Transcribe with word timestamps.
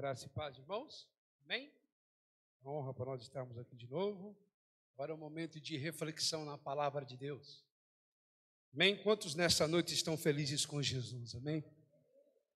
Graça 0.00 0.24
e 0.24 0.30
paz, 0.30 0.56
irmãos. 0.56 1.06
Amém? 1.44 1.70
Honra 2.64 2.94
para 2.94 3.04
nós 3.04 3.20
estarmos 3.20 3.58
aqui 3.58 3.76
de 3.76 3.86
novo. 3.86 4.34
Agora 4.94 5.12
é 5.12 5.14
o 5.14 5.18
momento 5.18 5.60
de 5.60 5.76
reflexão 5.76 6.42
na 6.42 6.56
palavra 6.56 7.04
de 7.04 7.18
Deus. 7.18 7.62
Amém? 8.72 8.96
Quantos 9.02 9.34
nessa 9.34 9.68
noite 9.68 9.92
estão 9.92 10.16
felizes 10.16 10.64
com 10.64 10.80
Jesus? 10.80 11.34
Amém? 11.34 11.62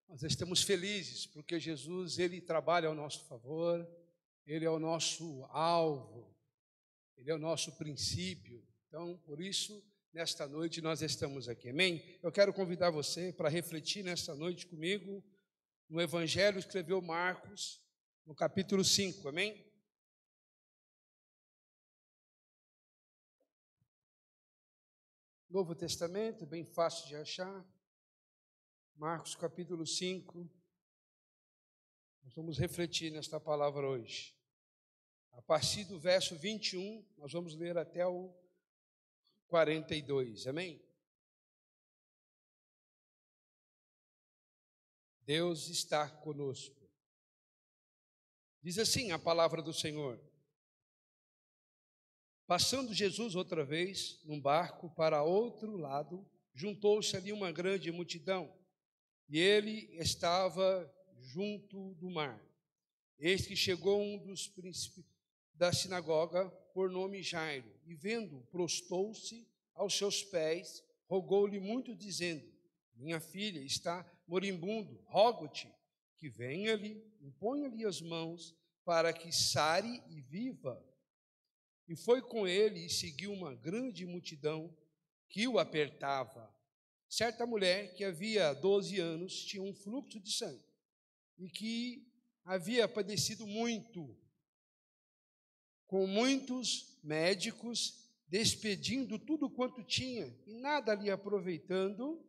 Nós 0.08 0.22
estamos 0.22 0.62
felizes 0.62 1.26
porque 1.26 1.60
Jesus, 1.60 2.18
ele 2.18 2.40
trabalha 2.40 2.88
ao 2.88 2.94
nosso 2.94 3.22
favor, 3.27 3.86
ele 4.46 4.64
é 4.64 4.70
o 4.70 4.79
nosso 4.79 5.45
alvo, 5.50 6.34
ele 7.14 7.30
é 7.30 7.34
o 7.34 7.38
nosso 7.38 7.72
princípio. 7.72 8.66
Então, 8.88 9.18
por 9.18 9.38
isso, 9.38 9.84
nesta 10.14 10.48
noite 10.48 10.80
nós 10.80 11.02
estamos 11.02 11.46
aqui. 11.46 11.68
Amém? 11.68 12.02
Eu 12.22 12.32
quero 12.32 12.54
convidar 12.54 12.88
você 12.88 13.34
para 13.34 13.50
refletir 13.50 14.02
nesta 14.02 14.34
noite 14.34 14.66
comigo 14.66 15.22
no 15.89 16.01
Evangelho 16.01 16.59
escreveu 16.59 17.01
Marcos, 17.01 17.82
no 18.25 18.34
capítulo 18.34 18.84
5. 18.84 19.29
Amém? 19.29 19.65
Novo 25.48 25.75
Testamento, 25.75 26.45
bem 26.47 26.65
fácil 26.65 27.06
de 27.06 27.16
achar. 27.16 27.65
Marcos 28.97 29.37
capítulo 29.37 29.87
5. 29.87 30.51
Nós 32.25 32.34
vamos 32.34 32.59
refletir 32.59 33.12
nesta 33.12 33.39
palavra 33.39 33.87
hoje. 33.87 34.34
A 35.33 35.42
partir 35.42 35.84
do 35.84 35.98
verso 35.98 36.37
21, 36.37 37.06
nós 37.19 37.33
vamos 37.33 37.55
ler 37.55 37.77
até 37.77 38.06
o 38.06 38.34
42. 39.47 40.47
Amém? 40.47 40.83
Deus 45.27 45.69
está 45.69 46.09
conosco. 46.09 46.84
Diz 48.62 48.78
assim 48.78 49.10
a 49.10 49.19
palavra 49.19 49.62
do 49.62 49.73
Senhor. 49.73 50.20
Passando 52.47 52.92
Jesus 52.92 53.34
outra 53.34 53.64
vez 53.64 54.20
num 54.25 54.41
barco 54.41 54.91
para 54.91 55.22
outro 55.22 55.77
lado, 55.77 56.27
juntou-se 56.52 57.17
ali 57.17 57.33
uma 57.33 57.50
grande 57.50 57.91
multidão, 57.91 58.55
e 59.28 59.39
ele 59.39 59.89
estava 59.97 60.92
junto 61.19 61.95
do 61.95 62.11
mar. 62.11 62.39
Eis 63.19 63.47
que 63.47 63.56
chegou 63.56 64.02
um 64.02 64.19
dos 64.19 64.47
príncipes 64.47 65.05
da 65.55 65.72
sinagoga, 65.72 66.50
por 66.75 66.91
nome 66.91 67.22
Jairo, 67.22 67.72
e 67.86 67.95
vendo, 67.95 68.47
prostou-se 68.50 69.48
aos 69.75 69.97
seus 69.97 70.22
pés, 70.22 70.84
rogou-lhe 71.06 71.58
muito, 71.58 71.95
dizendo: 71.95 72.45
Minha 72.95 73.20
filha 73.20 73.61
está 73.61 74.05
moribundo, 74.27 75.00
rogo-te 75.06 75.72
que 76.19 76.28
venha-lhe, 76.28 77.03
imponha-lhe 77.20 77.84
as 77.84 78.00
mãos, 78.00 78.55
para 78.84 79.12
que 79.12 79.33
sare 79.33 80.03
e 80.08 80.20
viva. 80.20 80.83
E 81.89 81.97
foi 81.97 82.22
com 82.22 82.47
ele 82.47 82.86
e 82.86 82.91
seguiu 82.91 83.33
uma 83.33 83.55
grande 83.55 84.06
multidão 84.06 84.75
que 85.28 85.47
o 85.48 85.58
apertava. 85.58 86.55
Certa 87.08 87.47
mulher 87.47 87.95
que 87.95 88.05
havia 88.05 88.52
12 88.55 88.98
anos 88.98 89.45
tinha 89.45 89.62
um 89.62 89.75
fluxo 89.75 90.20
de 90.20 90.33
sangue 90.33 90.64
e 91.39 91.48
que 91.48 92.06
havia 92.45 92.89
padecido 92.89 93.47
muito, 93.47 94.17
com 95.86 96.06
muitos 96.06 96.98
médicos, 97.02 98.11
despedindo 98.27 99.19
tudo 99.19 99.50
quanto 99.50 99.83
tinha 99.84 100.27
e 100.47 100.55
nada 100.55 100.95
lhe 100.95 101.11
aproveitando, 101.11 102.25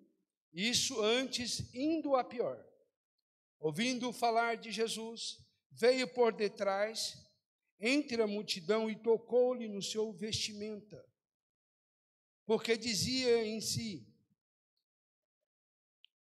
isso 0.56 1.02
antes 1.02 1.74
indo 1.74 2.16
a 2.16 2.24
pior. 2.24 2.66
Ouvindo 3.60 4.14
falar 4.14 4.56
de 4.56 4.72
Jesus, 4.72 5.38
veio 5.70 6.08
por 6.08 6.32
detrás, 6.32 7.14
entre 7.80 8.22
a 8.22 8.28
multidão 8.28 8.90
e 8.90 8.96
tocou-lhe 8.96 9.68
no 9.68 9.82
seu 9.82 10.14
vestimenta. 10.14 11.04
Porque 12.46 12.78
dizia 12.78 13.46
em 13.46 13.60
si: 13.60 14.08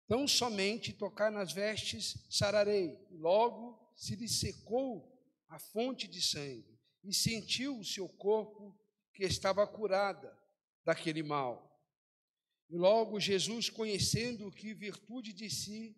Tão 0.07 0.29
somente 0.29 0.93
tocar 0.93 1.33
nas 1.33 1.53
vestes 1.53 2.17
sararei. 2.31 2.99
Logo 3.11 3.93
se 3.97 4.15
lhe 4.15 4.29
secou 4.29 5.11
a 5.49 5.59
fonte 5.59 6.07
de 6.07 6.23
sangue 6.23 6.79
e 7.03 7.13
sentiu 7.13 7.79
o 7.79 7.85
seu 7.85 8.09
corpo 8.09 8.79
que 9.13 9.25
estava 9.25 9.67
curada 9.67 10.37
daquele 10.85 11.23
mal. 11.23 11.72
E 12.73 12.77
logo 12.79 13.21
Jesus, 13.21 13.69
conhecendo 13.69 14.51
que 14.51 14.73
virtude 14.73 15.31
de 15.31 15.51
si, 15.51 15.95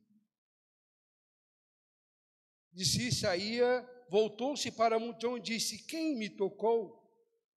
de 2.73 2.85
si 2.85 3.13
saía, 3.13 3.89
voltou-se 4.09 4.73
para 4.73 4.97
a 4.97 4.99
multidão 4.99 5.39
e 5.39 5.41
disse: 5.41 5.85
Quem 5.85 6.17
me 6.17 6.29
tocou 6.29 7.01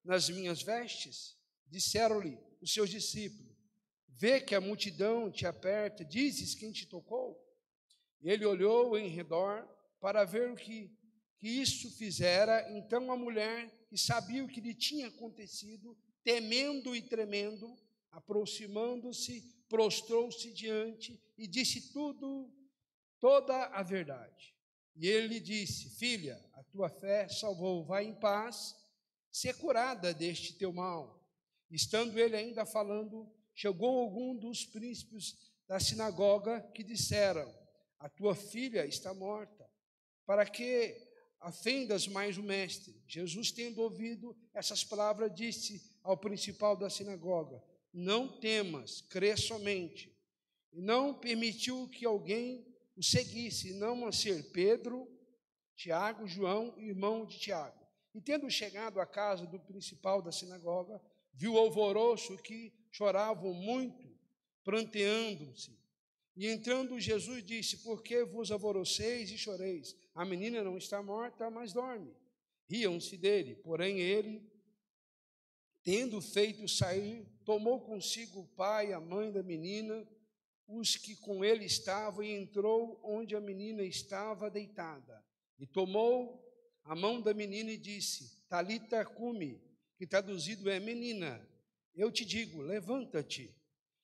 nas 0.04 0.30
minhas 0.30 0.62
vestes? 0.62 1.36
Disseram-lhe 1.66 2.38
os 2.62 2.72
seus 2.72 2.92
discípulos: 2.92 3.58
Vê 4.08 4.40
que 4.40 4.54
a 4.54 4.62
multidão 4.62 5.32
te 5.32 5.48
aperta, 5.48 6.06
dizes 6.06 6.54
quem 6.54 6.72
te 6.72 6.86
tocou? 6.86 7.44
Ele 8.22 8.46
olhou 8.46 8.96
em 8.96 9.08
redor 9.08 9.68
para 10.00 10.26
ver 10.26 10.52
o 10.52 10.56
que, 10.56 10.96
que 11.40 11.48
isso 11.48 11.90
fizera. 11.90 12.72
Então 12.78 13.12
a 13.12 13.18
mulher, 13.18 13.68
que 13.90 13.98
sabia 13.98 14.46
o 14.46 14.48
que 14.48 14.62
lhe 14.62 14.76
tinha 14.76 15.08
acontecido, 15.08 15.98
temendo 16.24 16.96
e 16.96 17.02
tremendo, 17.02 17.76
aproximando-se, 18.18 19.42
prostrou-se 19.70 20.52
diante 20.52 21.22
e 21.38 21.46
disse 21.46 21.94
tudo, 21.94 22.52
toda 23.20 23.68
a 23.68 23.84
verdade. 23.84 24.56
E 24.96 25.08
ele 25.08 25.28
lhe 25.28 25.40
disse: 25.40 25.92
Filha, 26.00 26.44
a 26.54 26.64
tua 26.64 26.90
fé 26.90 27.30
salvou, 27.30 27.86
vai 27.86 28.06
em 28.06 28.16
paz, 28.16 28.76
ser 29.32 29.56
curada 29.58 30.16
deste 30.16 30.58
teu 30.58 30.74
mal. 30.74 31.24
Estando 31.70 32.18
ele 32.18 32.36
ainda 32.36 32.66
falando, 32.66 33.32
chegou 33.54 34.00
algum 34.00 34.36
dos 34.36 34.66
príncipes 34.66 35.38
da 35.68 35.80
sinagoga 35.80 36.62
que 36.74 36.84
disseram: 36.84 37.54
A 38.00 38.10
tua 38.10 38.34
filha 38.34 38.84
está 38.84 39.14
morta. 39.14 39.70
Para 40.26 40.44
que 40.44 41.08
afendas 41.40 42.08
mais 42.08 42.36
o 42.36 42.44
mestre? 42.44 43.00
Jesus, 43.08 43.52
tendo 43.52 43.80
ouvido 43.80 44.36
essas 44.56 44.84
palavras, 44.84 45.32
disse 45.36 45.96
ao 46.02 46.18
principal 46.18 46.76
da 46.76 46.90
sinagoga: 46.90 47.64
não 47.94 48.28
temas, 48.40 49.02
crê 49.02 49.36
somente. 49.36 50.16
Não 50.72 51.14
permitiu 51.14 51.88
que 51.90 52.06
alguém 52.06 52.66
o 52.96 53.04
seguisse, 53.04 53.74
não 53.74 54.06
a 54.06 54.12
ser 54.12 54.52
Pedro, 54.52 55.08
Tiago, 55.76 56.28
João, 56.28 56.74
irmão 56.78 57.26
de 57.26 57.40
Tiago. 57.40 57.78
E 58.14 58.20
tendo 58.20 58.50
chegado 58.50 59.00
à 59.00 59.06
casa 59.06 59.46
do 59.46 59.60
principal 59.60 60.22
da 60.22 60.32
sinagoga, 60.32 61.00
viu 61.34 61.54
o 61.54 61.58
alvoroço 61.58 62.36
que 62.38 62.74
choravam 62.92 63.54
muito, 63.54 64.10
pranteando-se. 64.64 65.78
E 66.36 66.48
entrando 66.48 67.00
Jesus 67.00 67.44
disse: 67.44 67.78
Por 67.78 68.02
que 68.02 68.24
vos 68.24 68.52
alvoroceis 68.52 69.30
e 69.30 69.38
choreis? 69.38 69.96
A 70.16 70.26
menina 70.26 70.64
não 70.64 70.78
está 70.78 71.02
morta, 71.02 71.50
mas 71.50 71.74
dorme. 71.74 72.12
Riam-se 72.68 73.16
dele, 73.18 73.56
porém 73.56 74.00
ele, 74.00 74.44
tendo 75.84 76.20
feito 76.20 76.68
sair 76.68 77.26
tomou 77.48 77.80
consigo 77.80 78.42
o 78.42 78.46
pai, 78.46 78.92
a 78.92 79.00
mãe 79.00 79.32
da 79.32 79.42
menina, 79.42 80.06
os 80.68 80.98
que 80.98 81.16
com 81.16 81.46
ele 81.46 81.64
estavam, 81.64 82.22
e 82.22 82.34
entrou 82.34 83.00
onde 83.02 83.38
a 83.38 83.40
menina 83.40 83.84
estava 83.84 84.50
deitada. 84.50 85.24
E 85.58 85.66
tomou 85.66 86.46
a 86.84 86.94
mão 86.94 87.22
da 87.22 87.34
menina 87.34 87.72
e 87.72 87.78
disse: 87.78 88.46
Talita 88.50 89.06
cumi, 89.06 89.62
que 89.98 90.06
traduzido 90.06 90.70
é 90.70 90.78
menina, 90.78 91.42
eu 91.96 92.12
te 92.12 92.26
digo, 92.26 92.62
levanta-te. 92.62 93.56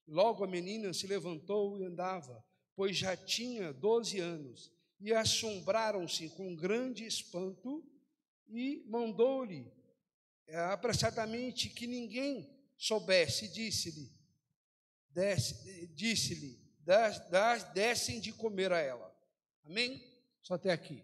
Logo 0.07 0.45
a 0.45 0.47
menina 0.47 0.93
se 0.93 1.05
levantou 1.05 1.77
e 1.77 1.83
andava, 1.83 2.41
pois 2.77 2.95
já 2.95 3.17
tinha 3.17 3.73
doze 3.73 4.21
anos, 4.21 4.71
e 5.01 5.13
assombraram-se 5.13 6.29
com 6.29 6.55
grande 6.55 7.05
espanto, 7.05 7.83
e 8.47 8.85
mandou-lhe 8.87 9.69
é, 10.47 10.57
apressadamente 10.57 11.69
que 11.69 11.85
ninguém 11.85 12.52
soubesse, 12.83 13.47
disse-lhe, 13.47 14.11
disse-lhe, 15.95 16.59
dessem 17.73 18.19
de 18.19 18.33
comer 18.33 18.73
a 18.73 18.79
ela. 18.79 19.09
Amém? 19.63 20.03
Só 20.41 20.55
até 20.55 20.69
aqui. 20.69 21.01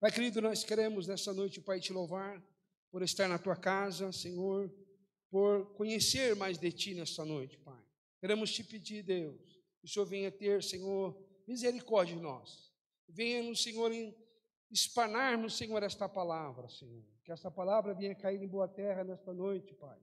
Pai 0.00 0.10
querido, 0.10 0.40
nós 0.40 0.64
queremos 0.64 1.06
nessa 1.06 1.34
noite, 1.34 1.60
Pai, 1.60 1.78
te 1.78 1.92
louvar 1.92 2.42
por 2.90 3.02
estar 3.02 3.28
na 3.28 3.38
tua 3.38 3.54
casa, 3.54 4.10
Senhor, 4.12 4.74
por 5.30 5.74
conhecer 5.74 6.34
mais 6.34 6.56
de 6.56 6.72
ti 6.72 6.94
nessa 6.94 7.22
noite, 7.22 7.58
Pai. 7.58 7.84
Queremos 8.18 8.50
te 8.50 8.64
pedir, 8.64 9.02
Deus, 9.02 9.62
que 9.78 9.84
o 9.84 9.88
Senhor 9.88 10.06
venha 10.06 10.32
ter, 10.32 10.62
Senhor, 10.62 11.14
misericórdia 11.46 12.16
de 12.16 12.22
nós. 12.22 12.72
Venha 13.06 13.42
no 13.42 13.54
Senhor, 13.54 13.92
espanarmos, 14.70 15.54
Senhor, 15.54 15.82
esta 15.82 16.08
palavra, 16.08 16.66
Senhor. 16.70 17.04
Que 17.24 17.30
esta 17.30 17.50
palavra 17.50 17.92
venha 17.92 18.14
cair 18.14 18.42
em 18.42 18.48
boa 18.48 18.66
terra 18.66 19.04
nesta 19.04 19.34
noite, 19.34 19.74
Pai. 19.74 20.00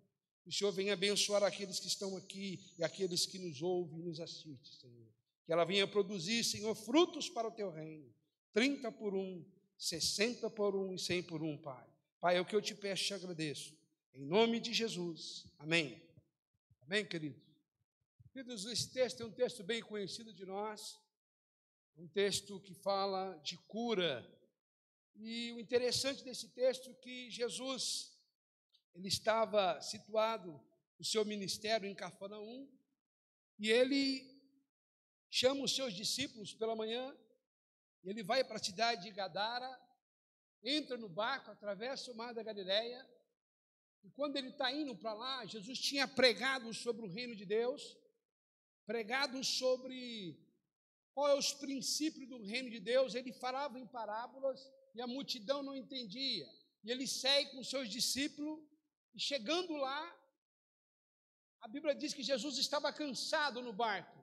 O 0.50 0.52
Senhor 0.52 0.72
venha 0.72 0.94
abençoar 0.94 1.44
aqueles 1.44 1.80
que 1.80 1.86
estão 1.86 2.18
aqui 2.18 2.74
e 2.76 2.84
aqueles 2.84 3.24
que 3.28 3.38
nos 3.38 3.62
ouvem 3.62 4.00
e 4.00 4.02
nos 4.02 4.20
assistem, 4.20 4.58
Senhor. 4.82 5.14
Que 5.46 5.54
ela 5.54 5.64
venha 5.64 5.86
produzir, 5.88 6.44
Senhor, 6.44 6.74
frutos 6.74 7.30
para 7.30 7.48
o 7.48 7.52
teu 7.52 7.70
reino. 7.70 8.12
30 8.54 8.92
por 8.94 9.14
um, 9.14 9.46
60 9.78 10.50
por 10.50 10.76
um 10.76 10.92
e 10.92 10.98
100 10.98 11.22
por 11.22 11.44
um, 11.44 11.56
Pai. 11.56 11.88
Pai, 12.20 12.38
é 12.38 12.42
o 12.42 12.46
que 12.46 12.56
eu 12.56 12.64
te 12.64 12.74
peço 12.74 13.04
e 13.04 13.06
te 13.06 13.14
agradeço. 13.14 13.78
Em 14.12 14.26
nome 14.26 14.60
de 14.60 14.74
Jesus. 14.74 15.46
Amém. 15.60 16.02
Amém, 16.82 17.06
queridos? 17.06 17.44
Queridos, 18.34 18.66
esse 18.66 18.92
texto 18.92 19.22
é 19.22 19.28
um 19.28 19.32
texto 19.32 19.64
bem 19.64 19.84
conhecido 19.84 20.34
de 20.34 20.48
nós, 20.48 20.98
um 21.96 22.08
texto 22.08 22.60
que 22.62 22.74
fala 22.74 23.36
de 23.44 23.56
cura. 23.68 24.28
E 25.16 25.52
o 25.52 25.60
interessante 25.60 26.24
desse 26.24 26.50
texto 26.50 26.90
é 26.90 26.94
que 26.96 27.30
Jesus, 27.30 28.19
ele 28.96 29.08
estava 29.08 29.82
situado, 29.82 30.60
o 30.98 31.06
seu 31.06 31.24
ministério 31.24 31.88
em 31.88 31.96
Cafarnaum, 31.96 32.68
e 33.58 33.70
ele 33.70 34.28
chama 35.30 35.64
os 35.64 35.76
seus 35.76 35.94
discípulos 35.94 36.54
pela 36.54 36.76
manhã, 36.76 37.16
ele 38.04 38.24
vai 38.24 38.44
para 38.44 38.58
a 38.58 38.64
cidade 38.64 39.04
de 39.04 39.12
Gadara, 39.12 39.70
entra 40.64 40.98
no 40.98 41.08
barco, 41.08 41.52
atravessa 41.52 42.12
o 42.12 42.16
mar 42.16 42.34
da 42.34 42.44
Galileia, 42.44 43.08
e 44.04 44.10
quando 44.12 44.38
ele 44.38 44.50
está 44.50 44.72
indo 44.72 44.96
para 44.96 45.14
lá, 45.14 45.46
Jesus 45.46 45.80
tinha 45.80 46.08
pregado 46.08 46.74
sobre 46.74 47.06
o 47.06 47.10
reino 47.10 47.36
de 47.36 47.46
Deus, 47.46 47.98
pregado 48.86 49.44
sobre 49.44 50.38
qual 51.14 51.28
é 51.28 51.36
os 51.36 51.54
princípios 51.54 52.28
do 52.28 52.42
reino 52.44 52.70
de 52.70 52.80
Deus, 52.80 53.14
ele 53.14 53.34
falava 53.34 53.78
em 53.78 53.86
parábolas 53.86 54.72
e 54.96 55.02
a 55.02 55.08
multidão 55.08 55.62
não 55.62 55.76
entendia. 55.76 56.48
E 56.84 56.90
ele 56.90 57.06
segue 57.06 57.52
com 57.52 57.64
seus 57.64 57.90
discípulos, 57.90 58.60
e 59.14 59.20
chegando 59.20 59.76
lá, 59.76 60.16
a 61.62 61.68
Bíblia 61.68 61.94
diz 61.94 62.14
que 62.14 62.24
Jesus 62.24 62.58
estava 62.58 62.92
cansado 62.94 63.62
no 63.62 63.74
barco. 63.74 64.20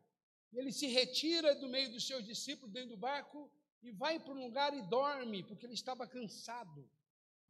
Ele 0.53 0.73
se 0.73 0.87
retira 0.87 1.55
do 1.55 1.69
meio 1.69 1.91
dos 1.93 2.07
seus 2.07 2.25
discípulos 2.25 2.73
dentro 2.73 2.91
do 2.91 2.97
barco 2.97 3.51
e 3.83 3.91
vai 3.91 4.19
para 4.19 4.33
um 4.33 4.45
lugar 4.45 4.75
e 4.75 4.83
dorme, 4.83 5.43
porque 5.43 5.67
ele 5.67 5.75
estava 5.75 6.07
cansado. 6.07 6.89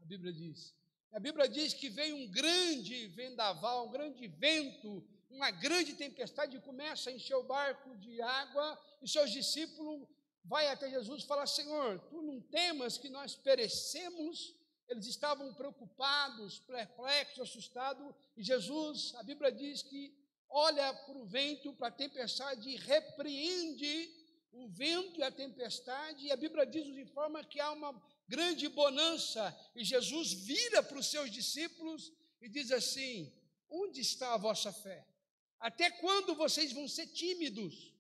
A 0.01 0.05
Bíblia 0.05 0.33
diz. 0.33 0.75
A 1.13 1.21
Bíblia 1.21 1.49
diz 1.49 1.73
que 1.73 1.89
veio 1.89 2.17
um 2.17 2.29
grande 2.31 3.07
vendaval, 3.09 3.87
um 3.87 3.93
grande 3.93 4.27
vento, 4.27 5.07
uma 5.31 5.51
grande 5.51 5.95
tempestade 5.95 6.57
e 6.57 6.61
começa 6.61 7.11
a 7.11 7.13
encher 7.13 7.37
o 7.37 7.45
barco 7.45 7.97
de 7.97 8.21
água, 8.21 8.79
e 9.03 9.09
seus 9.09 9.31
discípulos 9.31 10.09
vai 10.45 10.69
até 10.69 10.91
Jesus 10.91 11.23
e 11.23 11.27
fala: 11.27 11.47
Senhor, 11.47 12.01
tu 12.09 12.23
não 12.23 12.41
temas 12.41 12.99
que 12.99 13.09
nós 13.09 13.37
perecemos? 13.37 14.55
Eles 14.89 15.07
estavam 15.07 15.53
preocupados, 15.55 16.61
perplexos, 16.61 17.49
assustados, 17.49 18.15
e 18.37 18.43
Jesus, 18.43 19.15
a 19.17 19.23
Bíblia 19.23 19.51
diz 19.51 19.83
que 19.83 20.15
olha 20.49 20.95
para 20.95 21.19
o 21.19 21.27
vento, 21.27 21.73
para 21.75 21.89
a 21.89 21.93
tempestade 21.93 22.69
e 22.69 22.77
repreende 22.77 24.11
o 24.53 24.69
vento 24.69 25.21
e 25.21 25.23
a 25.23 25.31
tempestade, 25.31 26.25
e 26.25 26.33
a 26.33 26.37
Bíblia 26.37 26.65
diz, 26.65 26.87
nos 26.87 26.97
informa 26.99 27.45
que 27.45 27.61
há 27.61 27.73
uma 27.73 28.01
grande 28.29 28.69
bonança, 28.69 29.55
e 29.75 29.85
Jesus 29.85 30.33
vira 30.33 30.83
para 30.83 30.99
os 30.99 31.11
seus 31.11 31.31
discípulos 31.31 32.13
e 32.41 32.49
diz 32.49 32.71
assim: 32.71 33.33
Onde 33.69 34.01
está 34.01 34.35
a 34.35 34.39
vossa 34.39 34.73
fé? 34.73 35.07
Até 35.59 35.91
quando 35.91 36.35
vocês 36.35 36.73
vão 36.73 36.89
ser 36.89 37.07
tímidos? 37.09 37.96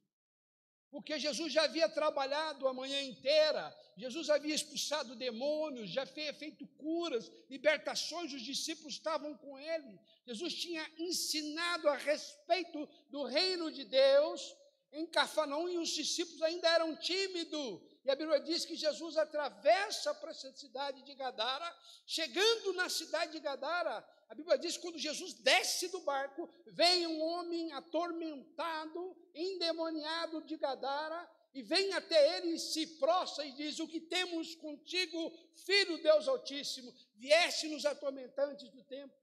Porque 0.96 1.18
Jesus 1.18 1.52
já 1.52 1.64
havia 1.64 1.90
trabalhado 1.90 2.66
a 2.66 2.72
manhã 2.72 3.02
inteira, 3.02 3.62
Jesus 3.98 4.30
havia 4.30 4.54
expulsado 4.54 5.14
demônios, 5.14 5.90
já 5.90 6.02
havia 6.02 6.32
feito 6.32 6.66
curas, 6.78 7.30
libertações, 7.50 8.32
os 8.32 8.40
discípulos 8.40 8.94
estavam 8.94 9.36
com 9.36 9.58
ele. 9.58 10.00
Jesus 10.26 10.54
tinha 10.54 10.90
ensinado 10.98 11.86
a 11.90 11.96
respeito 11.96 12.88
do 13.10 13.24
reino 13.24 13.70
de 13.70 13.84
Deus 13.84 14.56
em 14.90 15.06
Cafarnaum 15.06 15.68
e 15.68 15.76
os 15.76 15.90
discípulos 15.90 16.40
ainda 16.40 16.66
eram 16.66 16.96
tímidos. 16.96 17.82
E 18.02 18.10
a 18.10 18.16
Bíblia 18.16 18.40
diz 18.40 18.64
que 18.64 18.74
Jesus 18.74 19.18
atravessa 19.18 20.14
para 20.14 20.30
essa 20.30 20.50
cidade 20.54 21.02
de 21.02 21.14
Gadara, 21.14 21.76
chegando 22.06 22.72
na 22.72 22.88
cidade 22.88 23.32
de 23.32 23.40
Gadara, 23.40 24.02
a 24.28 24.34
Bíblia 24.34 24.58
diz 24.58 24.76
que 24.76 24.82
quando 24.82 24.98
Jesus 24.98 25.34
desce 25.34 25.88
do 25.88 26.00
barco, 26.00 26.48
vem 26.66 27.06
um 27.06 27.20
homem 27.20 27.72
atormentado, 27.72 29.16
endemoniado 29.34 30.42
de 30.42 30.56
Gadara, 30.56 31.30
e 31.54 31.62
vem 31.62 31.94
até 31.94 32.36
ele 32.36 32.48
e 32.48 32.58
se 32.58 32.86
prostra 32.98 33.44
e 33.44 33.52
diz: 33.52 33.78
O 33.78 33.88
que 33.88 34.00
temos 34.00 34.54
contigo, 34.56 35.32
filho 35.54 36.02
Deus 36.02 36.28
Altíssimo? 36.28 36.92
Vieste 37.14 37.68
nos 37.68 37.86
atormentantes 37.86 38.68
do 38.70 38.82
tempo. 38.84 39.14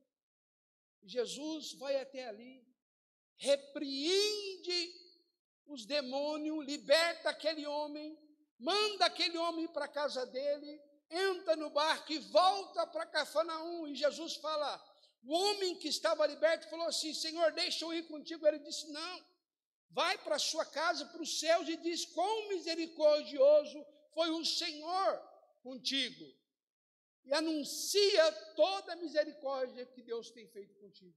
Jesus 1.04 1.74
vai 1.74 2.00
até 2.00 2.28
ali, 2.28 2.66
repreende 3.36 4.94
os 5.68 5.86
demônios, 5.86 6.66
liberta 6.66 7.30
aquele 7.30 7.68
homem, 7.68 8.18
manda 8.58 9.06
aquele 9.06 9.38
homem 9.38 9.68
para 9.68 9.86
a 9.86 9.90
casa 9.90 10.26
dele, 10.26 10.82
entra 11.10 11.56
no 11.56 11.70
barco 11.70 12.12
e 12.12 12.20
volta 12.20 12.88
para 12.88 13.06
Cafarnaum. 13.06 13.86
E 13.88 13.96
Jesus 13.96 14.38
fala: 14.38 14.93
o 15.24 15.34
homem 15.34 15.76
que 15.78 15.88
estava 15.88 16.28
liberto 16.28 16.70
falou 16.70 16.88
assim: 16.88 17.14
Senhor, 17.14 17.52
deixa 17.54 17.86
eu 17.86 17.94
ir 17.94 18.04
contigo. 18.08 18.46
Ele 18.46 18.60
disse: 18.60 18.92
Não, 18.92 19.26
vai 19.90 20.18
para 20.18 20.36
a 20.36 20.40
sua 20.40 20.66
casa, 20.66 21.06
para 21.06 21.22
os 21.22 21.40
céus, 21.40 21.68
e 21.68 21.78
diz: 21.78 22.06
Quão 22.06 22.50
misericordioso 22.50 23.86
foi 24.14 24.30
o 24.30 24.46
Senhor 24.46 25.22
contigo. 25.62 26.26
E 27.26 27.34
anuncia 27.34 28.32
toda 28.56 28.94
a 28.94 28.96
misericórdia 28.98 29.86
que 29.86 30.02
Deus 30.02 30.30
tem 30.30 30.46
feito 30.48 30.76
contigo. 30.76 31.16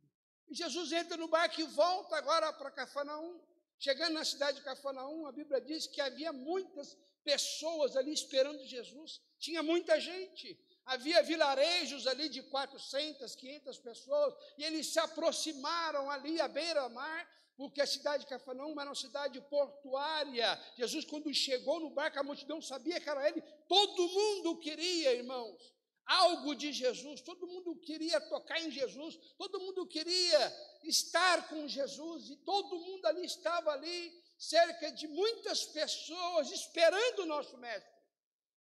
E 0.48 0.54
Jesus 0.54 0.92
entra 0.92 1.16
no 1.16 1.26
barco 1.26 1.60
e 1.60 1.64
volta 1.64 2.16
agora 2.16 2.52
para 2.52 2.70
Cafarnaum. 2.70 3.40
Chegando 3.78 4.14
na 4.14 4.24
cidade 4.24 4.58
de 4.58 4.64
Cafarnaum, 4.64 5.26
a 5.26 5.32
Bíblia 5.32 5.60
diz 5.60 5.86
que 5.86 6.00
havia 6.00 6.32
muitas 6.32 6.96
pessoas 7.24 7.96
ali 7.96 8.12
esperando 8.12 8.64
Jesus. 8.64 9.20
Tinha 9.38 9.62
muita 9.62 10.00
gente. 10.00 10.58
Havia 10.86 11.20
vilarejos 11.22 12.06
ali 12.06 12.28
de 12.28 12.42
400, 12.42 13.34
500 13.34 13.78
pessoas, 13.78 14.34
e 14.56 14.62
eles 14.62 14.86
se 14.86 15.00
aproximaram 15.00 16.08
ali 16.08 16.40
à 16.40 16.46
beira-mar, 16.46 17.28
porque 17.56 17.80
a 17.80 17.86
cidade 17.86 18.22
de 18.22 18.28
Cafarnaum 18.28 18.78
era 18.80 18.90
uma 18.90 18.94
cidade 18.94 19.40
portuária. 19.40 20.48
Jesus, 20.76 21.04
quando 21.04 21.32
chegou 21.34 21.80
no 21.80 21.90
barco, 21.90 22.18
a 22.18 22.22
multidão 22.22 22.62
sabia 22.62 23.00
que 23.00 23.08
era 23.08 23.28
ele. 23.28 23.42
Todo 23.66 24.08
mundo 24.08 24.58
queria, 24.58 25.12
irmãos, 25.12 25.74
algo 26.04 26.54
de 26.54 26.72
Jesus, 26.72 27.20
todo 27.20 27.48
mundo 27.48 27.74
queria 27.80 28.20
tocar 28.20 28.60
em 28.60 28.70
Jesus, 28.70 29.18
todo 29.36 29.58
mundo 29.58 29.86
queria 29.86 30.54
estar 30.84 31.48
com 31.48 31.66
Jesus, 31.66 32.30
e 32.30 32.36
todo 32.36 32.78
mundo 32.78 33.06
ali 33.06 33.24
estava 33.24 33.72
ali, 33.72 34.22
cerca 34.38 34.92
de 34.92 35.08
muitas 35.08 35.64
pessoas 35.64 36.52
esperando 36.52 37.20
o 37.20 37.26
nosso 37.26 37.56
mestre. 37.58 37.90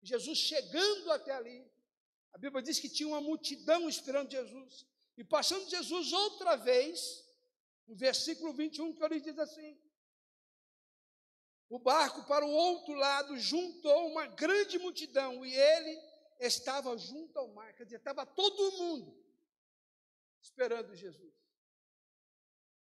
Jesus 0.02 0.38
chegando 0.38 1.12
até 1.12 1.32
ali, 1.32 1.69
a 2.32 2.38
Bíblia 2.38 2.62
diz 2.62 2.78
que 2.78 2.88
tinha 2.88 3.08
uma 3.08 3.20
multidão 3.20 3.88
esperando 3.88 4.30
Jesus. 4.30 4.86
E 5.16 5.24
passando 5.24 5.68
Jesus 5.68 6.12
outra 6.12 6.56
vez, 6.56 7.24
no 7.86 7.94
versículo 7.94 8.52
21, 8.52 8.94
que 8.94 9.04
ele 9.04 9.20
diz 9.20 9.38
assim: 9.38 9.78
O 11.68 11.78
barco 11.78 12.24
para 12.26 12.44
o 12.44 12.50
outro 12.50 12.94
lado 12.94 13.38
juntou 13.38 14.08
uma 14.08 14.26
grande 14.26 14.78
multidão 14.78 15.44
e 15.44 15.54
ele 15.54 16.00
estava 16.38 16.96
junto 16.96 17.38
ao 17.38 17.48
mar, 17.48 17.74
quer 17.74 17.84
dizer, 17.84 17.96
estava 17.96 18.24
todo 18.24 18.72
mundo 18.78 19.20
esperando 20.40 20.94
Jesus. 20.94 21.39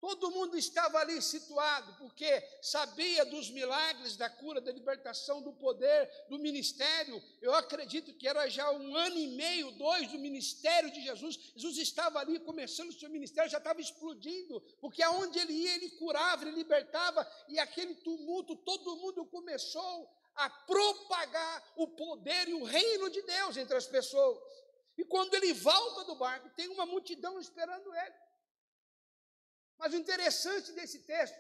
Todo 0.04 0.32
mundo 0.32 0.58
estava 0.58 1.00
ali 1.00 1.22
situado, 1.22 1.96
porque 1.98 2.46
sabia 2.62 3.24
dos 3.24 3.50
milagres, 3.50 4.18
da 4.18 4.30
cura, 4.30 4.60
da 4.60 4.70
libertação, 4.70 5.42
do 5.42 5.54
poder, 5.54 6.12
do 6.28 6.38
ministério. 6.38 7.24
Eu 7.42 7.54
acredito 7.54 8.14
que 8.14 8.28
era 8.28 8.50
já 8.50 8.70
um 8.70 8.98
ano 8.98 9.18
e 9.18 9.28
meio, 9.30 9.72
dois 9.78 10.12
do 10.12 10.20
ministério 10.20 10.92
de 10.92 11.02
Jesus. 11.02 11.54
Jesus 11.56 11.78
estava 11.78 12.20
ali 12.20 12.38
começando 12.42 12.90
o 12.90 13.00
seu 13.00 13.10
ministério, 13.10 13.50
já 13.50 13.60
estava 13.60 13.80
explodindo, 13.80 14.60
porque 14.82 15.02
aonde 15.02 15.40
ele 15.40 15.54
ia, 15.54 15.76
ele 15.76 15.92
curava, 15.92 16.44
ele 16.44 16.58
libertava, 16.58 17.26
e 17.48 17.58
aquele 17.58 17.96
tumulto, 17.96 18.58
todo 18.58 18.98
mundo 18.98 19.26
começou 19.28 20.10
a 20.36 20.50
propagar 20.50 21.64
o 21.78 21.88
poder 21.88 22.50
e 22.50 22.54
o 22.54 22.66
reino 22.66 23.10
de 23.10 23.22
Deus 23.22 23.56
entre 23.56 23.78
as 23.78 23.88
pessoas. 23.88 24.38
E 24.98 25.06
quando 25.06 25.34
ele 25.34 25.54
volta 25.54 26.04
do 26.04 26.16
barco, 26.16 26.50
tem 26.58 26.68
uma 26.68 26.86
multidão 26.86 27.40
esperando 27.40 27.96
ele. 27.96 28.23
Mas 29.84 29.94
o 29.94 29.98
interessante 29.98 30.72
desse 30.72 31.00
texto, 31.00 31.38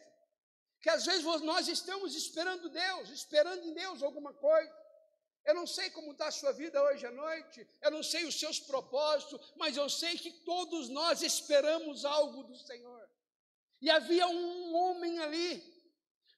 que 0.82 0.90
às 0.90 1.06
vezes 1.06 1.24
nós 1.44 1.70
estamos 1.70 2.14
esperando 2.14 2.68
Deus, 2.68 3.10
esperando 3.10 3.64
em 3.64 3.74
Deus 3.74 4.04
alguma 4.04 4.34
coisa. 4.34 4.70
Eu 5.46 5.56
não 5.56 5.66
sei 5.66 5.90
como 5.90 6.12
está 6.12 6.28
a 6.28 6.32
sua 6.32 6.52
vida 6.52 6.84
hoje 6.84 7.06
à 7.06 7.12
noite, 7.12 7.66
eu 7.82 7.90
não 7.90 8.04
sei 8.04 8.26
os 8.26 8.38
seus 8.38 8.60
propósitos, 8.60 9.54
mas 9.56 9.78
eu 9.78 9.90
sei 9.90 10.18
que 10.18 10.30
todos 10.30 10.90
nós 10.90 11.22
esperamos 11.22 12.04
algo 12.04 12.44
do 12.44 12.58
Senhor. 12.58 13.10
E 13.82 13.90
havia 13.90 14.28
um 14.28 14.76
homem 14.76 15.20
ali, 15.20 15.73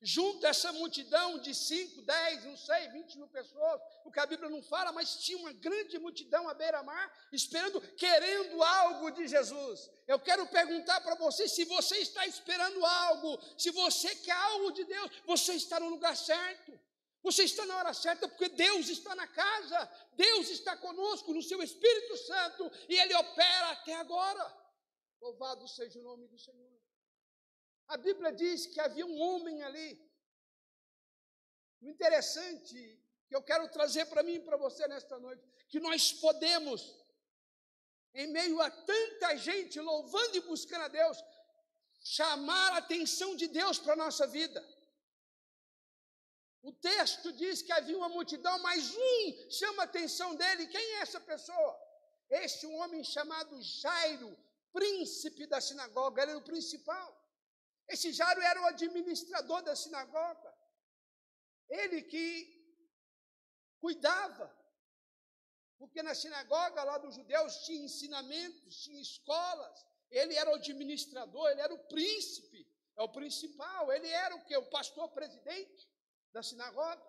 junto 0.01 0.45
a 0.45 0.49
essa 0.49 0.71
multidão 0.73 1.39
de 1.39 1.53
5, 1.53 2.01
10, 2.01 2.45
não 2.45 2.57
sei, 2.57 2.87
20 2.89 3.17
mil 3.17 3.27
pessoas, 3.27 3.81
porque 4.03 4.19
a 4.19 4.25
Bíblia 4.25 4.49
não 4.49 4.61
fala, 4.61 4.91
mas 4.91 5.17
tinha 5.17 5.37
uma 5.37 5.53
grande 5.53 5.97
multidão 5.99 6.47
à 6.47 6.53
beira-mar, 6.53 7.11
esperando, 7.31 7.81
querendo 7.95 8.61
algo 8.63 9.11
de 9.11 9.27
Jesus. 9.27 9.89
Eu 10.07 10.19
quero 10.19 10.45
perguntar 10.47 11.01
para 11.01 11.15
você 11.15 11.47
se 11.47 11.65
você 11.65 11.97
está 11.97 12.25
esperando 12.27 12.85
algo, 12.85 13.39
se 13.57 13.71
você 13.71 14.15
quer 14.15 14.31
algo 14.31 14.71
de 14.71 14.83
Deus, 14.83 15.11
você 15.25 15.53
está 15.53 15.79
no 15.79 15.89
lugar 15.89 16.15
certo. 16.15 16.79
Você 17.23 17.43
está 17.43 17.65
na 17.65 17.77
hora 17.77 17.91
certa 17.91 18.27
porque 18.27 18.49
Deus 18.49 18.87
está 18.87 19.15
na 19.15 19.27
casa, 19.27 19.91
Deus 20.13 20.47
está 20.51 20.77
conosco 20.77 21.33
no 21.33 21.41
seu 21.41 21.59
Espírito 21.63 22.15
Santo 22.17 22.71
e 22.87 22.99
Ele 22.99 23.15
opera 23.15 23.71
até 23.71 23.95
agora. 23.95 24.55
Louvado 25.19 25.67
seja 25.67 25.97
o 25.99 26.03
nome 26.03 26.27
do 26.27 26.37
Senhor. 26.37 26.74
A 27.87 27.97
Bíblia 27.97 28.31
diz 28.31 28.65
que 28.65 28.79
havia 28.79 29.05
um 29.05 29.19
homem 29.19 29.63
ali. 29.63 29.89
O 31.81 31.87
interessante 31.87 32.99
que 33.27 33.35
eu 33.35 33.41
quero 33.41 33.67
trazer 33.69 34.05
para 34.05 34.23
mim 34.23 34.35
e 34.35 34.39
para 34.39 34.57
você 34.57 34.87
nesta 34.87 35.19
noite, 35.19 35.43
que 35.67 35.79
nós 35.79 36.13
podemos, 36.13 36.95
em 38.13 38.27
meio 38.27 38.61
a 38.61 38.69
tanta 38.69 39.35
gente 39.37 39.79
louvando 39.79 40.37
e 40.37 40.41
buscando 40.41 40.83
a 40.83 40.87
Deus, 40.87 41.17
chamar 42.01 42.73
a 42.73 42.77
atenção 42.77 43.35
de 43.35 43.47
Deus 43.47 43.79
para 43.79 43.93
a 43.93 43.97
nossa 43.97 44.27
vida. 44.27 44.63
O 46.61 46.71
texto 46.71 47.31
diz 47.33 47.61
que 47.61 47.71
havia 47.71 47.97
uma 47.97 48.09
multidão, 48.09 48.57
mas 48.59 48.95
um 48.95 49.51
chama 49.51 49.83
a 49.83 49.85
atenção 49.85 50.35
dele. 50.35 50.67
Quem 50.67 50.81
é 50.95 51.01
essa 51.01 51.19
pessoa? 51.19 51.79
Este 52.29 52.65
um 52.65 52.75
homem 52.77 53.03
chamado 53.03 53.61
Jairo, 53.61 54.35
príncipe 54.73 55.45
da 55.45 55.61
sinagoga, 55.61 56.23
ele 56.23 56.31
era 56.31 56.39
o 56.39 56.43
principal. 56.43 57.24
Esse 57.87 58.11
Jairo 58.11 58.41
era 58.41 58.61
o 58.61 58.65
administrador 58.65 59.61
da 59.61 59.75
sinagoga. 59.75 60.53
Ele 61.69 62.01
que 62.01 62.27
cuidava. 63.79 64.53
Porque 65.77 66.01
na 66.01 66.15
sinagoga 66.15 66.83
lá 66.83 66.97
dos 66.97 67.15
judeus 67.15 67.57
tinha 67.65 67.85
ensinamentos, 67.85 68.83
tinha 68.83 69.01
escolas. 69.01 69.85
Ele 70.09 70.35
era 70.35 70.49
o 70.49 70.55
administrador, 70.55 71.49
ele 71.49 71.61
era 71.61 71.73
o 71.73 71.83
príncipe, 71.87 72.67
é 72.97 73.03
o 73.03 73.09
principal. 73.09 73.91
Ele 73.91 74.07
era 74.07 74.35
o 74.35 74.43
que? 74.45 74.55
O 74.57 74.69
pastor 74.69 75.09
presidente 75.09 75.89
da 76.31 76.41
sinagoga. 76.41 77.05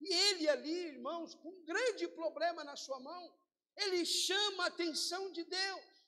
E 0.00 0.12
ele 0.12 0.48
ali, 0.48 0.78
irmãos, 0.94 1.34
com 1.34 1.48
um 1.48 1.64
grande 1.64 2.08
problema 2.08 2.64
na 2.64 2.76
sua 2.76 2.98
mão, 2.98 3.34
ele 3.76 4.04
chama 4.04 4.64
a 4.64 4.68
atenção 4.68 5.30
de 5.30 5.44
Deus. 5.44 6.01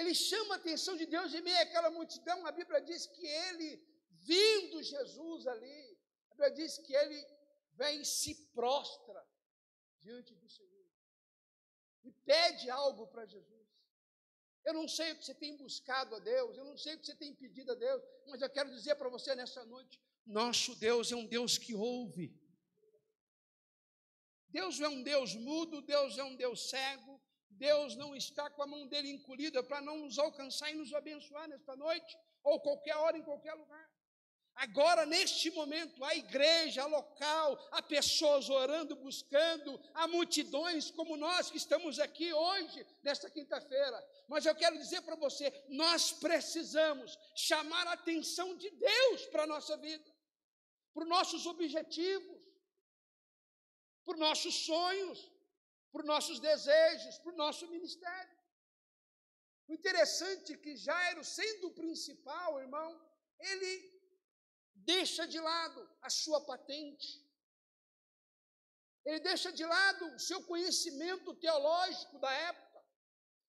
Ele 0.00 0.14
chama 0.14 0.54
a 0.54 0.58
atenção 0.58 0.94
de 1.00 1.06
Deus 1.14 1.34
em 1.34 1.42
meio 1.48 1.60
àquela 1.60 1.90
multidão. 1.90 2.46
A 2.46 2.52
Bíblia 2.52 2.80
diz 2.80 3.06
que 3.14 3.26
ele, 3.46 3.68
vindo 4.32 4.80
Jesus 4.80 5.46
ali, 5.54 5.98
a 6.30 6.34
Bíblia 6.34 6.50
diz 6.60 6.78
que 6.78 6.94
ele 6.94 7.18
vem 7.80 8.00
e 8.02 8.04
se 8.04 8.32
prostra 8.58 9.20
diante 9.98 10.34
do 10.36 10.48
Senhor 10.48 10.86
e 12.04 12.12
pede 12.32 12.70
algo 12.70 13.06
para 13.08 13.26
Jesus. 13.26 13.66
Eu 14.64 14.74
não 14.74 14.86
sei 14.86 15.12
o 15.12 15.16
que 15.16 15.24
você 15.24 15.34
tem 15.34 15.56
buscado 15.56 16.14
a 16.14 16.18
Deus, 16.18 16.56
eu 16.56 16.64
não 16.64 16.76
sei 16.76 16.94
o 16.94 16.98
que 17.00 17.06
você 17.06 17.16
tem 17.16 17.34
pedido 17.34 17.72
a 17.72 17.74
Deus, 17.74 18.02
mas 18.26 18.40
eu 18.40 18.50
quero 18.50 18.70
dizer 18.70 18.94
para 18.96 19.08
você 19.08 19.34
nessa 19.34 19.64
noite: 19.64 20.00
nosso 20.24 20.76
Deus 20.76 21.10
é 21.10 21.16
um 21.16 21.26
Deus 21.26 21.58
que 21.58 21.74
ouve. 21.74 22.32
Deus 24.48 24.80
é 24.80 24.88
um 24.88 25.02
Deus 25.02 25.34
mudo, 25.34 25.82
Deus 25.82 26.16
é 26.16 26.24
um 26.24 26.36
Deus 26.36 26.70
cego, 26.70 27.17
Deus 27.58 27.96
não 27.96 28.14
está 28.14 28.48
com 28.48 28.62
a 28.62 28.66
mão 28.66 28.86
dele 28.86 29.10
encolhida 29.10 29.62
para 29.62 29.80
não 29.80 29.98
nos 29.98 30.18
alcançar 30.18 30.70
e 30.70 30.74
nos 30.74 30.92
abençoar 30.94 31.48
nesta 31.48 31.74
noite, 31.76 32.16
ou 32.42 32.60
qualquer 32.60 32.96
hora, 32.96 33.18
em 33.18 33.22
qualquer 33.22 33.54
lugar. 33.54 33.88
Agora, 34.54 35.06
neste 35.06 35.52
momento, 35.52 36.04
a 36.04 36.16
igreja, 36.16 36.82
a 36.82 36.86
local, 36.86 37.56
há 37.70 37.80
pessoas 37.80 38.50
orando, 38.50 38.96
buscando, 38.96 39.80
há 39.94 40.08
multidões 40.08 40.90
como 40.90 41.16
nós 41.16 41.48
que 41.48 41.56
estamos 41.56 42.00
aqui 42.00 42.32
hoje, 42.32 42.84
nesta 43.04 43.30
quinta-feira. 43.30 44.04
Mas 44.26 44.44
eu 44.46 44.54
quero 44.56 44.76
dizer 44.76 45.00
para 45.02 45.14
você: 45.14 45.46
nós 45.68 46.10
precisamos 46.10 47.16
chamar 47.36 47.86
a 47.86 47.92
atenção 47.92 48.56
de 48.56 48.68
Deus 48.70 49.26
para 49.26 49.44
a 49.44 49.46
nossa 49.46 49.76
vida, 49.76 50.04
para 50.92 51.04
os 51.04 51.08
nossos 51.08 51.46
objetivos, 51.46 52.42
para 54.04 54.14
os 54.14 54.20
nossos 54.20 54.54
sonhos, 54.66 55.30
para 55.98 56.04
os 56.04 56.14
nossos 56.14 56.38
desejos, 56.38 57.18
para 57.18 57.32
o 57.32 57.36
nosso 57.36 57.66
ministério. 57.66 58.36
O 59.66 59.72
interessante 59.74 60.52
é 60.52 60.56
que 60.56 60.76
Jairo, 60.76 61.24
sendo 61.24 61.68
o 61.68 61.74
principal, 61.74 62.60
irmão, 62.60 62.90
ele 63.40 63.72
deixa 64.92 65.26
de 65.26 65.40
lado 65.40 65.80
a 66.00 66.08
sua 66.08 66.40
patente, 66.50 67.08
ele 69.04 69.20
deixa 69.20 69.50
de 69.50 69.64
lado 69.64 70.04
o 70.14 70.20
seu 70.20 70.40
conhecimento 70.44 71.34
teológico 71.34 72.16
da 72.20 72.32
época, 72.50 72.80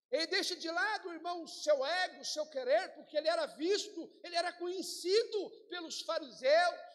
ele 0.10 0.28
deixa 0.28 0.56
de 0.56 0.72
lado, 0.72 1.14
irmão, 1.14 1.44
o 1.44 1.48
seu 1.48 1.86
ego, 1.86 2.22
o 2.22 2.26
seu 2.26 2.46
querer, 2.48 2.96
porque 2.96 3.16
ele 3.16 3.28
era 3.28 3.46
visto, 3.46 4.02
ele 4.24 4.36
era 4.36 4.52
conhecido 4.54 5.40
pelos 5.70 6.02
fariseus. 6.02 6.89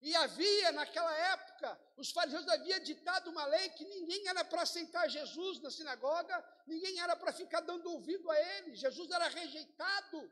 E 0.00 0.14
havia, 0.14 0.70
naquela 0.72 1.12
época, 1.32 1.80
os 1.96 2.10
fariseus 2.12 2.46
haviam 2.46 2.78
ditado 2.80 3.30
uma 3.30 3.44
lei 3.46 3.68
que 3.70 3.84
ninguém 3.84 4.28
era 4.28 4.44
para 4.44 4.62
aceitar 4.62 5.08
Jesus 5.08 5.60
na 5.60 5.70
sinagoga, 5.70 6.44
ninguém 6.66 7.00
era 7.00 7.16
para 7.16 7.32
ficar 7.32 7.60
dando 7.60 7.90
ouvido 7.90 8.30
a 8.30 8.40
ele, 8.54 8.76
Jesus 8.76 9.10
era 9.10 9.26
rejeitado. 9.28 10.30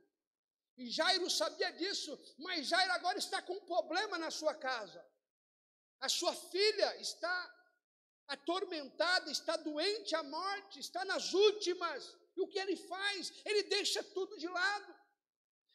E 0.77 0.89
Jairo 0.91 1.29
sabia 1.31 1.73
disso, 1.73 2.17
mas 2.39 2.67
Jairo 2.67 2.93
agora 2.93 3.19
está 3.19 3.43
com 3.43 3.55
um 3.55 3.61
problema 3.61 4.19
na 4.19 4.31
sua 4.31 4.55
casa. 4.55 5.05
A 6.01 6.09
sua 6.09 6.35
filha 6.35 6.97
está 7.01 7.55
atormentada, 8.29 9.31
está 9.31 9.57
doente 9.57 10.15
à 10.15 10.23
morte, 10.23 10.79
está 10.79 11.05
nas 11.05 11.33
últimas. 11.33 12.17
E 12.37 12.41
o 12.41 12.47
que 12.47 12.59
ele 12.59 12.77
faz? 12.77 13.33
Ele 13.45 13.63
deixa 13.65 14.03
tudo 14.03 14.39
de 14.39 14.47
lado. 14.47 14.96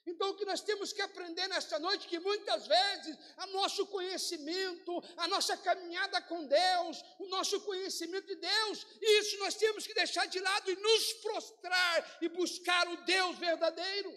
Então, 0.06 0.32
o 0.32 0.36
que 0.36 0.46
nós 0.46 0.62
temos 0.62 0.92
que 0.92 1.02
aprender 1.02 1.48
nesta 1.48 1.78
noite, 1.78 2.08
que 2.08 2.20
muitas 2.20 2.66
vezes 2.66 3.18
o 3.38 3.46
nosso 3.48 3.86
conhecimento, 3.88 5.04
a 5.16 5.28
nossa 5.28 5.56
caminhada 5.58 6.20
com 6.24 6.46
Deus, 6.46 7.04
o 7.20 7.28
nosso 7.28 7.62
conhecimento 7.62 8.26
de 8.26 8.36
Deus, 8.36 8.86
isso 9.00 9.38
nós 9.40 9.56
temos 9.56 9.86
que 9.86 9.94
deixar 9.94 10.26
de 10.26 10.40
lado 10.40 10.72
e 10.72 10.76
nos 10.76 11.14
prostrar 11.14 12.18
e 12.22 12.30
buscar 12.30 12.88
o 12.88 12.98
Deus 13.04 13.38
verdadeiro. 13.38 14.12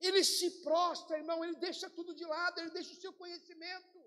Ele 0.00 0.24
se 0.24 0.50
prostra, 0.62 1.18
irmão, 1.18 1.44
ele 1.44 1.56
deixa 1.56 1.88
tudo 1.90 2.14
de 2.14 2.24
lado, 2.24 2.60
ele 2.60 2.70
deixa 2.70 2.92
o 2.92 3.00
seu 3.00 3.12
conhecimento, 3.12 4.04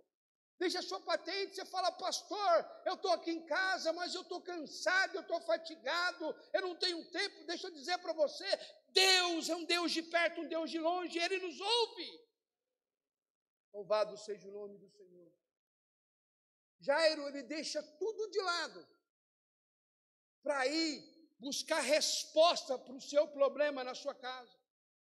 deixa 0.59 0.79
a 0.79 0.83
sua 0.83 0.99
patente. 0.99 1.55
Você 1.55 1.65
fala, 1.65 1.91
pastor, 1.91 2.65
eu 2.85 2.95
estou 2.95 3.11
aqui 3.11 3.31
em 3.31 3.45
casa, 3.45 3.93
mas 3.93 4.13
eu 4.13 4.21
estou 4.21 4.41
cansado, 4.41 5.15
eu 5.15 5.21
estou 5.21 5.39
fatigado, 5.41 6.35
eu 6.53 6.61
não 6.61 6.75
tenho 6.75 7.03
tempo. 7.11 7.45
Deixa 7.45 7.67
eu 7.67 7.71
dizer 7.71 7.97
para 7.99 8.13
você: 8.13 8.45
Deus 8.93 9.49
é 9.49 9.55
um 9.55 9.65
Deus 9.65 9.91
de 9.91 10.01
perto, 10.01 10.41
um 10.41 10.47
Deus 10.47 10.69
de 10.71 10.79
longe, 10.79 11.17
ele 11.19 11.39
nos 11.39 11.59
ouve. 11.59 12.27
Louvado 13.73 14.17
seja 14.17 14.47
o 14.47 14.51
nome 14.51 14.77
do 14.77 14.89
Senhor. 14.89 15.31
Jairo, 16.79 17.27
ele 17.27 17.43
deixa 17.43 17.81
tudo 17.83 18.29
de 18.29 18.41
lado 18.41 18.87
para 20.41 20.65
ir 20.67 21.03
buscar 21.39 21.81
resposta 21.81 22.77
para 22.77 22.93
o 22.93 23.01
seu 23.01 23.27
problema 23.27 23.83
na 23.83 23.93
sua 23.93 24.15
casa. 24.15 24.57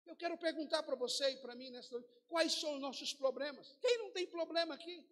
Eu 0.05 0.15
quero 0.15 0.38
perguntar 0.38 0.83
para 0.83 0.95
você 0.95 1.31
e 1.31 1.38
para 1.38 1.55
mim 1.55 1.69
nessa 1.69 1.91
noite, 1.91 2.09
quais 2.27 2.53
são 2.53 2.75
os 2.75 2.81
nossos 2.81 3.13
problemas? 3.13 3.77
Quem 3.81 3.97
não 3.97 4.12
tem 4.12 4.25
problema 4.25 4.75
aqui? 4.75 5.05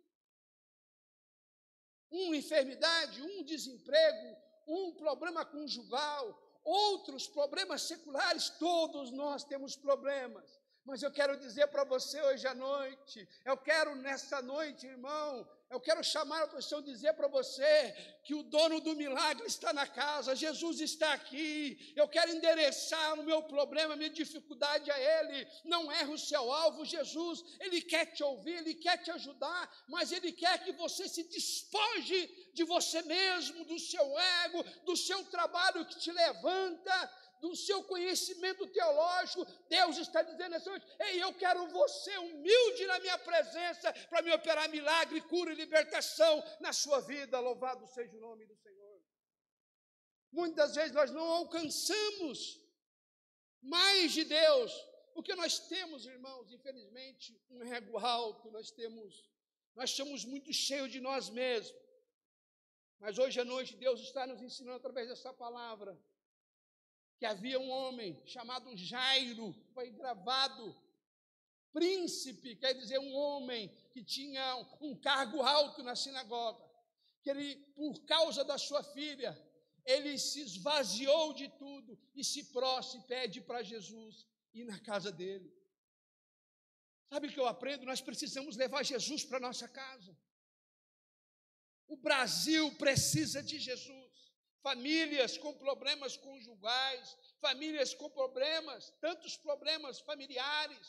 Uma 2.10 2.38
enfermidade, 2.38 3.22
um 3.22 3.44
desemprego, 3.44 4.38
um 4.66 4.94
problema 4.94 5.46
conjugal, 5.46 6.45
outros 6.66 7.28
problemas 7.28 7.84
seculares, 7.84 8.50
todos 8.50 9.12
nós 9.12 9.44
temos 9.44 9.76
problemas. 9.76 10.60
Mas 10.86 11.02
eu 11.02 11.12
quero 11.12 11.36
dizer 11.38 11.68
para 11.68 11.84
você 11.84 12.22
hoje 12.22 12.46
à 12.48 12.54
noite, 12.54 13.28
eu 13.44 13.58
quero 13.58 13.96
nessa 13.96 14.40
noite, 14.42 14.86
irmão, 14.86 15.48
eu 15.68 15.80
quero 15.80 16.04
chamar 16.04 16.42
a 16.42 16.44
atenção, 16.44 16.80
dizer 16.80 17.14
para 17.14 17.28
você 17.28 17.92
que 18.24 18.36
o 18.36 18.44
dono 18.44 18.80
do 18.80 18.96
milagre 18.96 19.48
está 19.48 19.74
na 19.74 19.88
casa, 19.88 20.36
Jesus 20.36 20.80
está 20.80 21.12
aqui. 21.14 21.92
Eu 21.96 22.08
quero 22.08 22.32
endereçar 22.32 23.20
o 23.20 23.24
meu 23.24 23.42
problema, 23.44 23.96
a 23.96 23.98
minha 23.98 24.12
dificuldade 24.12 24.92
a 24.92 25.00
Ele. 25.00 25.48
Não 25.64 25.92
erre 25.92 26.14
o 26.14 26.20
seu 26.20 26.52
alvo, 26.52 26.86
Jesus. 26.86 27.44
Ele 27.60 27.82
quer 27.82 28.06
te 28.06 28.24
ouvir, 28.24 28.58
Ele 28.58 28.76
quer 28.76 28.98
te 29.00 29.10
ajudar, 29.10 29.70
mas 29.88 30.12
Ele 30.12 30.32
quer 30.32 30.64
que 30.64 30.72
você 30.74 31.10
se 31.10 31.24
despoje 31.24 32.52
de 32.54 32.64
você 32.64 33.02
mesmo, 33.02 33.66
do 33.66 33.80
seu 33.80 34.20
ego, 34.44 34.64
do 34.86 34.96
seu 34.96 35.24
trabalho 35.26 35.86
que 35.86 35.98
te 35.98 36.12
levanta 36.12 37.25
do 37.46 37.56
seu 37.56 37.84
conhecimento 37.84 38.66
teológico, 38.68 39.46
Deus 39.70 39.98
está 39.98 40.22
dizendo 40.30 40.58
noite: 40.66 40.86
Ei, 41.00 41.22
eu 41.22 41.32
quero 41.34 41.68
você 41.68 42.18
humilde 42.18 42.88
na 42.88 43.00
minha 43.00 43.18
presença 43.20 43.94
para 44.10 44.24
me 44.24 44.32
operar 44.32 44.68
milagre, 44.70 45.22
cura 45.22 45.52
e 45.52 45.56
libertação 45.64 46.44
na 46.60 46.74
sua 46.74 47.00
vida. 47.02 47.40
Louvado 47.40 47.86
seja 47.88 48.16
o 48.18 48.20
nome 48.20 48.46
do 48.46 48.56
Senhor. 48.56 48.98
Muitas 50.32 50.76
vezes 50.76 50.92
nós 50.92 51.12
não 51.12 51.28
alcançamos 51.42 52.40
mais 53.62 54.12
de 54.12 54.24
Deus, 54.24 54.72
porque 55.14 55.34
nós 55.36 55.60
temos, 55.60 56.06
irmãos, 56.06 56.52
infelizmente, 56.52 57.40
um 57.50 57.64
ego 57.74 57.98
alto, 57.98 58.52
nós 58.52 58.72
temos, 58.72 59.30
nós 59.76 59.92
somos 59.92 60.26
muito 60.26 60.52
cheios 60.52 60.92
de 60.92 61.00
nós 61.00 61.30
mesmos. 61.30 61.80
Mas 63.00 63.20
hoje 63.20 63.40
à 63.40 63.46
noite 63.46 63.76
Deus 63.76 64.00
está 64.02 64.26
nos 64.26 64.42
ensinando 64.42 64.78
através 64.78 65.08
dessa 65.08 65.32
palavra 65.34 65.98
que 67.18 67.26
havia 67.26 67.60
um 67.60 67.70
homem 67.70 68.22
chamado 68.26 68.76
Jairo, 68.76 69.56
foi 69.74 69.90
gravado, 69.92 70.76
príncipe, 71.72 72.56
quer 72.56 72.74
dizer, 72.74 73.00
um 73.00 73.14
homem 73.14 73.70
que 73.92 74.04
tinha 74.04 74.56
um 74.82 74.96
cargo 74.96 75.42
alto 75.42 75.84
na 75.84 75.96
sinagoga, 75.96 76.64
que 77.22 77.30
ele, 77.30 77.56
por 77.76 78.06
causa 78.06 78.44
da 78.44 78.58
sua 78.58 78.84
filha, 78.84 79.32
ele 79.86 80.18
se 80.18 80.42
esvaziou 80.42 81.34
de 81.34 81.48
tudo 81.50 81.98
e 82.16 82.24
se 82.24 82.46
prostra 82.46 83.00
e 83.00 83.04
pede 83.04 83.42
para 83.42 83.64
Jesus 83.64 84.26
ir 84.54 84.66
na 84.66 84.80
casa 84.80 85.12
dele. 85.12 85.54
Sabe 87.10 87.28
o 87.28 87.32
que 87.32 87.40
eu 87.40 87.48
aprendo? 87.48 87.86
Nós 87.86 88.02
precisamos 88.02 88.56
levar 88.56 88.84
Jesus 88.84 89.24
para 89.24 89.40
nossa 89.40 89.68
casa. 89.68 90.18
O 91.88 91.98
Brasil 91.98 92.72
precisa 92.76 93.44
de 93.44 93.60
Jesus. 93.60 94.05
Famílias 94.68 95.38
com 95.38 95.54
problemas 95.54 96.18
conjugais, 96.18 97.16
famílias 97.40 97.94
com 97.94 98.10
problemas, 98.10 98.92
tantos 99.00 99.38
problemas 99.38 100.00
familiares, 100.00 100.86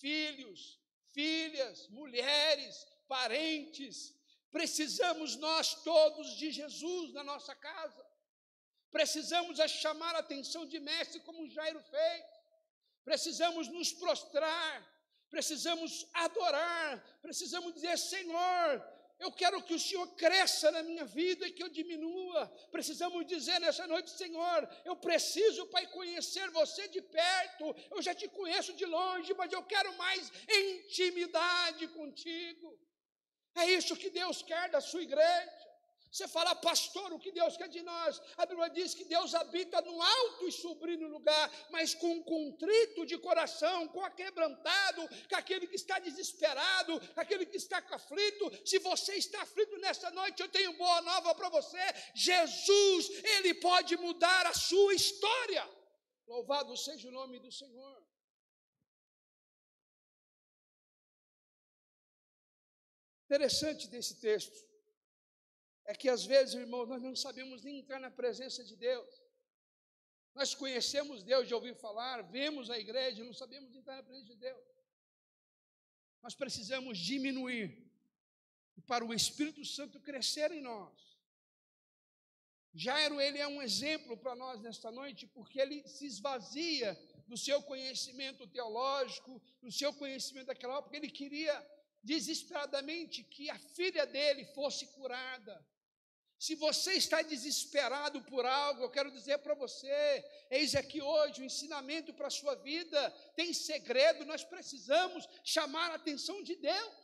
filhos, 0.00 0.80
filhas, 1.12 1.88
mulheres, 1.88 2.86
parentes. 3.06 4.14
Precisamos 4.50 5.36
nós 5.36 5.74
todos 5.82 6.38
de 6.38 6.50
Jesus 6.50 7.12
na 7.12 7.22
nossa 7.22 7.54
casa. 7.54 8.02
Precisamos 8.90 9.58
chamar 9.82 10.14
a 10.16 10.20
atenção 10.20 10.64
de 10.64 10.80
mestre 10.80 11.20
como 11.20 11.50
Jairo 11.50 11.82
fez. 11.82 12.24
Precisamos 13.04 13.68
nos 13.68 13.92
prostrar, 13.92 14.74
precisamos 15.28 16.06
adorar, 16.14 17.18
precisamos 17.20 17.74
dizer: 17.74 17.98
Senhor, 17.98 18.97
eu 19.18 19.32
quero 19.32 19.62
que 19.62 19.74
o 19.74 19.80
Senhor 19.80 20.06
cresça 20.14 20.70
na 20.70 20.82
minha 20.82 21.04
vida 21.04 21.46
e 21.46 21.52
que 21.52 21.62
eu 21.62 21.68
diminua. 21.68 22.46
Precisamos 22.70 23.26
dizer 23.26 23.58
nessa 23.60 23.86
noite, 23.86 24.10
Senhor, 24.10 24.68
eu 24.84 24.94
preciso, 24.96 25.66
Pai, 25.66 25.86
conhecer 25.88 26.48
você 26.50 26.86
de 26.88 27.02
perto. 27.02 27.74
Eu 27.90 28.00
já 28.00 28.14
te 28.14 28.28
conheço 28.28 28.72
de 28.74 28.86
longe, 28.86 29.34
mas 29.34 29.52
eu 29.52 29.62
quero 29.64 29.96
mais 29.96 30.30
intimidade 30.48 31.88
contigo. 31.88 32.78
É 33.56 33.66
isso 33.66 33.96
que 33.96 34.08
Deus 34.08 34.40
quer 34.40 34.70
da 34.70 34.80
sua 34.80 35.02
igreja. 35.02 35.67
Você 36.10 36.26
fala, 36.26 36.54
pastor, 36.54 37.12
o 37.12 37.18
que 37.18 37.30
Deus 37.30 37.56
quer 37.56 37.68
de 37.68 37.82
nós? 37.82 38.20
A 38.36 38.46
Bíblia 38.46 38.70
diz 38.70 38.94
que 38.94 39.04
Deus 39.04 39.34
habita 39.34 39.80
no 39.82 40.00
alto 40.00 40.48
e 40.48 40.52
sublime 40.52 41.04
lugar, 41.04 41.50
mas 41.70 41.94
com 41.94 42.22
contrito 42.22 43.04
de 43.04 43.18
coração, 43.18 43.86
com 43.88 44.02
aquebrantado, 44.02 45.06
com 45.28 45.36
aquele 45.36 45.66
que 45.66 45.76
está 45.76 45.98
desesperado, 45.98 46.98
com 47.14 47.20
aquele 47.20 47.44
que 47.44 47.58
está 47.58 47.78
aflito. 47.90 48.66
Se 48.66 48.78
você 48.78 49.14
está 49.16 49.42
aflito 49.42 49.76
nessa 49.78 50.10
noite, 50.10 50.40
eu 50.40 50.48
tenho 50.48 50.76
boa 50.78 51.02
nova 51.02 51.34
para 51.34 51.50
você. 51.50 51.78
Jesus, 52.14 53.10
Ele 53.36 53.52
pode 53.54 53.96
mudar 53.98 54.46
a 54.46 54.54
sua 54.54 54.94
história. 54.94 55.68
Louvado 56.26 56.74
seja 56.76 57.08
o 57.08 57.12
nome 57.12 57.38
do 57.38 57.52
Senhor. 57.52 58.02
Interessante 63.26 63.88
desse 63.88 64.18
texto 64.18 64.67
é 65.90 65.94
que 65.94 66.08
às 66.10 66.22
vezes, 66.32 66.54
irmãos, 66.54 66.86
nós 66.86 67.02
não 67.02 67.16
sabemos 67.16 67.62
nem 67.62 67.78
entrar 67.78 67.98
na 67.98 68.10
presença 68.10 68.62
de 68.62 68.76
Deus. 68.76 69.08
Nós 70.34 70.54
conhecemos 70.54 71.22
Deus 71.22 71.48
de 71.48 71.54
ouvir 71.54 71.74
falar, 71.74 72.20
vemos 72.38 72.68
a 72.68 72.78
igreja, 72.78 73.24
não 73.24 73.32
sabemos 73.32 73.74
entrar 73.74 73.96
na 73.96 74.02
presença 74.02 74.28
de 74.34 74.36
Deus. 74.36 74.66
Nós 76.22 76.34
precisamos 76.34 76.98
diminuir 76.98 77.66
para 78.86 79.02
o 79.02 79.14
Espírito 79.14 79.64
Santo 79.64 79.98
crescer 79.98 80.52
em 80.52 80.60
nós. 80.60 80.94
Jairo, 82.74 83.18
ele 83.18 83.38
é 83.38 83.48
um 83.48 83.62
exemplo 83.62 84.14
para 84.14 84.36
nós 84.36 84.60
nesta 84.60 84.90
noite, 84.90 85.26
porque 85.28 85.58
ele 85.58 85.88
se 85.88 86.04
esvazia 86.04 86.94
do 87.26 87.38
seu 87.38 87.62
conhecimento 87.62 88.46
teológico, 88.46 89.40
do 89.62 89.72
seu 89.72 89.94
conhecimento 89.94 90.48
daquela 90.48 90.82
porque 90.82 90.98
ele 90.98 91.10
queria 91.10 91.54
desesperadamente 92.02 93.24
que 93.24 93.48
a 93.48 93.58
filha 93.58 94.06
dele 94.06 94.44
fosse 94.54 94.86
curada. 94.88 95.66
Se 96.38 96.54
você 96.54 96.92
está 96.92 97.20
desesperado 97.20 98.22
por 98.22 98.46
algo, 98.46 98.82
eu 98.82 98.90
quero 98.90 99.10
dizer 99.10 99.38
para 99.38 99.54
você, 99.54 100.24
eis 100.50 100.74
aqui 100.76 101.02
hoje 101.02 101.42
o 101.42 101.44
ensinamento 101.44 102.14
para 102.14 102.28
a 102.28 102.30
sua 102.30 102.54
vida, 102.54 103.10
tem 103.34 103.52
segredo, 103.52 104.24
nós 104.24 104.44
precisamos 104.44 105.28
chamar 105.42 105.90
a 105.90 105.96
atenção 105.96 106.40
de 106.44 106.54
Deus. 106.54 106.94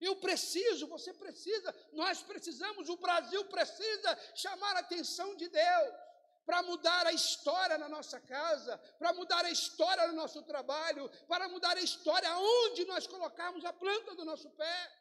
Eu 0.00 0.16
preciso, 0.16 0.86
você 0.86 1.12
precisa, 1.12 1.74
nós 1.92 2.22
precisamos, 2.22 2.88
o 2.88 2.96
Brasil 2.96 3.44
precisa 3.46 4.18
chamar 4.34 4.76
a 4.76 4.80
atenção 4.80 5.34
de 5.34 5.48
Deus 5.48 5.94
para 6.46 6.62
mudar 6.62 7.06
a 7.06 7.12
história 7.12 7.76
na 7.78 7.88
nossa 7.88 8.18
casa, 8.20 8.78
para 8.98 9.12
mudar 9.12 9.44
a 9.44 9.50
história 9.50 10.06
no 10.06 10.14
nosso 10.14 10.42
trabalho, 10.42 11.10
para 11.28 11.48
mudar 11.48 11.76
a 11.76 11.82
história 11.82 12.28
onde 12.38 12.84
nós 12.86 13.06
colocarmos 13.06 13.64
a 13.64 13.72
planta 13.72 14.14
do 14.14 14.24
nosso 14.24 14.48
pé. 14.50 14.99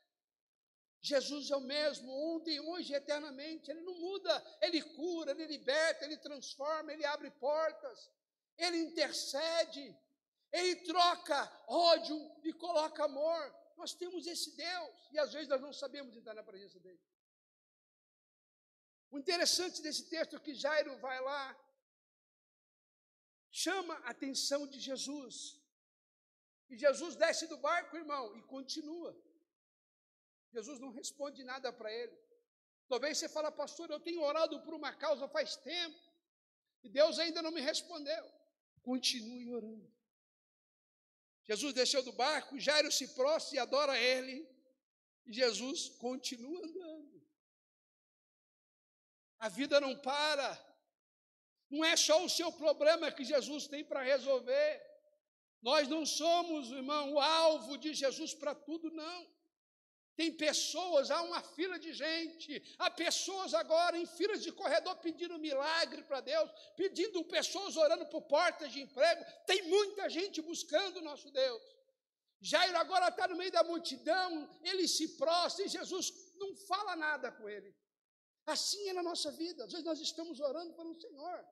Jesus 1.01 1.49
é 1.49 1.55
o 1.55 1.61
mesmo, 1.61 2.11
ontem, 2.35 2.59
hoje, 2.59 2.93
eternamente. 2.93 3.71
Ele 3.71 3.81
não 3.81 3.93
muda, 3.93 4.57
ele 4.61 4.81
cura, 4.81 5.31
ele 5.31 5.45
liberta, 5.45 6.05
ele 6.05 6.17
transforma, 6.17 6.91
ele 6.91 7.05
abre 7.05 7.31
portas, 7.31 8.09
ele 8.57 8.77
intercede, 8.77 9.97
ele 10.51 10.75
troca 10.77 11.63
ódio 11.67 12.17
e 12.43 12.51
coloca 12.53 13.05
amor. 13.05 13.55
Nós 13.77 13.93
temos 13.93 14.27
esse 14.27 14.55
Deus 14.55 15.09
e 15.11 15.19
às 15.19 15.31
vezes 15.31 15.47
nós 15.47 15.61
não 15.61 15.71
sabemos 15.71 16.15
entrar 16.15 16.33
na 16.33 16.43
presença 16.43 16.79
dele. 16.79 17.01
O 19.09 19.17
interessante 19.17 19.81
desse 19.81 20.09
texto 20.09 20.35
é 20.35 20.39
que 20.39 20.53
Jairo 20.53 20.97
vai 20.97 21.19
lá, 21.21 21.57
chama 23.49 23.95
a 23.99 24.09
atenção 24.09 24.67
de 24.67 24.79
Jesus. 24.79 25.59
E 26.69 26.77
Jesus 26.77 27.15
desce 27.15 27.47
do 27.47 27.57
barco, 27.57 27.97
irmão, 27.97 28.35
e 28.37 28.41
continua. 28.43 29.17
Jesus 30.51 30.79
não 30.79 30.91
responde 30.91 31.43
nada 31.43 31.71
para 31.71 31.91
ele. 31.91 32.17
Talvez 32.87 33.17
você 33.17 33.29
fala, 33.29 33.51
pastor, 33.51 33.89
eu 33.89 33.99
tenho 33.99 34.21
orado 34.21 34.59
por 34.61 34.73
uma 34.73 34.91
causa 34.93 35.27
faz 35.27 35.55
tempo 35.55 35.99
e 36.83 36.89
Deus 36.89 37.19
ainda 37.19 37.41
não 37.41 37.51
me 37.51 37.61
respondeu. 37.61 38.23
Continue 38.81 39.53
orando. 39.53 39.93
Jesus 41.45 41.73
desceu 41.73 42.03
do 42.03 42.11
barco, 42.11 42.59
Jairo 42.59 42.91
se 42.91 43.07
prostra 43.15 43.55
e 43.55 43.59
adora 43.59 43.99
ele, 43.99 44.47
e 45.25 45.33
Jesus 45.33 45.89
continua 45.89 46.63
andando. 46.63 47.19
A 49.39 49.49
vida 49.49 49.79
não 49.79 49.95
para. 49.99 50.69
Não 51.69 51.83
é 51.85 51.95
só 51.95 52.23
o 52.23 52.29
seu 52.29 52.51
problema 52.51 53.11
que 53.11 53.23
Jesus 53.23 53.67
tem 53.67 53.83
para 53.83 54.03
resolver. 54.03 54.81
Nós 55.61 55.87
não 55.87 56.05
somos, 56.05 56.71
irmão, 56.71 57.13
o 57.13 57.19
alvo 57.19 57.77
de 57.77 57.93
Jesus 57.93 58.33
para 58.33 58.55
tudo, 58.55 58.89
não. 58.91 59.38
Tem 60.19 60.33
pessoas, 60.33 61.09
há 61.09 61.21
uma 61.21 61.41
fila 61.41 61.79
de 61.79 61.91
gente, 61.93 62.61
há 62.77 62.89
pessoas 62.91 63.53
agora 63.53 63.97
em 63.97 64.05
filas 64.05 64.41
de 64.43 64.51
corredor 64.51 64.97
pedindo 64.97 65.39
milagre 65.39 66.01
para 66.03 66.19
Deus, 66.19 66.49
pedindo 66.75 67.23
pessoas 67.23 67.77
orando 67.77 68.05
por 68.07 68.23
portas 68.23 68.69
de 68.73 68.81
emprego. 68.81 69.23
Tem 69.45 69.61
muita 69.75 70.09
gente 70.09 70.41
buscando 70.41 70.97
o 70.97 71.01
nosso 71.09 71.31
Deus. 71.31 71.63
Jairo 72.41 72.77
agora 72.77 73.07
está 73.07 73.29
no 73.29 73.37
meio 73.37 73.53
da 73.57 73.63
multidão, 73.63 74.29
ele 74.61 74.89
se 74.89 75.07
prostra 75.21 75.63
e 75.63 75.69
Jesus 75.69 76.11
não 76.35 76.53
fala 76.53 76.97
nada 76.97 77.31
com 77.31 77.47
ele. 77.47 77.73
Assim 78.45 78.89
é 78.89 78.93
na 78.99 79.03
nossa 79.11 79.31
vida. 79.31 79.63
Às 79.63 79.71
vezes 79.71 79.85
nós 79.85 80.01
estamos 80.01 80.41
orando 80.41 80.73
para 80.73 80.85
o 80.85 80.99
Senhor. 80.99 81.45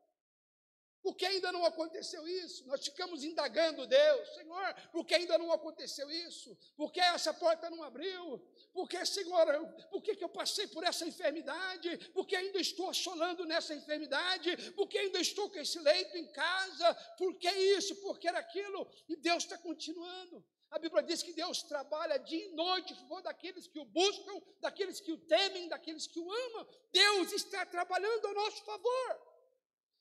Por 1.08 1.15
que 1.15 1.26
ainda 1.26 1.54
não 1.54 1.63
aconteceu 1.63 2.28
isso? 2.28 2.67
Nós 2.67 2.84
ficamos 2.84 3.24
indagando 3.24 3.88
Deus, 3.88 4.36
Senhor, 4.36 4.74
por 4.91 5.06
que 5.06 5.15
ainda 5.15 5.38
não 5.38 5.54
aconteceu 5.54 6.12
isso? 6.12 6.54
Por 6.76 6.91
que 6.91 7.00
essa 7.00 7.34
porta 7.34 7.70
não 7.70 7.82
abriu? 7.82 8.46
Por 8.74 8.89
que, 8.89 9.06
Senhor, 9.06 9.48
eu, 9.48 9.65
por 9.89 10.02
que, 10.02 10.17
que 10.17 10.24
eu 10.26 10.28
passei 10.28 10.67
por 10.67 10.84
essa 10.84 11.08
enfermidade? 11.08 11.98
Por 12.10 12.28
que 12.28 12.36
ainda 12.36 12.60
estou 12.60 12.89
assolando 12.89 13.46
nessa 13.46 13.74
enfermidade? 13.74 14.74
Por 14.74 14.86
que 14.89 14.98
ainda 14.98 15.17
estou 15.22 15.50
com 15.50 15.58
esse 15.60 15.80
leito 15.80 16.17
em 16.17 16.30
casa? 16.34 16.93
Por 17.17 17.36
que 17.36 17.50
isso? 17.50 17.96
Por 18.02 18.20
que 18.20 18.28
aquilo? 18.28 18.86
E 19.08 19.15
Deus 19.15 19.43
está 19.43 19.58
continuando. 19.58 20.43
A 20.70 20.78
Bíblia 20.78 21.04
diz 21.04 21.24
que 21.24 21.32
Deus 21.32 21.63
trabalha 21.63 22.17
dia 22.17 22.48
e 22.48 22.50
noite 22.50 22.91
em 22.91 22.98
favor 22.98 23.22
daqueles 23.22 23.65
que 23.65 23.80
o 23.80 23.86
buscam, 23.86 24.41
daqueles 24.60 25.00
que 25.00 25.13
o 25.13 25.17
temem, 25.17 25.70
daqueles 25.70 26.06
que 26.06 26.20
o 26.20 26.30
amam. 26.30 26.67
Deus 26.91 27.32
está 27.32 27.65
trabalhando 27.65 28.28
a 28.28 28.34
nosso 28.34 28.62
favor. 28.65 29.27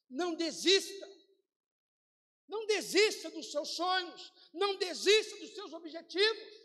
Não 0.09 0.35
desista. 0.35 1.09
Não 2.49 2.66
desista 2.66 3.31
dos 3.31 3.51
seus 3.51 3.71
sonhos. 3.71 4.33
Não 4.53 4.77
desista 4.77 5.37
dos 5.38 5.55
seus 5.55 5.73
objetivos. 5.73 6.61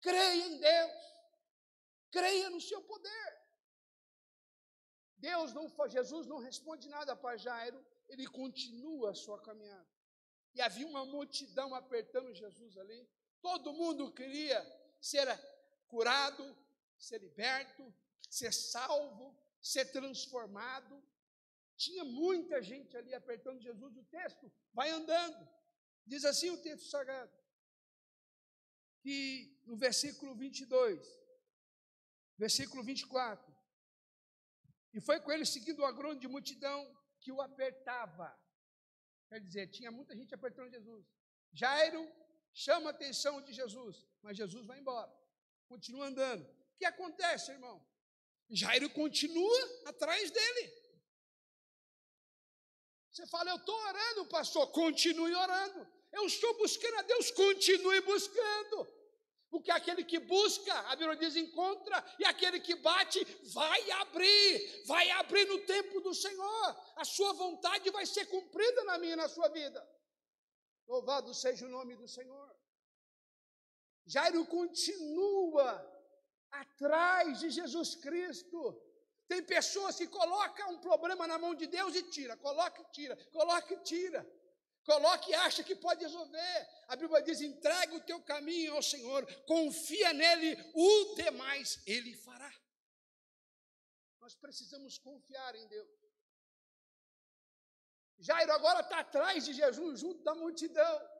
Creia 0.00 0.46
em 0.46 0.58
Deus. 0.58 1.06
Creia 2.10 2.50
no 2.50 2.60
seu 2.60 2.82
poder. 2.82 3.46
Deus 5.18 5.52
não, 5.52 5.68
Jesus 5.88 6.26
não 6.26 6.38
responde 6.38 6.88
nada 6.88 7.16
para 7.16 7.36
Jairo, 7.36 7.84
ele 8.08 8.26
continua 8.26 9.10
a 9.10 9.14
sua 9.14 9.40
caminhada. 9.40 9.88
E 10.54 10.60
havia 10.60 10.86
uma 10.86 11.04
multidão 11.04 11.74
apertando 11.74 12.34
Jesus 12.34 12.76
ali. 12.78 13.08
Todo 13.40 13.72
mundo 13.72 14.12
queria 14.12 14.58
ser 15.00 15.26
curado, 15.88 16.56
ser 16.98 17.18
liberto, 17.20 17.92
ser 18.28 18.52
salvo, 18.52 19.36
ser 19.60 19.86
transformado. 19.86 21.02
Tinha 21.76 22.04
muita 22.04 22.62
gente 22.62 22.96
ali 22.96 23.14
apertando 23.14 23.60
Jesus. 23.60 23.96
O 23.96 24.04
texto 24.04 24.50
vai 24.72 24.90
andando. 24.90 25.48
Diz 26.06 26.24
assim 26.24 26.50
o 26.50 26.62
texto 26.62 26.88
sagrado. 26.88 27.32
que 29.00 29.60
no 29.64 29.76
versículo 29.76 30.34
22, 30.34 31.00
versículo 32.36 32.82
24, 32.82 33.54
e 34.92 35.00
foi 35.00 35.20
com 35.20 35.30
ele 35.30 35.44
seguindo 35.44 35.80
uma 35.80 35.92
grande 35.92 36.26
multidão 36.26 36.80
que 37.20 37.30
o 37.30 37.40
apertava. 37.40 38.34
Quer 39.28 39.40
dizer, 39.40 39.66
tinha 39.68 39.90
muita 39.90 40.16
gente 40.16 40.34
apertando 40.34 40.70
Jesus. 40.70 41.06
Jairo 41.52 42.10
chama 42.52 42.88
a 42.88 42.92
atenção 42.92 43.42
de 43.42 43.52
Jesus, 43.52 44.06
mas 44.22 44.36
Jesus 44.36 44.64
vai 44.66 44.78
embora, 44.80 45.12
continua 45.68 46.06
andando. 46.06 46.44
O 46.44 46.78
que 46.78 46.84
acontece, 46.84 47.52
irmão? 47.52 47.86
Jairo 48.48 48.88
continua 48.90 49.58
atrás 49.86 50.30
dele. 50.30 50.85
Você 53.16 53.26
fala, 53.28 53.48
eu 53.48 53.56
estou 53.56 53.74
orando, 53.74 54.26
pastor, 54.26 54.70
continue 54.72 55.34
orando. 55.34 55.88
Eu 56.12 56.26
estou 56.26 56.52
buscando 56.58 56.96
a 56.98 57.02
Deus, 57.02 57.30
continue 57.30 58.02
buscando. 58.02 58.86
Porque 59.48 59.70
aquele 59.70 60.04
que 60.04 60.18
busca, 60.18 60.74
a 60.90 60.96
Bíblia 60.96 61.16
diz 61.16 61.34
encontra, 61.34 62.04
e 62.18 62.26
aquele 62.26 62.60
que 62.60 62.74
bate, 62.74 63.24
vai 63.54 63.90
abrir, 64.02 64.84
vai 64.84 65.10
abrir 65.12 65.46
no 65.46 65.60
tempo 65.60 66.02
do 66.02 66.12
Senhor. 66.12 66.76
A 66.94 67.06
sua 67.06 67.32
vontade 67.32 67.88
vai 67.88 68.04
ser 68.04 68.26
cumprida 68.26 68.84
na 68.84 68.98
minha 68.98 69.14
e 69.14 69.16
na 69.16 69.30
sua 69.30 69.48
vida. 69.48 69.80
Louvado 70.86 71.32
seja 71.32 71.64
o 71.64 71.70
nome 71.70 71.96
do 71.96 72.06
Senhor. 72.06 72.54
Jairo 74.04 74.44
continua 74.44 75.70
atrás 76.50 77.40
de 77.40 77.48
Jesus 77.48 77.94
Cristo. 77.94 78.78
Tem 79.28 79.42
pessoas 79.42 79.96
que 79.96 80.06
colocam 80.06 80.72
um 80.72 80.78
problema 80.78 81.26
na 81.26 81.38
mão 81.38 81.54
de 81.54 81.66
Deus 81.66 81.94
e 81.96 82.02
tira, 82.04 82.36
coloca 82.36 82.80
e 82.80 82.84
tira, 82.92 83.16
coloca 83.32 83.74
e 83.74 83.82
tira. 83.82 84.26
Coloque 84.84 85.32
e 85.32 85.34
acha 85.34 85.64
que 85.64 85.74
pode 85.74 86.00
resolver. 86.00 86.68
A 86.86 86.94
Bíblia 86.94 87.20
diz: 87.20 87.40
entrega 87.40 87.96
o 87.96 88.00
teu 88.00 88.22
caminho 88.22 88.74
ao 88.74 88.82
Senhor, 88.82 89.26
confia 89.44 90.12
nele, 90.12 90.56
o 90.72 91.14
demais 91.16 91.82
ele 91.86 92.14
fará. 92.14 92.52
Nós 94.20 94.36
precisamos 94.36 94.96
confiar 94.98 95.56
em 95.56 95.66
Deus. 95.66 95.90
Jairo 98.18 98.52
agora 98.52 98.80
está 98.80 99.00
atrás 99.00 99.44
de 99.44 99.52
Jesus, 99.52 100.00
junto 100.00 100.22
da 100.22 100.36
multidão. 100.36 101.10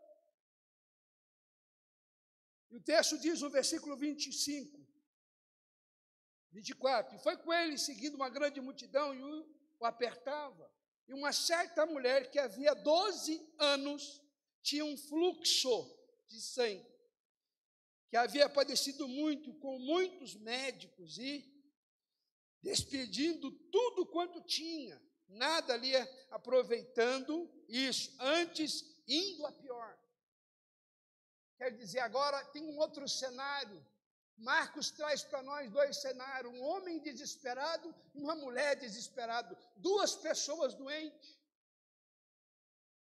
E 2.70 2.76
o 2.76 2.80
texto 2.80 3.18
diz 3.18 3.40
no 3.40 3.50
versículo 3.50 3.96
25: 3.96 4.85
24. 6.56 7.14
E 7.14 7.18
foi 7.18 7.36
com 7.36 7.52
ele, 7.52 7.76
seguindo 7.76 8.14
uma 8.14 8.30
grande 8.30 8.60
multidão, 8.60 9.14
e 9.14 9.22
o, 9.22 9.46
apertava. 9.82 10.72
E 11.06 11.12
uma 11.12 11.32
certa 11.32 11.84
mulher 11.84 12.30
que 12.30 12.38
havia 12.38 12.74
12 12.74 13.54
anos 13.58 14.22
tinha 14.62 14.84
um 14.84 14.96
fluxo 14.96 15.94
de 16.26 16.40
sangue, 16.40 16.84
que 18.08 18.16
havia 18.16 18.48
padecido 18.48 19.06
muito 19.06 19.54
com 19.54 19.78
muitos 19.78 20.34
médicos 20.34 21.18
e 21.18 21.44
despedindo 22.62 23.50
tudo 23.70 24.06
quanto 24.06 24.40
tinha, 24.40 25.00
nada 25.28 25.74
ali 25.74 25.92
aproveitando 26.30 27.48
isso, 27.68 28.16
antes 28.18 28.82
indo 29.06 29.46
a 29.46 29.52
pior. 29.52 29.96
Quer 31.58 31.70
dizer, 31.76 32.00
agora 32.00 32.44
tem 32.46 32.64
um 32.64 32.78
outro 32.78 33.08
cenário 33.08 33.86
Marcos 34.36 34.90
traz 34.90 35.22
para 35.22 35.42
nós 35.42 35.70
dois 35.70 35.96
cenários: 35.96 36.52
um 36.52 36.62
homem 36.62 36.98
desesperado 36.98 37.94
e 38.14 38.20
uma 38.20 38.34
mulher 38.34 38.76
desesperada, 38.76 39.56
duas 39.76 40.14
pessoas 40.14 40.74
doentes. 40.74 41.38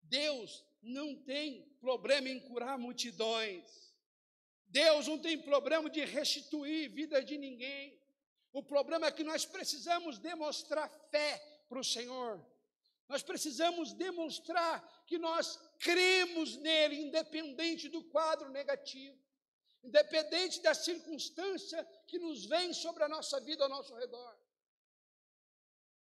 Deus 0.03 0.63
não 0.81 1.15
tem 1.15 1.63
problema 1.79 2.29
em 2.29 2.39
curar 2.39 2.77
multidões. 2.77 3.93
Deus 4.67 5.07
não 5.07 5.19
tem 5.19 5.39
problema 5.41 5.89
de 5.89 6.03
restituir 6.03 6.89
vida 6.89 7.23
de 7.23 7.37
ninguém. 7.37 7.99
O 8.51 8.61
problema 8.61 9.07
é 9.07 9.11
que 9.11 9.23
nós 9.23 9.45
precisamos 9.45 10.19
demonstrar 10.19 10.89
fé 11.09 11.37
para 11.67 11.79
o 11.79 11.83
Senhor. 11.83 12.43
Nós 13.07 13.23
precisamos 13.23 13.93
demonstrar 13.93 14.81
que 15.07 15.17
nós 15.17 15.59
cremos 15.79 16.57
nele, 16.57 16.95
independente 17.01 17.89
do 17.89 18.03
quadro 18.03 18.49
negativo 18.49 19.23
independente 19.83 20.61
da 20.61 20.73
circunstância 20.73 21.83
que 22.07 22.17
nos 22.17 22.45
vem 22.45 22.73
sobre 22.73 23.03
a 23.03 23.09
nossa 23.09 23.39
vida 23.41 23.63
ao 23.63 23.69
nosso 23.69 23.93
redor. 23.95 24.37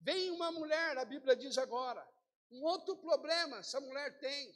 Vem 0.00 0.30
uma 0.30 0.50
mulher, 0.52 0.98
a 0.98 1.04
Bíblia 1.04 1.34
diz 1.34 1.56
agora, 1.56 2.06
um 2.50 2.62
outro 2.64 2.96
problema 2.96 3.58
essa 3.58 3.80
mulher 3.80 4.18
tem. 4.18 4.54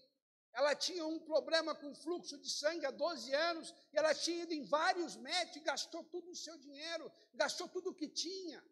Ela 0.53 0.75
tinha 0.75 1.07
um 1.07 1.19
problema 1.21 1.75
com 1.75 1.95
fluxo 1.95 2.39
de 2.39 2.51
sangue 2.51 2.87
há 2.87 2.91
12 2.91 3.33
anos, 3.35 3.75
e 3.93 3.99
ela 3.99 4.15
tinha 4.15 4.43
ido 4.43 4.55
em 4.55 4.65
vários 4.65 5.17
médicos, 5.17 5.63
gastou 5.63 6.03
todo 6.05 6.31
o 6.31 6.37
seu 6.37 6.57
dinheiro, 6.59 7.13
gastou 7.35 7.69
tudo 7.69 7.91
o 7.91 7.95
que 7.95 8.09
tinha. 8.09 8.63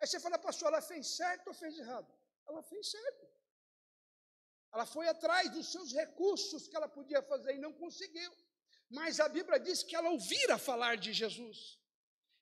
Aí 0.00 0.06
você 0.06 0.18
fala, 0.18 0.38
pastor, 0.38 0.68
ela 0.68 0.80
fez 0.80 1.06
certo 1.08 1.48
ou 1.48 1.54
fez 1.54 1.76
errado? 1.78 2.10
Ela 2.48 2.62
fez 2.62 2.90
certo. 2.90 3.28
Ela 4.72 4.86
foi 4.86 5.08
atrás 5.08 5.50
dos 5.50 5.70
seus 5.70 5.92
recursos 5.92 6.68
que 6.68 6.76
ela 6.76 6.88
podia 6.88 7.22
fazer 7.22 7.56
e 7.56 7.58
não 7.58 7.72
conseguiu. 7.72 8.32
Mas 8.90 9.20
a 9.20 9.28
Bíblia 9.28 9.60
diz 9.60 9.84
que 9.84 9.94
ela 9.94 10.10
ouvira 10.10 10.58
falar 10.58 10.96
de 10.96 11.12
Jesus. 11.12 11.78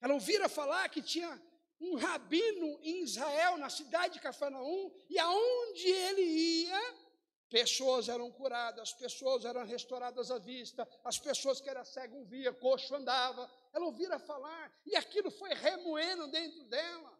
Ela 0.01 0.15
ouvira 0.15 0.49
falar 0.49 0.89
que 0.89 1.03
tinha 1.03 1.31
um 1.79 1.97
rabino 1.97 2.79
em 2.83 3.03
Israel, 3.03 3.59
na 3.59 3.69
cidade 3.69 4.15
de 4.15 4.21
Cafarnaum, 4.21 4.91
e 5.11 5.19
aonde 5.19 5.87
ele 5.87 6.23
ia, 6.23 6.95
pessoas 7.51 8.09
eram 8.09 8.31
curadas, 8.33 8.93
pessoas 8.95 9.45
eram 9.45 9.65
restauradas 9.65 10.31
à 10.31 10.39
vista, 10.39 10.89
as 11.05 11.19
pessoas 11.19 11.61
que 11.61 11.69
eram 11.69 11.85
cego 11.85 12.25
via, 12.25 12.53
coxo 12.53 12.95
andava. 12.95 13.49
Ela 13.73 13.85
ouvira 13.85 14.19
falar, 14.19 14.73
e 14.87 14.97
aquilo 14.97 15.31
foi 15.31 15.53
remoendo 15.53 16.29
dentro 16.29 16.65
dela. 16.65 17.19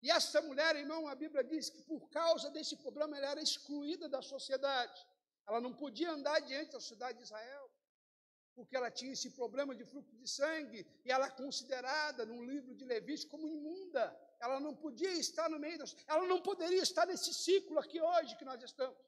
E 0.00 0.10
essa 0.10 0.40
mulher, 0.40 0.76
irmão, 0.76 1.06
a 1.08 1.14
Bíblia 1.14 1.44
diz 1.44 1.68
que 1.68 1.82
por 1.82 2.08
causa 2.08 2.50
desse 2.50 2.76
problema 2.76 3.18
ela 3.18 3.32
era 3.32 3.42
excluída 3.42 4.08
da 4.08 4.22
sociedade. 4.22 5.06
Ela 5.46 5.60
não 5.60 5.74
podia 5.74 6.10
andar 6.12 6.38
diante 6.40 6.72
da 6.72 6.80
cidade 6.80 7.18
de 7.18 7.24
Israel 7.24 7.67
porque 8.58 8.76
ela 8.76 8.90
tinha 8.90 9.12
esse 9.12 9.30
problema 9.40 9.72
de 9.72 9.84
fluxo 9.84 10.16
de 10.16 10.28
sangue, 10.28 10.84
e 11.04 11.12
ela 11.12 11.26
é 11.26 11.30
considerada 11.30 12.26
no 12.26 12.42
livro 12.42 12.74
de 12.74 12.84
Levítico 12.84 13.30
como 13.30 13.46
imunda. 13.46 14.04
Ela 14.40 14.58
não 14.58 14.74
podia 14.74 15.12
estar 15.12 15.48
no 15.48 15.60
meio 15.60 15.78
das. 15.78 15.94
Ela 16.08 16.26
não 16.26 16.40
poderia 16.42 16.82
estar 16.82 17.06
nesse 17.06 17.32
ciclo 17.32 17.78
aqui 17.78 18.00
hoje 18.00 18.36
que 18.36 18.44
nós 18.44 18.60
estamos. 18.60 18.98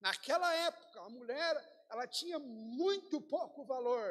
Naquela 0.00 0.54
época, 0.68 1.00
a 1.00 1.10
mulher 1.10 1.52
ela 1.90 2.06
tinha 2.06 2.38
muito 2.38 3.20
pouco 3.20 3.64
valor. 3.64 4.08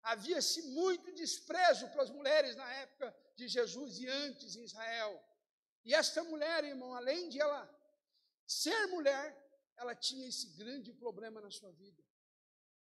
Havia-se 0.00 0.62
muito 0.80 1.12
desprezo 1.12 1.88
para 1.88 2.04
as 2.04 2.10
mulheres 2.10 2.54
na 2.54 2.72
época 2.84 3.12
de 3.34 3.48
Jesus 3.48 3.98
e 3.98 4.06
antes 4.06 4.54
em 4.54 4.62
Israel. 4.62 5.20
E 5.84 5.92
esta 5.92 6.22
mulher, 6.22 6.62
irmão, 6.62 6.94
além 6.94 7.28
de 7.28 7.40
ela 7.40 7.60
ser 8.46 8.86
mulher, 8.86 9.26
ela 9.76 9.94
tinha 9.96 10.28
esse 10.28 10.46
grande 10.56 10.92
problema 10.92 11.40
na 11.40 11.50
sua 11.50 11.72
vida. 11.72 12.00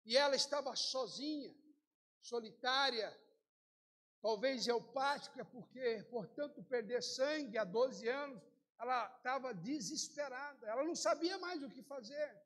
E 0.04 0.16
ela 0.16 0.34
estava 0.34 0.74
sozinha, 0.74 1.54
solitária, 2.20 3.16
talvez 4.20 4.66
eupática, 4.66 5.44
porque, 5.44 6.02
portanto, 6.10 6.62
perder 6.62 7.02
sangue 7.02 7.58
há 7.58 7.64
12 7.64 8.08
anos, 8.08 8.42
ela 8.78 9.14
estava 9.16 9.52
desesperada, 9.52 10.66
ela 10.66 10.84
não 10.84 10.94
sabia 10.94 11.38
mais 11.38 11.62
o 11.62 11.68
que 11.68 11.82
fazer. 11.82 12.36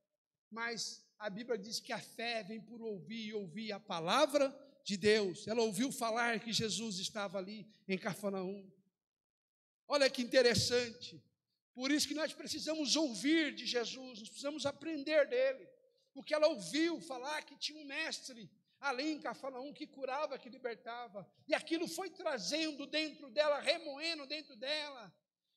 Mas 0.51 1.05
a 1.19 1.31
Bíblia 1.31 1.57
diz 1.57 1.81
que 1.81 1.93
a 1.93 2.01
fé 2.01 2.43
vem 2.43 2.61
por 2.61 2.81
ouvir 2.81 3.27
e 3.27 3.35
ouvir 3.35 3.73
a 3.73 3.81
palavra 3.81 4.55
de 4.83 4.97
Deus. 4.97 5.47
Ela 5.47 5.63
ouviu 5.63 5.91
falar 5.91 6.41
que 6.41 6.53
Jesus 6.53 6.99
estava 6.99 7.39
ali 7.39 7.67
em 7.89 7.97
Cafarnaum. 7.97 8.71
Olha 9.87 10.11
que 10.11 10.23
interessante. 10.23 11.23
Por 11.75 11.91
isso 11.91 12.07
que 12.07 12.15
nós 12.15 12.33
precisamos 12.33 12.95
ouvir 12.95 13.55
de 13.55 13.67
Jesus, 13.67 14.21
nós 14.21 14.29
precisamos 14.29 14.67
aprender 14.67 15.29
dele 15.29 15.74
porque 16.15 16.33
ela 16.33 16.47
ouviu 16.47 17.01
falar 17.01 17.43
que 17.43 17.57
tinha 17.57 17.79
um 17.79 17.85
mestre 17.85 18.49
ali 18.81 19.13
em 19.13 19.21
Cafarnaum 19.21 19.73
que 19.73 19.87
curava, 19.87 20.39
que 20.39 20.49
libertava, 20.49 21.29
e 21.49 21.55
aquilo 21.55 21.89
foi 21.89 22.09
trazendo 22.11 22.87
dentro 22.87 23.31
dela, 23.31 23.59
remoendo 23.59 24.27
dentro 24.27 24.55
dela, 24.57 25.13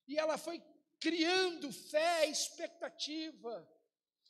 e 0.08 0.18
ela 0.18 0.38
foi 0.38 0.62
criando 1.00 1.72
fé, 1.72 2.26
expectativa. 2.26 3.70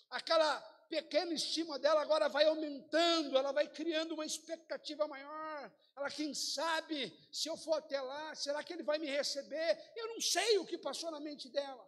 Aquela 0.10 0.60
pequena 0.90 1.34
estima 1.34 1.78
dela 1.78 2.02
agora 2.02 2.28
vai 2.28 2.46
aumentando, 2.46 3.38
ela 3.38 3.52
vai 3.52 3.68
criando 3.68 4.14
uma 4.14 4.26
expectativa 4.26 5.08
maior. 5.08 5.72
Ela, 5.96 6.10
quem 6.10 6.34
sabe, 6.34 7.14
se 7.32 7.48
eu 7.48 7.56
for 7.58 7.76
até 7.76 8.02
lá, 8.02 8.36
será 8.36 8.64
que 8.64 8.74
ele 8.74 8.84
vai 8.84 8.98
me 8.98 9.08
receber? 9.08 9.92
Eu 9.96 10.08
não 10.08 10.22
sei 10.22 10.58
o 10.58 10.66
que 10.66 10.78
passou 10.78 11.12
na 11.12 11.20
mente 11.20 11.50
dela. 11.50 11.88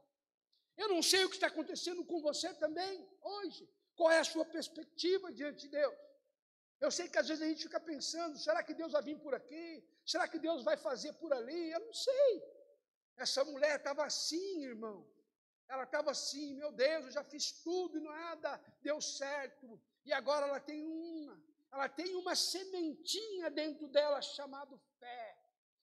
Eu 0.78 0.88
não 0.89 1.02
sei 1.02 1.25
o 1.25 1.30
que 1.30 1.36
está 1.36 1.47
acontecendo 1.47 2.06
com 2.06 2.21
você 2.21 2.54
também 2.54 3.08
hoje. 3.21 3.67
Qual 4.00 4.10
é 4.18 4.20
a 4.20 4.30
sua 4.34 4.46
perspectiva 4.46 5.30
diante 5.40 5.64
de 5.64 5.70
Deus? 5.80 5.94
Eu 6.80 6.90
sei 6.90 7.10
que 7.10 7.18
às 7.22 7.28
vezes 7.28 7.44
a 7.44 7.50
gente 7.50 7.64
fica 7.68 7.82
pensando: 7.82 8.40
será 8.40 8.64
que 8.64 8.74
Deus 8.74 8.94
vai 8.94 9.02
vir 9.02 9.18
por 9.26 9.34
aqui? 9.36 9.66
Será 10.06 10.26
que 10.26 10.40
Deus 10.40 10.64
vai 10.64 10.78
fazer 10.78 11.12
por 11.22 11.34
ali? 11.34 11.64
Eu 11.72 11.82
não 11.82 11.94
sei. 11.94 12.32
Essa 13.18 13.44
mulher 13.44 13.76
estava 13.76 14.06
assim, 14.06 14.64
irmão. 14.64 14.98
Ela 15.68 15.84
estava 15.84 16.12
assim: 16.12 16.54
meu 16.62 16.72
Deus, 16.72 17.08
eu 17.08 17.12
já 17.12 17.26
fiz 17.26 17.52
tudo 17.62 17.98
e 17.98 18.02
nada 18.02 18.52
deu 18.82 19.02
certo. 19.02 19.68
E 20.06 20.14
agora 20.14 20.48
ela 20.48 20.62
tem 20.62 20.82
uma. 20.86 21.38
ela 21.70 21.90
tem 21.90 22.16
uma 22.16 22.36
sementinha 22.38 23.50
dentro 23.50 23.86
dela 23.90 24.22
chamado 24.22 24.82
fé, 24.98 25.38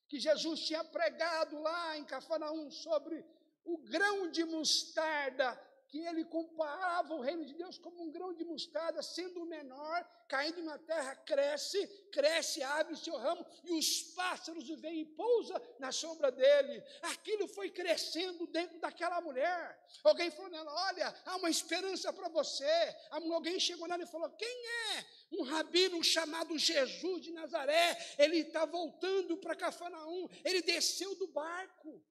que 0.08 0.18
Jesus 0.18 0.60
tinha 0.60 0.82
pregado 0.82 1.60
lá 1.60 1.98
em 1.98 2.06
Cafarnaum 2.06 2.70
sobre 2.70 3.22
o 3.62 3.76
grão 3.76 4.30
de 4.30 4.42
mostarda 4.42 5.48
que 5.96 6.06
ele 6.06 6.24
comparava 6.26 7.14
o 7.14 7.22
reino 7.22 7.44
de 7.44 7.54
Deus 7.54 7.78
como 7.78 8.02
um 8.02 8.10
grão 8.10 8.34
de 8.34 8.44
mostarda, 8.44 9.02
sendo 9.02 9.42
o 9.42 9.46
menor, 9.46 10.06
caindo 10.28 10.62
na 10.62 10.76
terra, 10.78 11.16
cresce, 11.16 11.86
cresce, 12.12 12.62
abre 12.62 12.94
seu 12.96 13.16
ramo, 13.16 13.46
e 13.64 13.72
os 13.72 14.02
pássaros 14.14 14.68
vêm 14.68 15.00
e 15.00 15.04
pousa 15.06 15.60
na 15.78 15.90
sombra 15.90 16.30
dele. 16.30 16.82
Aquilo 17.00 17.48
foi 17.48 17.70
crescendo 17.70 18.46
dentro 18.46 18.78
daquela 18.78 19.22
mulher. 19.22 19.82
Alguém 20.04 20.30
falou 20.30 20.50
nela: 20.50 20.70
Olha, 20.88 21.14
há 21.24 21.36
uma 21.36 21.48
esperança 21.48 22.12
para 22.12 22.28
você. 22.28 22.96
Alguém 23.10 23.58
chegou 23.58 23.88
nela 23.88 24.02
e 24.02 24.06
falou: 24.06 24.28
Quem 24.30 24.66
é? 24.92 25.06
Um 25.32 25.44
rabino 25.44 26.04
chamado 26.04 26.58
Jesus 26.58 27.22
de 27.22 27.32
Nazaré. 27.32 27.96
Ele 28.18 28.40
está 28.40 28.66
voltando 28.66 29.38
para 29.38 29.56
Cafarnaum. 29.56 30.28
Ele 30.44 30.60
desceu 30.60 31.14
do 31.14 31.28
barco. 31.28 32.04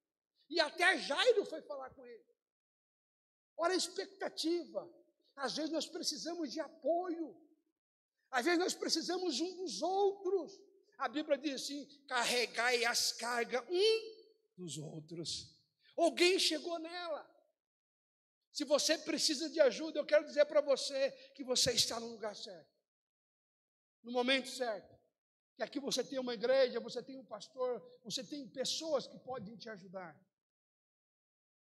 E 0.50 0.60
até 0.60 0.98
Jairo 0.98 1.46
foi 1.46 1.62
falar 1.62 1.92
com 1.92 2.04
ele. 2.06 2.35
Ora, 3.58 3.74
a 3.74 3.78
expectativa. 3.78 4.90
Às 5.36 5.56
vezes 5.56 5.72
nós 5.72 5.88
precisamos 5.88 6.52
de 6.52 6.60
apoio. 6.60 7.36
Às 8.32 8.46
vezes 8.46 8.60
nós 8.60 8.74
precisamos 8.74 9.40
um 9.40 9.56
dos 9.58 9.82
outros. 9.82 10.60
A 10.98 11.08
Bíblia 11.08 11.38
diz 11.38 11.62
assim: 11.62 11.86
carregai 12.08 12.86
as 12.86 13.12
cargas 13.12 13.64
um 13.70 14.16
dos 14.58 14.78
outros. 14.78 15.56
Alguém 15.96 16.40
chegou 16.40 16.78
nela. 16.80 17.36
Se 18.52 18.64
você 18.64 18.98
precisa 18.98 19.50
de 19.50 19.60
ajuda, 19.60 20.00
eu 20.00 20.06
quero 20.06 20.26
dizer 20.26 20.46
para 20.46 20.62
você 20.62 21.12
que 21.34 21.44
você 21.44 21.74
está 21.74 22.00
no 22.00 22.08
lugar 22.08 22.36
certo, 22.36 22.74
no 24.02 24.12
momento 24.12 24.48
certo. 24.48 24.96
Que 25.56 25.64
aqui 25.64 25.80
você 25.80 26.04
tem 26.04 26.20
uma 26.20 26.34
igreja, 26.34 26.80
você 26.80 27.02
tem 27.02 27.18
um 27.18 27.26
pastor, 27.26 27.82
você 28.04 28.24
tem 28.24 28.48
pessoas 28.48 29.08
que 29.08 29.18
podem 29.20 29.56
te 29.58 29.70
ajudar. 29.70 30.18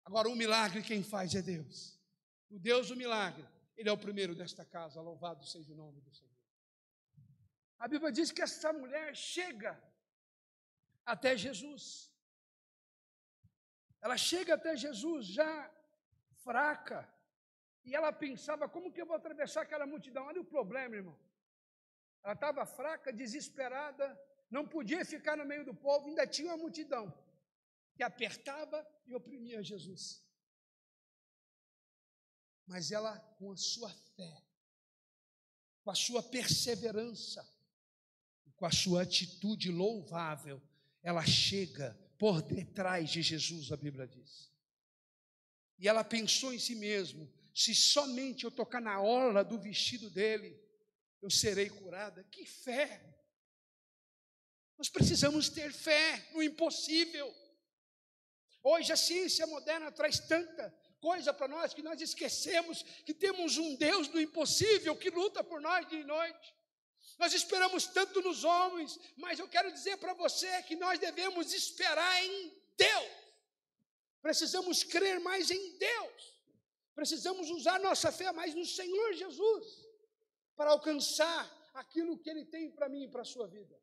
Agora, 0.05 0.29
o 0.29 0.35
milagre 0.35 0.81
quem 0.81 1.01
faz 1.01 1.33
é 1.33 1.41
Deus. 1.41 1.99
O 2.49 2.59
Deus 2.59 2.89
do 2.89 2.95
milagre, 2.95 3.47
Ele 3.75 3.89
é 3.89 3.91
o 3.91 3.97
primeiro 3.97 4.35
desta 4.35 4.65
casa, 4.65 5.01
louvado 5.01 5.45
seja 5.45 5.71
o 5.73 5.75
nome 5.75 6.01
do 6.01 6.11
Senhor. 6.11 6.31
A 7.79 7.87
Bíblia 7.87 8.11
diz 8.11 8.31
que 8.31 8.41
essa 8.41 8.71
mulher 8.71 9.15
chega 9.15 9.81
até 11.05 11.35
Jesus. 11.35 12.11
Ela 14.01 14.17
chega 14.17 14.53
até 14.55 14.75
Jesus 14.75 15.25
já 15.25 15.71
fraca. 16.43 17.09
E 17.85 17.95
ela 17.95 18.11
pensava: 18.11 18.69
como 18.69 18.91
que 18.91 19.01
eu 19.01 19.05
vou 19.05 19.15
atravessar 19.15 19.61
aquela 19.63 19.85
multidão? 19.85 20.25
Olha 20.25 20.41
o 20.41 20.45
problema, 20.45 20.95
irmão. 20.95 21.17
Ela 22.23 22.33
estava 22.33 22.65
fraca, 22.65 23.11
desesperada, 23.11 24.17
não 24.49 24.65
podia 24.65 25.03
ficar 25.03 25.35
no 25.35 25.45
meio 25.45 25.65
do 25.65 25.73
povo, 25.73 26.07
ainda 26.07 26.25
tinha 26.25 26.49
uma 26.51 26.57
multidão 26.57 27.13
que 27.95 28.03
apertava 28.03 28.85
e 29.05 29.13
oprimia 29.13 29.63
Jesus. 29.63 30.23
Mas 32.65 32.91
ela, 32.91 33.19
com 33.37 33.51
a 33.51 33.57
sua 33.57 33.89
fé, 34.15 34.43
com 35.83 35.91
a 35.91 35.95
sua 35.95 36.23
perseverança, 36.23 37.47
com 38.55 38.65
a 38.65 38.71
sua 38.71 39.01
atitude 39.01 39.71
louvável, 39.71 40.61
ela 41.01 41.25
chega 41.25 41.93
por 42.17 42.41
detrás 42.41 43.09
de 43.09 43.21
Jesus, 43.21 43.71
a 43.71 43.77
Bíblia 43.77 44.07
diz. 44.07 44.49
E 45.77 45.87
ela 45.87 46.03
pensou 46.03 46.53
em 46.53 46.59
si 46.59 46.75
mesmo: 46.75 47.29
se 47.53 47.75
somente 47.75 48.45
eu 48.45 48.51
tocar 48.51 48.81
na 48.81 49.01
orla 49.01 49.43
do 49.43 49.59
vestido 49.59 50.09
dele, 50.09 50.57
eu 51.21 51.29
serei 51.29 51.69
curada. 51.69 52.23
Que 52.25 52.45
fé! 52.45 53.13
Nós 54.77 54.89
precisamos 54.89 55.49
ter 55.49 55.71
fé 55.71 56.29
no 56.33 56.41
impossível. 56.41 57.33
Hoje 58.63 58.93
a 58.93 58.95
ciência 58.95 59.45
moderna 59.45 59.91
traz 59.91 60.19
tanta 60.19 60.73
coisa 61.01 61.33
para 61.33 61.49
nós 61.49 61.73
que 61.73 61.81
nós 61.81 61.99
esquecemos 61.99 62.81
que 63.05 63.13
temos 63.13 63.57
um 63.57 63.75
Deus 63.75 64.07
do 64.07 64.21
impossível 64.21 64.95
que 64.95 65.09
luta 65.09 65.43
por 65.43 65.59
nós 65.59 65.87
dia 65.89 65.99
e 65.99 66.05
noite. 66.05 66.55
Nós 67.19 67.33
esperamos 67.33 67.85
tanto 67.87 68.21
nos 68.21 68.45
homens, 68.45 68.97
mas 69.17 69.37
eu 69.37 69.47
quero 69.47 69.71
dizer 69.71 69.97
para 69.97 70.13
você 70.13 70.63
que 70.63 70.77
nós 70.77 70.97
devemos 70.97 71.53
esperar 71.53 72.23
em 72.23 72.53
Deus. 72.77 73.11
Precisamos 74.21 74.83
crer 74.83 75.19
mais 75.19 75.51
em 75.51 75.77
Deus. 75.77 76.33
Precisamos 76.95 77.49
usar 77.49 77.79
nossa 77.79 78.11
fé 78.11 78.31
mais 78.31 78.55
no 78.55 78.65
Senhor 78.65 79.13
Jesus 79.13 79.65
para 80.55 80.71
alcançar 80.71 81.41
aquilo 81.73 82.17
que 82.17 82.29
Ele 82.29 82.45
tem 82.45 82.71
para 82.71 82.87
mim 82.87 83.03
e 83.03 83.07
para 83.09 83.23
a 83.23 83.25
sua 83.25 83.47
vida. 83.47 83.77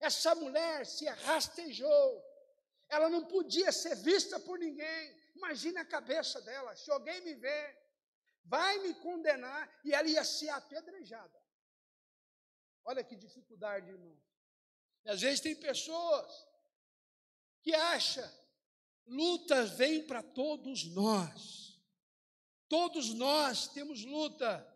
Essa 0.00 0.34
mulher 0.34 0.84
se 0.84 1.06
rastejou, 1.06 2.24
ela 2.88 3.08
não 3.08 3.24
podia 3.24 3.72
ser 3.72 3.96
vista 3.96 4.38
por 4.40 4.58
ninguém. 4.58 5.16
Imagina 5.34 5.80
a 5.80 5.84
cabeça 5.84 6.40
dela. 6.40 6.74
Se 6.76 6.90
alguém 6.90 7.20
me 7.22 7.34
ver, 7.34 7.76
vai 8.44 8.78
me 8.78 8.94
condenar 8.94 9.80
e 9.84 9.92
ela 9.92 10.08
ia 10.08 10.24
ser 10.24 10.48
apedrejada. 10.50 11.42
Olha 12.84 13.02
que 13.02 13.16
dificuldade, 13.16 13.90
irmão. 13.90 14.16
E 15.04 15.10
às 15.10 15.20
vezes 15.20 15.40
tem 15.40 15.54
pessoas 15.56 16.46
que 17.62 17.74
acham 17.74 18.28
lutas 19.06 19.70
vêm 19.70 20.06
para 20.06 20.22
todos 20.22 20.84
nós. 20.86 21.80
Todos 22.68 23.14
nós 23.14 23.68
temos 23.68 24.04
luta, 24.04 24.66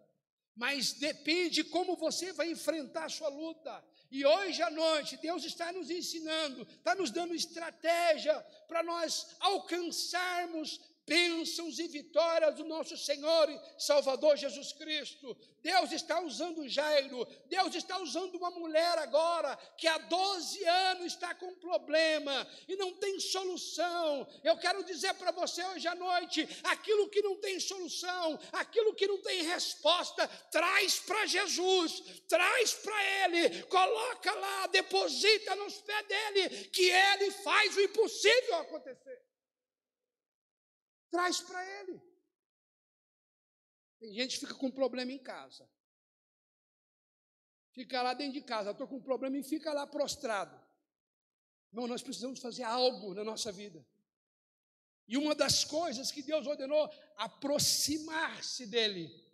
mas 0.55 0.93
depende 0.93 1.65
como 1.65 1.97
você 1.97 2.33
vai 2.33 2.51
enfrentar 2.51 3.07
a 3.07 3.09
sua 3.09 3.29
luta. 3.29 3.85
E 4.11 4.27
hoje 4.27 4.61
à 4.61 4.71
noite, 4.71 5.17
Deus 5.19 5.45
está 5.45 5.73
nos 5.73 5.89
ensinando, 5.89 6.63
está 6.63 6.97
nos 6.97 7.13
dando 7.13 7.35
estratégia 7.35 8.35
para 8.67 8.83
nós 8.83 9.37
alcançarmos 9.39 10.81
bênçãos 11.07 11.79
e 11.79 11.89
vitórias 11.89 12.55
do 12.55 12.65
nosso 12.65 12.97
Senhor 12.97 13.51
e 13.51 13.61
Salvador 13.79 14.37
Jesus 14.37 14.73
Cristo. 14.73 15.37
Deus 15.63 15.93
está 15.93 16.21
usando 16.21 16.69
Jairo, 16.69 17.27
Deus 17.47 17.75
está 17.75 17.99
usando 17.99 18.37
uma 18.37 18.51
mulher 18.51 18.99
agora 18.99 19.57
que 19.77 19.87
há 19.87 19.99
12 19.99 20.65
anos 20.65 21.13
está 21.13 21.35
com 21.35 21.55
problema 21.57 22.47
e 22.69 22.77
não 22.77 22.95
tem 22.95 23.19
solução. 23.21 24.27
Eu 24.43 24.57
quero 24.59 24.85
dizer 24.85 25.15
para 25.15 25.33
você 25.33 25.65
hoje 25.65 25.87
à 25.87 25.95
noite: 25.95 26.49
aquilo 26.65 27.09
que 27.09 27.23
não 27.23 27.37
tem 27.37 27.61
solução, 27.61 28.39
aquilo 28.53 28.95
que 28.95 29.07
não 29.07 29.19
tem 29.19 29.43
resposta, 29.43 30.27
traz 30.51 30.99
para 31.01 31.27
Jesus, 31.27 32.03
traz 32.29 32.73
para 32.75 33.05
Ele, 33.25 33.63
coloca 33.65 34.33
lá, 34.33 34.67
deposita 34.69 35.55
nos 35.57 35.75
pés 35.83 36.07
dele, 36.07 36.65
que 36.67 36.91
Ele 36.91 37.31
faz 37.33 37.77
o 37.77 37.81
impossível 37.81 38.57
acontecer. 38.57 39.30
Traz 41.11 41.41
para 41.41 41.65
ele. 41.81 42.01
Tem 43.99 44.15
gente 44.15 44.39
que 44.39 44.47
fica 44.47 44.55
com 44.55 44.71
problema 44.71 45.13
em 45.13 45.19
casa. 45.19 45.69
Fica 47.73 48.03
lá 48.03 48.15
dentro 48.15 48.35
de 48.35 48.43
casa, 48.43 48.71
estou 48.71 48.89
com 48.89 48.97
um 48.97 49.03
problema 49.03 49.37
e 49.37 49.43
fica 49.43 49.73
lá 49.73 49.87
prostrado. 49.87 50.59
Não, 51.73 51.87
nós 51.87 52.03
precisamos 52.03 52.41
fazer 52.41 52.65
algo 52.65 53.15
na 53.15 53.23
nossa 53.23 53.53
vida. 53.53 53.87
E 55.07 55.17
uma 55.17 55.35
das 55.35 55.65
coisas 55.65 56.11
que 56.11 56.23
Deus 56.23 56.47
ordenou, 56.47 56.89
aproximar-se 57.17 58.67
dele. 58.67 59.29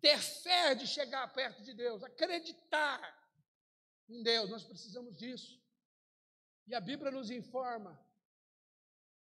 Ter 0.00 0.18
fé 0.18 0.74
de 0.74 0.86
chegar 0.86 1.32
perto 1.32 1.62
de 1.62 1.74
Deus, 1.74 2.02
acreditar 2.02 3.00
em 4.08 4.22
Deus, 4.22 4.48
nós 4.48 4.64
precisamos 4.64 5.16
disso. 5.16 5.60
E 6.66 6.74
a 6.74 6.80
Bíblia 6.80 7.10
nos 7.10 7.30
informa 7.30 8.00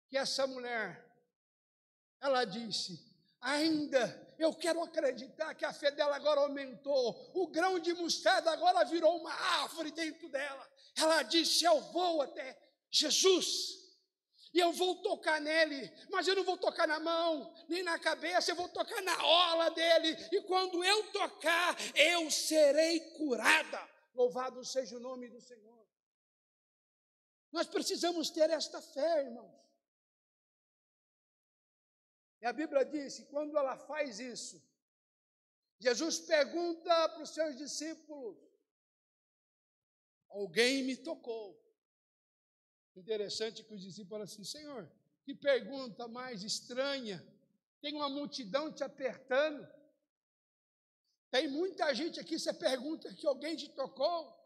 que 0.08 0.16
essa 0.16 0.46
mulher 0.46 1.07
ela 2.20 2.44
disse: 2.44 2.98
Ainda 3.40 4.34
eu 4.38 4.54
quero 4.54 4.82
acreditar 4.82 5.54
que 5.54 5.64
a 5.64 5.72
fé 5.72 5.90
dela 5.90 6.16
agora 6.16 6.40
aumentou, 6.40 7.30
o 7.34 7.46
grão 7.48 7.78
de 7.78 7.92
mostarda 7.94 8.50
agora 8.50 8.84
virou 8.84 9.16
uma 9.18 9.32
árvore 9.32 9.90
dentro 9.90 10.28
dela. 10.28 10.68
Ela 10.96 11.22
disse: 11.22 11.64
Eu 11.64 11.80
vou 11.92 12.22
até 12.22 12.58
Jesus. 12.90 13.78
E 14.52 14.60
eu 14.60 14.72
vou 14.72 15.02
tocar 15.02 15.40
nele, 15.40 15.92
mas 16.10 16.26
eu 16.26 16.34
não 16.34 16.42
vou 16.42 16.56
tocar 16.56 16.88
na 16.88 16.98
mão, 16.98 17.54
nem 17.68 17.82
na 17.82 17.98
cabeça, 17.98 18.50
eu 18.50 18.56
vou 18.56 18.68
tocar 18.68 19.02
na 19.02 19.24
orla 19.24 19.70
dele. 19.70 20.16
E 20.32 20.40
quando 20.42 20.82
eu 20.82 21.12
tocar, 21.12 21.76
eu 21.94 22.30
serei 22.30 22.98
curada. 23.12 23.88
Louvado 24.14 24.64
seja 24.64 24.96
o 24.96 25.00
nome 25.00 25.28
do 25.28 25.40
Senhor. 25.40 25.86
Nós 27.52 27.66
precisamos 27.66 28.30
ter 28.30 28.48
esta 28.50 28.80
fé, 28.80 29.24
irmãos. 29.24 29.67
E 32.40 32.46
a 32.46 32.52
Bíblia 32.52 32.84
diz 32.84 33.16
que 33.18 33.24
quando 33.26 33.56
ela 33.56 33.76
faz 33.76 34.20
isso, 34.20 34.62
Jesus 35.78 36.20
pergunta 36.20 37.08
para 37.08 37.22
os 37.22 37.30
seus 37.30 37.56
discípulos: 37.56 38.36
Alguém 40.28 40.82
me 40.84 40.96
tocou. 40.96 41.58
Interessante 42.94 43.62
que 43.62 43.74
os 43.74 43.80
discípulos 43.80 44.10
falam 44.10 44.24
assim: 44.24 44.44
Senhor, 44.44 44.90
que 45.24 45.34
pergunta 45.34 46.08
mais 46.08 46.42
estranha. 46.42 47.24
Tem 47.80 47.94
uma 47.94 48.08
multidão 48.08 48.72
te 48.72 48.82
apertando. 48.82 49.66
Tem 51.30 51.46
muita 51.46 51.94
gente 51.94 52.18
aqui, 52.18 52.38
você 52.38 52.52
pergunta 52.52 53.14
que 53.14 53.26
alguém 53.26 53.54
te 53.54 53.68
tocou. 53.68 54.36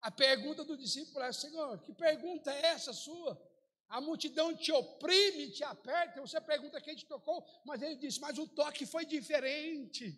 A 0.00 0.10
pergunta 0.10 0.64
do 0.64 0.76
discípulo 0.76 1.24
é: 1.24 1.32
Senhor, 1.32 1.78
que 1.80 1.92
pergunta 1.92 2.52
é 2.52 2.66
essa 2.66 2.92
sua? 2.92 3.40
A 3.88 4.00
multidão 4.00 4.54
te 4.54 4.70
oprime, 4.70 5.50
te 5.50 5.64
aperta. 5.64 6.20
Você 6.20 6.40
pergunta 6.40 6.80
quem 6.80 6.94
te 6.94 7.06
tocou, 7.06 7.44
mas 7.64 7.80
ele 7.80 7.96
diz: 7.96 8.18
Mas 8.18 8.38
o 8.38 8.46
toque 8.46 8.84
foi 8.84 9.06
diferente. 9.06 10.16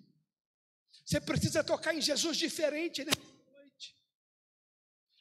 Você 1.05 1.21
precisa 1.21 1.63
tocar 1.63 1.95
em 1.95 2.01
Jesus 2.01 2.37
diferente 2.37 3.05
nessa 3.05 3.21
noite. 3.21 3.97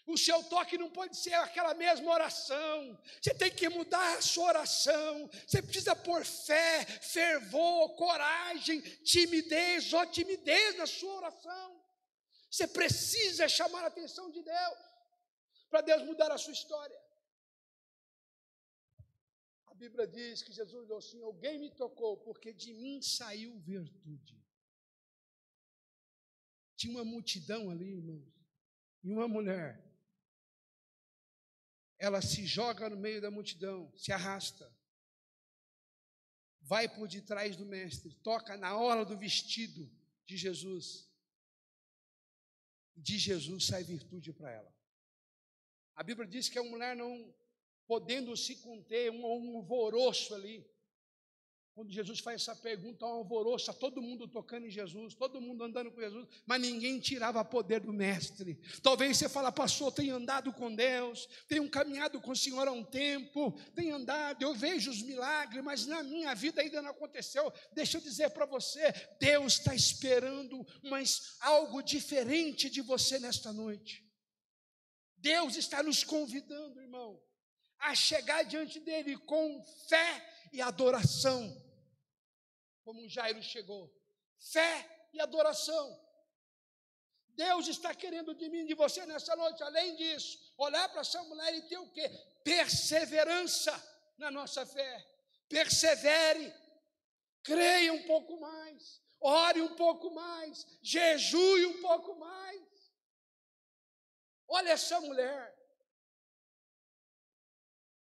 O 0.07 0.17
seu 0.17 0.43
toque 0.45 0.79
não 0.79 0.89
pode 0.89 1.15
ser 1.15 1.35
aquela 1.35 1.75
mesma 1.75 2.11
oração. 2.11 2.99
Você 3.21 3.35
tem 3.35 3.51
que 3.51 3.69
mudar 3.69 4.17
a 4.17 4.21
sua 4.21 4.45
oração. 4.45 5.29
Você 5.47 5.61
precisa 5.61 5.95
pôr 5.95 6.25
fé, 6.25 6.83
fervor, 6.85 7.95
coragem, 7.95 8.81
timidez 9.03 9.93
ou 9.93 10.05
timidez 10.07 10.75
na 10.77 10.87
sua 10.87 11.13
oração. 11.17 11.83
Você 12.49 12.67
precisa 12.67 13.47
chamar 13.47 13.83
a 13.83 13.87
atenção 13.87 14.31
de 14.31 14.41
Deus 14.41 14.79
para 15.69 15.81
Deus 15.81 16.01
mudar 16.03 16.31
a 16.31 16.37
sua 16.37 16.53
história. 16.53 17.08
Bíblia 19.79 20.05
diz 20.05 20.41
que 20.41 20.51
Jesus 20.51 20.81
disse 20.81 20.93
assim: 20.93 21.23
Alguém 21.23 21.57
me 21.57 21.71
tocou, 21.71 22.17
porque 22.17 22.51
de 22.51 22.73
mim 22.73 23.01
saiu 23.01 23.57
virtude. 23.59 24.37
Tinha 26.75 26.93
uma 26.93 27.05
multidão 27.05 27.69
ali, 27.69 27.93
irmãos, 27.93 28.29
e 29.01 29.09
uma 29.09 29.27
mulher. 29.27 29.81
Ela 31.97 32.21
se 32.21 32.45
joga 32.45 32.89
no 32.89 32.97
meio 32.97 33.21
da 33.21 33.31
multidão, 33.31 33.91
se 33.97 34.11
arrasta, 34.11 34.69
vai 36.61 36.87
por 36.87 37.07
detrás 37.07 37.55
do 37.55 37.65
Mestre, 37.65 38.13
toca 38.15 38.57
na 38.57 38.77
hora 38.77 39.05
do 39.05 39.17
vestido 39.17 39.89
de 40.25 40.35
Jesus. 40.37 41.09
De 42.95 43.17
Jesus 43.17 43.65
sai 43.65 43.83
virtude 43.83 44.33
para 44.33 44.51
ela. 44.51 44.73
A 45.95 46.03
Bíblia 46.03 46.27
diz 46.27 46.49
que 46.49 46.59
a 46.59 46.63
mulher 46.63 46.95
não 46.97 47.33
podendo 47.89 48.37
se 48.37 48.57
conter, 48.57 49.09
um, 49.09 49.25
alvoroço 49.25 50.35
ali, 50.35 50.63
quando 51.73 51.91
Jesus 51.91 52.19
faz 52.19 52.41
essa 52.41 52.55
pergunta, 52.55 53.03
um 53.03 53.09
alvoroço, 53.09 53.73
todo 53.73 53.99
mundo 53.99 54.27
tocando 54.27 54.67
em 54.67 54.69
Jesus, 54.69 55.15
todo 55.15 55.41
mundo 55.41 55.63
andando 55.63 55.89
com 55.89 55.99
Jesus, 55.99 56.27
mas 56.45 56.61
ninguém 56.61 56.99
tirava 56.99 57.43
poder 57.43 57.79
do 57.79 57.91
Mestre. 57.91 58.59
Talvez 58.83 59.17
você 59.17 59.27
fale, 59.27 59.51
pastor, 59.51 59.91
tenho 59.91 60.17
andado 60.17 60.53
com 60.53 60.75
Deus, 60.75 61.27
tenho 61.47 61.67
caminhado 61.67 62.21
com 62.21 62.29
o 62.29 62.35
Senhor 62.35 62.67
há 62.67 62.71
um 62.71 62.83
tempo, 62.83 63.59
tenho 63.73 63.95
andado, 63.95 64.43
eu 64.43 64.53
vejo 64.53 64.91
os 64.91 65.01
milagres, 65.01 65.63
mas 65.63 65.87
na 65.87 66.03
minha 66.03 66.35
vida 66.35 66.61
ainda 66.61 66.83
não 66.83 66.91
aconteceu. 66.91 67.51
Deixa 67.73 67.97
eu 67.97 68.01
dizer 68.01 68.29
para 68.29 68.45
você, 68.45 68.93
Deus 69.19 69.53
está 69.53 69.73
esperando 69.73 70.63
mas 70.83 71.37
algo 71.39 71.81
diferente 71.81 72.69
de 72.69 72.81
você 72.81 73.17
nesta 73.17 73.51
noite. 73.51 74.07
Deus 75.17 75.55
está 75.55 75.81
nos 75.81 76.03
convidando, 76.03 76.79
irmão, 76.79 77.19
a 77.79 77.95
chegar 77.95 78.43
diante 78.43 78.79
dele 78.79 79.17
com 79.17 79.63
fé 79.87 80.49
e 80.51 80.61
adoração 80.61 81.69
como 82.89 83.07
Jairo 83.07 83.43
chegou. 83.43 83.87
Fé 84.39 85.07
e 85.13 85.21
adoração. 85.21 85.85
Deus 87.35 87.67
está 87.67 87.93
querendo 87.93 88.33
de 88.33 88.49
mim, 88.49 88.65
de 88.65 88.73
você 88.73 89.05
nessa 89.05 89.35
noite, 89.35 89.61
além 89.61 89.95
disso, 89.95 90.39
olhar 90.57 90.89
para 90.89 91.01
essa 91.01 91.21
mulher 91.25 91.53
e 91.53 91.61
ter 91.67 91.77
o 91.77 91.91
quê? 91.91 92.09
Perseverança 92.43 93.71
na 94.17 94.31
nossa 94.31 94.65
fé. 94.65 95.07
Persevere, 95.47 96.51
creia 97.43 97.93
um 97.93 98.01
pouco 98.07 98.39
mais, 98.39 98.99
ore 99.19 99.61
um 99.61 99.75
pouco 99.75 100.09
mais, 100.09 100.65
jejue 100.81 101.67
um 101.67 101.81
pouco 101.81 102.15
mais. 102.15 102.91
Olha 104.47 104.71
essa 104.71 104.99
mulher. 104.99 105.58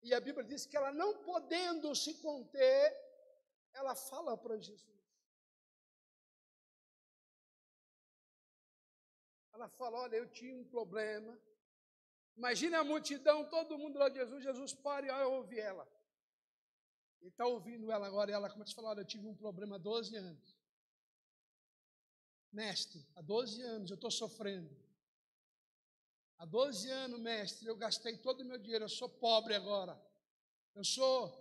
E 0.03 0.13
a 0.13 0.19
Bíblia 0.19 0.43
diz 0.43 0.65
que 0.65 0.75
ela 0.75 0.91
não 0.91 1.23
podendo 1.23 1.95
se 1.95 2.15
conter, 2.15 2.97
ela 3.73 3.95
fala 3.95 4.35
para 4.37 4.57
Jesus. 4.57 4.91
Ela 9.53 9.69
fala: 9.69 9.99
Olha, 9.99 10.15
eu 10.15 10.27
tinha 10.29 10.55
um 10.55 10.63
problema. 10.65 11.39
Imagina 12.35 12.79
a 12.79 12.83
multidão, 12.83 13.47
todo 13.47 13.77
mundo 13.77 13.99
lá 13.99 14.09
de 14.09 14.15
Jesus. 14.15 14.43
Jesus 14.43 14.73
para 14.73 15.05
e 15.05 15.11
ouve 15.25 15.59
ela. 15.59 15.87
E 17.21 17.27
está 17.27 17.45
ouvindo 17.45 17.91
ela 17.91 18.07
agora. 18.07 18.31
E 18.31 18.33
ela 18.33 18.49
começa 18.49 18.71
a 18.71 18.75
falar: 18.75 18.89
Olha, 18.89 19.01
eu 19.01 19.05
tive 19.05 19.27
um 19.27 19.35
problema 19.35 19.75
há 19.75 19.79
12 19.79 20.15
anos. 20.15 20.57
Mestre, 22.51 23.05
há 23.15 23.21
12 23.21 23.61
anos 23.61 23.91
eu 23.91 23.95
estou 23.95 24.11
sofrendo. 24.11 24.75
Há 26.41 26.45
12 26.45 26.89
anos, 26.89 27.19
mestre, 27.19 27.67
eu 27.67 27.75
gastei 27.75 28.17
todo 28.17 28.41
o 28.41 28.45
meu 28.45 28.57
dinheiro. 28.57 28.85
Eu 28.85 28.89
sou 28.89 29.07
pobre 29.07 29.53
agora. 29.53 29.95
Eu 30.73 30.83
sou 30.83 31.39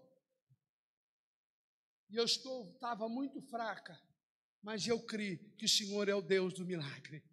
e 2.10 2.16
eu 2.16 2.24
estou 2.24 2.70
estava 2.74 3.08
muito 3.08 3.40
fraca, 3.40 3.98
mas 4.60 4.86
eu 4.86 5.00
creio 5.00 5.38
que 5.56 5.64
o 5.64 5.68
Senhor 5.68 6.06
é 6.06 6.14
o 6.14 6.20
Deus 6.20 6.52
do 6.52 6.66
milagre. 6.66 7.24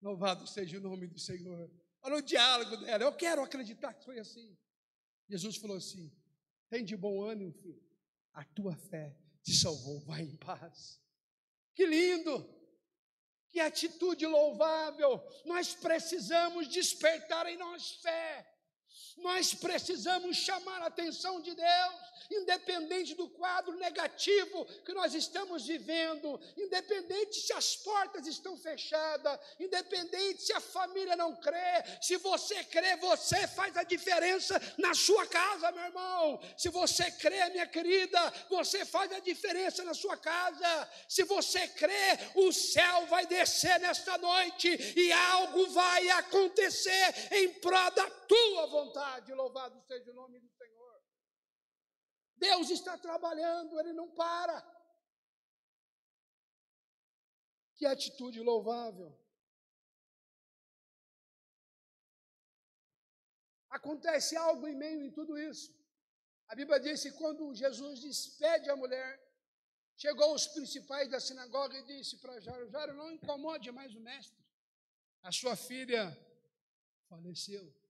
Louvado 0.00 0.46
seja 0.46 0.78
o 0.78 0.80
nome 0.80 1.08
do 1.08 1.18
Senhor. 1.18 1.68
Olha 2.02 2.18
o 2.18 2.22
diálogo 2.22 2.76
dela. 2.76 3.02
Eu 3.02 3.16
quero 3.16 3.42
acreditar 3.42 3.92
que 3.92 4.04
foi 4.04 4.20
assim. 4.20 4.56
Jesus 5.28 5.56
falou 5.56 5.78
assim: 5.78 6.12
tem 6.70 6.84
de 6.84 6.96
bom 6.96 7.20
ânimo, 7.20 7.52
filho. 7.52 7.82
A 8.32 8.44
tua 8.44 8.76
fé 8.76 9.18
te 9.42 9.52
salvou. 9.52 9.98
Vai 10.02 10.22
em 10.22 10.36
paz. 10.36 11.00
Que 11.74 11.84
lindo! 11.84 12.55
Que 13.56 13.60
atitude 13.62 14.26
louvável! 14.26 15.18
Nós 15.46 15.72
precisamos 15.72 16.68
despertar 16.68 17.46
em 17.46 17.56
nós 17.56 17.92
fé. 18.02 18.46
Nós 19.16 19.54
precisamos 19.54 20.36
chamar 20.36 20.82
a 20.82 20.86
atenção 20.86 21.40
de 21.40 21.54
Deus 21.54 22.06
independente 22.30 23.14
do 23.14 23.28
quadro 23.28 23.76
negativo 23.76 24.64
que 24.84 24.92
nós 24.92 25.14
estamos 25.14 25.66
vivendo, 25.66 26.40
independente 26.56 27.40
se 27.40 27.52
as 27.52 27.76
portas 27.76 28.26
estão 28.26 28.56
fechadas, 28.56 29.38
independente 29.58 30.42
se 30.42 30.52
a 30.52 30.60
família 30.60 31.16
não 31.16 31.36
crê, 31.36 31.84
se 32.00 32.16
você 32.16 32.62
crê, 32.64 32.96
você 32.96 33.46
faz 33.48 33.76
a 33.76 33.82
diferença 33.82 34.60
na 34.78 34.94
sua 34.94 35.26
casa, 35.26 35.70
meu 35.72 35.84
irmão. 35.84 36.40
Se 36.56 36.68
você 36.68 37.10
crê, 37.12 37.48
minha 37.50 37.66
querida, 37.66 38.32
você 38.48 38.84
faz 38.84 39.12
a 39.12 39.20
diferença 39.20 39.84
na 39.84 39.94
sua 39.94 40.16
casa. 40.16 40.88
Se 41.08 41.24
você 41.24 41.68
crê, 41.68 42.18
o 42.34 42.52
céu 42.52 43.06
vai 43.06 43.26
descer 43.26 43.78
nesta 43.80 44.18
noite 44.18 44.68
e 44.96 45.12
algo 45.12 45.66
vai 45.68 46.08
acontecer 46.10 47.14
em 47.32 47.48
prol 47.54 47.90
da 47.92 48.08
tua 48.10 48.66
vontade. 48.66 49.05
Louvado 49.34 49.80
seja 49.82 50.10
o 50.10 50.14
nome 50.14 50.38
do 50.40 50.50
Senhor. 50.50 51.02
Deus 52.36 52.70
está 52.70 52.98
trabalhando, 52.98 53.78
Ele 53.80 53.92
não 53.92 54.10
para. 54.10 54.58
Que 57.74 57.86
atitude 57.86 58.40
louvável. 58.40 59.10
Acontece 63.70 64.36
algo 64.36 64.66
em 64.66 64.74
meio 64.74 65.02
em 65.02 65.10
tudo 65.10 65.38
isso. 65.38 65.74
A 66.48 66.54
Bíblia 66.54 66.78
diz 66.80 67.02
que 67.02 67.12
quando 67.12 67.54
Jesus 67.54 68.00
despede 68.00 68.70
a 68.70 68.76
mulher, 68.76 69.10
chegou 69.96 70.34
os 70.34 70.46
principais 70.46 71.10
da 71.10 71.20
sinagoga 71.20 71.76
e 71.78 71.84
disse 71.84 72.16
para 72.18 72.40
Jairo: 72.40 72.70
Jairo, 72.70 72.94
não 72.94 73.10
incomode 73.10 73.70
mais 73.72 73.94
o 73.94 74.00
mestre. 74.00 74.44
A 75.22 75.32
sua 75.32 75.56
filha 75.56 76.02
faleceu. 77.08 77.85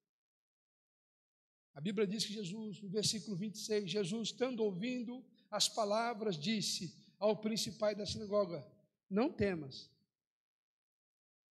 A 1.77 1.81
Bíblia 1.81 2.07
diz 2.07 2.25
que 2.25 2.33
Jesus, 2.33 2.81
no 2.81 2.89
versículo 2.89 3.37
26, 3.37 3.91
Jesus, 3.91 4.29
estando 4.29 4.65
ouvindo 4.65 5.23
as 5.51 5.69
palavras, 5.69 6.35
disse 6.39 6.97
ao 7.19 7.37
principal 7.37 7.95
da 7.95 8.07
sinagoga: 8.07 8.67
Não 9.11 9.31
temas, 9.31 9.91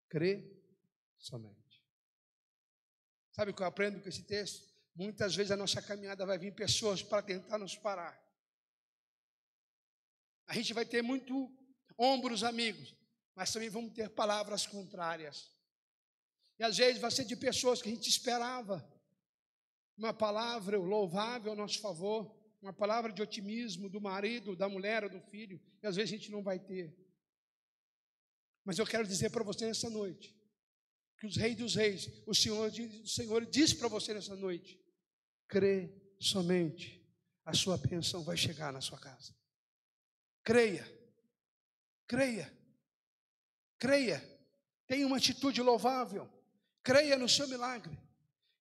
crê 0.09 0.61
somente. 1.17 1.81
Sabe 3.31 3.51
o 3.51 3.53
que 3.53 3.63
eu 3.63 3.67
aprendo 3.67 4.01
com 4.01 4.09
esse 4.09 4.23
texto? 4.23 4.67
Muitas 4.93 5.37
vezes 5.37 5.51
a 5.51 5.57
nossa 5.57 5.81
caminhada 5.81 6.25
vai 6.25 6.37
vir 6.37 6.53
pessoas 6.53 7.01
para 7.01 7.21
tentar 7.21 7.57
nos 7.57 7.77
parar. 7.77 8.21
A 10.47 10.53
gente 10.53 10.73
vai 10.73 10.85
ter 10.85 11.01
muito 11.01 11.49
ombros 11.97 12.43
amigos, 12.43 12.93
mas 13.33 13.53
também 13.53 13.69
vamos 13.69 13.93
ter 13.93 14.09
palavras 14.09 14.67
contrárias. 14.67 15.49
E 16.59 16.63
às 16.65 16.75
vezes 16.75 16.99
vai 16.99 17.09
ser 17.09 17.23
de 17.23 17.37
pessoas 17.37 17.81
que 17.81 17.87
a 17.87 17.93
gente 17.93 18.09
esperava, 18.09 18.85
uma 19.99 20.13
palavra 20.13 20.77
louvável 20.79 21.51
a 21.51 21.55
nosso 21.55 21.79
favor, 21.79 22.35
uma 22.61 22.73
palavra 22.73 23.11
de 23.11 23.21
otimismo 23.21 23.89
do 23.89 24.01
marido, 24.01 24.55
da 24.55 24.67
mulher 24.67 25.03
ou 25.03 25.09
do 25.09 25.21
filho, 25.21 25.61
e 25.83 25.87
às 25.87 25.95
vezes 25.95 26.11
a 26.11 26.15
gente 26.15 26.31
não 26.31 26.41
vai 26.41 26.57
ter. 26.57 26.97
Mas 28.63 28.79
eu 28.79 28.87
quero 28.87 29.07
dizer 29.07 29.29
para 29.29 29.43
você 29.43 29.67
nessa 29.67 29.89
noite, 29.89 30.35
que 31.19 31.27
os 31.27 31.35
reis 31.35 31.57
dos 31.57 31.75
reis, 31.75 32.09
o 32.25 32.33
Senhor, 32.33 32.71
o 32.71 33.07
Senhor 33.07 33.45
diz 33.45 33.73
para 33.73 33.89
você 33.89 34.13
nessa 34.13 34.35
noite: 34.35 34.81
crê 35.47 35.93
somente, 36.19 37.05
a 37.45 37.53
sua 37.53 37.77
bênção 37.77 38.23
vai 38.23 38.37
chegar 38.37 38.71
na 38.71 38.79
sua 38.79 38.97
casa. 38.97 39.35
Creia, 40.43 40.87
creia. 42.07 42.57
Creia, 43.79 44.21
tenha 44.85 45.07
uma 45.07 45.15
atitude 45.15 45.61
louvável, 45.61 46.29
creia 46.83 47.17
no 47.17 47.29
seu 47.29 47.47
milagre, 47.47 47.97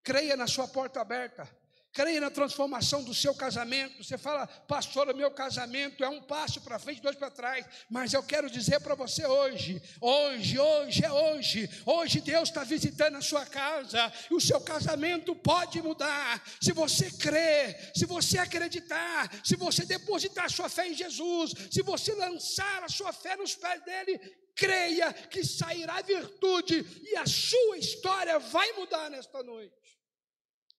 creia 0.09 0.38
na 0.38 0.46
sua 0.46 0.66
porta 0.66 1.02
aberta, 1.02 1.46
creia 1.92 2.18
na 2.18 2.30
transformação 2.30 3.04
do 3.04 3.12
seu 3.12 3.34
casamento. 3.34 4.02
Você 4.02 4.16
fala, 4.16 4.46
pastor, 4.46 5.06
o 5.11 5.14
meu 5.14 5.30
casamento 5.30 6.02
é 6.02 6.09
um 6.09 6.22
passo 6.22 6.62
para 6.62 6.78
frente, 6.78 7.02
dois 7.02 7.14
para 7.14 7.30
trás. 7.30 7.66
Mas 7.90 8.14
eu 8.14 8.22
quero 8.22 8.48
dizer 8.48 8.80
para 8.80 8.94
você 8.94 9.26
hoje, 9.26 9.82
hoje, 10.00 10.59
hoje 10.59 11.04
é 11.04 11.12
hoje. 11.12 11.68
Hoje 11.84 12.22
Deus 12.22 12.48
está 12.48 12.64
visitando 12.64 13.16
a 13.16 13.20
sua 13.20 13.44
casa 13.44 14.11
e 14.30 14.34
o 14.34 14.40
seu 14.40 14.62
casamento 14.62 15.36
pode 15.36 15.82
mudar. 15.82 16.42
Se 16.59 16.72
você 16.72 17.11
crer, 17.11 17.92
se 17.94 18.06
você 18.06 18.38
acreditar, 18.38 19.30
se 19.44 19.56
você 19.56 19.84
depositar 19.84 20.46
a 20.46 20.48
sua 20.48 20.70
fé 20.70 20.88
em 20.88 20.94
Jesus, 20.94 21.52
se 21.70 21.82
você 21.82 22.14
lançar 22.14 22.82
a 22.82 22.88
sua 22.88 23.12
fé 23.12 23.36
nos 23.36 23.54
pés 23.54 23.84
dele, 23.84 24.18
creia 24.56 25.12
que 25.12 25.44
sairá 25.44 26.00
virtude 26.00 26.84
e 27.02 27.14
a 27.14 27.26
sua 27.26 27.76
história 27.76 28.38
vai 28.38 28.72
mudar 28.72 29.11
nesta 29.11 29.42
noite. 29.42 29.88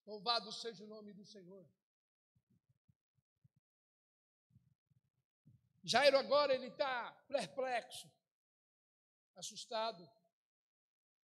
Louvado 0.10 0.52
seja 0.52 0.84
o 0.84 0.88
nome 0.88 1.14
do 1.14 1.24
Senhor. 1.24 1.64
Jairo 5.84 6.18
agora 6.18 6.52
ele 6.52 6.66
está 6.66 7.12
perplexo, 7.28 8.10
assustado. 9.36 10.10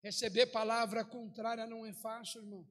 Receber 0.02 0.48
palavra 0.48 1.06
contrária 1.06 1.68
não 1.68 1.86
é 1.86 1.94
fácil, 1.94 2.42
irmão. 2.42 2.68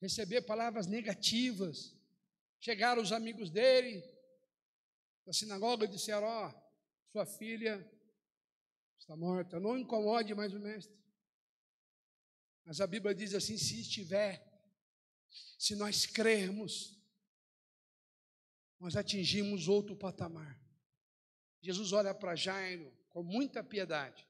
Receber 0.00 0.40
palavras 0.40 0.86
negativas. 0.86 1.94
Chegaram 2.58 3.02
os 3.02 3.12
amigos 3.12 3.50
dele 3.50 4.02
da 5.26 5.34
sinagoga 5.34 5.84
e 5.84 5.88
disseram: 5.88 6.26
Ó, 6.26 6.48
oh, 6.48 7.12
sua 7.12 7.26
filha 7.26 7.74
está 8.98 9.14
morta. 9.14 9.60
Não 9.60 9.76
incomode 9.76 10.34
mais 10.34 10.54
o 10.54 10.58
mestre. 10.58 10.96
Mas 12.66 12.80
a 12.80 12.86
Bíblia 12.86 13.14
diz 13.14 13.32
assim: 13.32 13.56
se 13.56 13.80
estiver, 13.80 14.44
se 15.56 15.76
nós 15.76 16.04
crermos, 16.04 16.98
nós 18.80 18.96
atingimos 18.96 19.68
outro 19.68 19.94
patamar. 19.94 20.60
Jesus 21.62 21.92
olha 21.92 22.12
para 22.12 22.34
Jairo 22.34 22.92
com 23.08 23.22
muita 23.22 23.62
piedade 23.62 24.26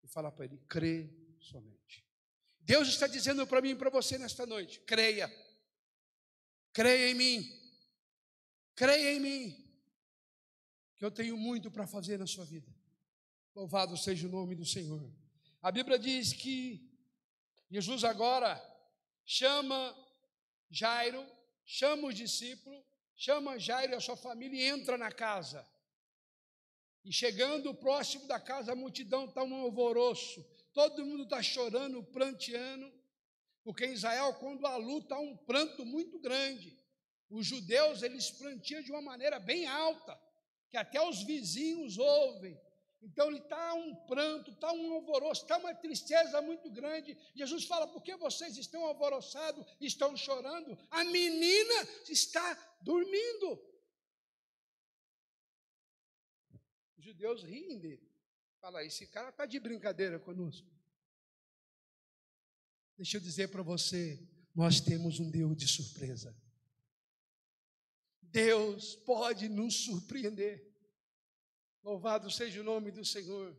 e 0.00 0.06
fala 0.06 0.30
para 0.30 0.44
ele: 0.44 0.58
crê 0.68 1.12
somente. 1.40 2.06
Deus 2.60 2.86
está 2.86 3.08
dizendo 3.08 3.44
para 3.44 3.60
mim 3.60 3.70
e 3.70 3.74
para 3.76 3.90
você 3.90 4.16
nesta 4.16 4.46
noite: 4.46 4.78
creia, 4.86 5.28
creia 6.72 7.10
em 7.10 7.14
mim, 7.14 7.60
creia 8.76 9.12
em 9.12 9.18
mim, 9.18 9.74
que 10.96 11.04
eu 11.04 11.10
tenho 11.10 11.36
muito 11.36 11.68
para 11.68 11.84
fazer 11.84 12.16
na 12.16 12.28
sua 12.28 12.44
vida. 12.44 12.72
Louvado 13.56 13.96
seja 13.96 14.28
o 14.28 14.30
nome 14.30 14.54
do 14.54 14.64
Senhor. 14.64 15.12
A 15.60 15.72
Bíblia 15.72 15.98
diz 15.98 16.32
que 16.32 16.91
Jesus 17.72 18.04
agora 18.04 18.62
chama 19.24 19.96
Jairo, 20.70 21.26
chama 21.64 22.08
os 22.08 22.14
discípulos, 22.14 22.84
chama 23.16 23.58
Jairo 23.58 23.94
e 23.94 23.96
a 23.96 24.00
sua 24.00 24.14
família 24.14 24.60
e 24.60 24.68
entra 24.68 24.98
na 24.98 25.10
casa. 25.10 25.66
E 27.02 27.10
chegando 27.10 27.74
próximo 27.74 28.26
da 28.26 28.38
casa, 28.38 28.72
a 28.72 28.76
multidão 28.76 29.24
está 29.24 29.42
um 29.42 29.54
alvoroço, 29.54 30.44
todo 30.74 31.06
mundo 31.06 31.22
está 31.22 31.42
chorando, 31.42 32.04
pranteando, 32.04 32.92
porque 33.64 33.86
em 33.86 33.94
Israel, 33.94 34.34
quando 34.34 34.66
há 34.66 34.76
luta, 34.76 35.14
há 35.14 35.18
um 35.18 35.34
pranto 35.34 35.82
muito 35.86 36.18
grande. 36.18 36.78
Os 37.30 37.46
judeus, 37.46 38.02
eles 38.02 38.30
prantiam 38.30 38.82
de 38.82 38.90
uma 38.90 39.00
maneira 39.00 39.40
bem 39.40 39.66
alta, 39.66 40.20
que 40.68 40.76
até 40.76 41.00
os 41.00 41.22
vizinhos 41.22 41.96
ouvem. 41.96 42.60
Então 43.02 43.28
ele 43.28 43.38
está 43.38 43.74
um 43.74 43.94
pranto, 44.06 44.52
está 44.52 44.72
um 44.72 44.92
alvoroço, 44.94 45.42
está 45.42 45.58
uma 45.58 45.74
tristeza 45.74 46.40
muito 46.40 46.70
grande. 46.70 47.18
Jesus 47.34 47.64
fala: 47.64 47.88
por 47.88 48.00
que 48.00 48.16
vocês 48.16 48.56
estão 48.56 48.84
alvoroçados, 48.84 49.66
estão 49.80 50.16
chorando? 50.16 50.78
A 50.88 51.04
menina 51.04 51.74
está 52.08 52.54
dormindo. 52.80 53.60
Os 56.96 57.04
judeus 57.04 57.42
riem 57.42 57.80
dele. 57.80 58.08
Fala, 58.60 58.84
esse 58.84 59.08
cara 59.08 59.30
está 59.30 59.44
de 59.44 59.58
brincadeira 59.58 60.20
conosco. 60.20 60.70
Deixa 62.96 63.16
eu 63.16 63.20
dizer 63.20 63.48
para 63.48 63.64
você, 63.64 64.24
nós 64.54 64.80
temos 64.80 65.18
um 65.18 65.28
Deus 65.28 65.56
de 65.56 65.66
surpresa. 65.66 66.40
Deus 68.20 68.94
pode 68.94 69.48
nos 69.48 69.84
surpreender. 69.84 70.71
Louvado 71.82 72.30
seja 72.30 72.60
o 72.60 72.64
nome 72.64 72.90
do 72.90 73.04
Senhor. 73.04 73.56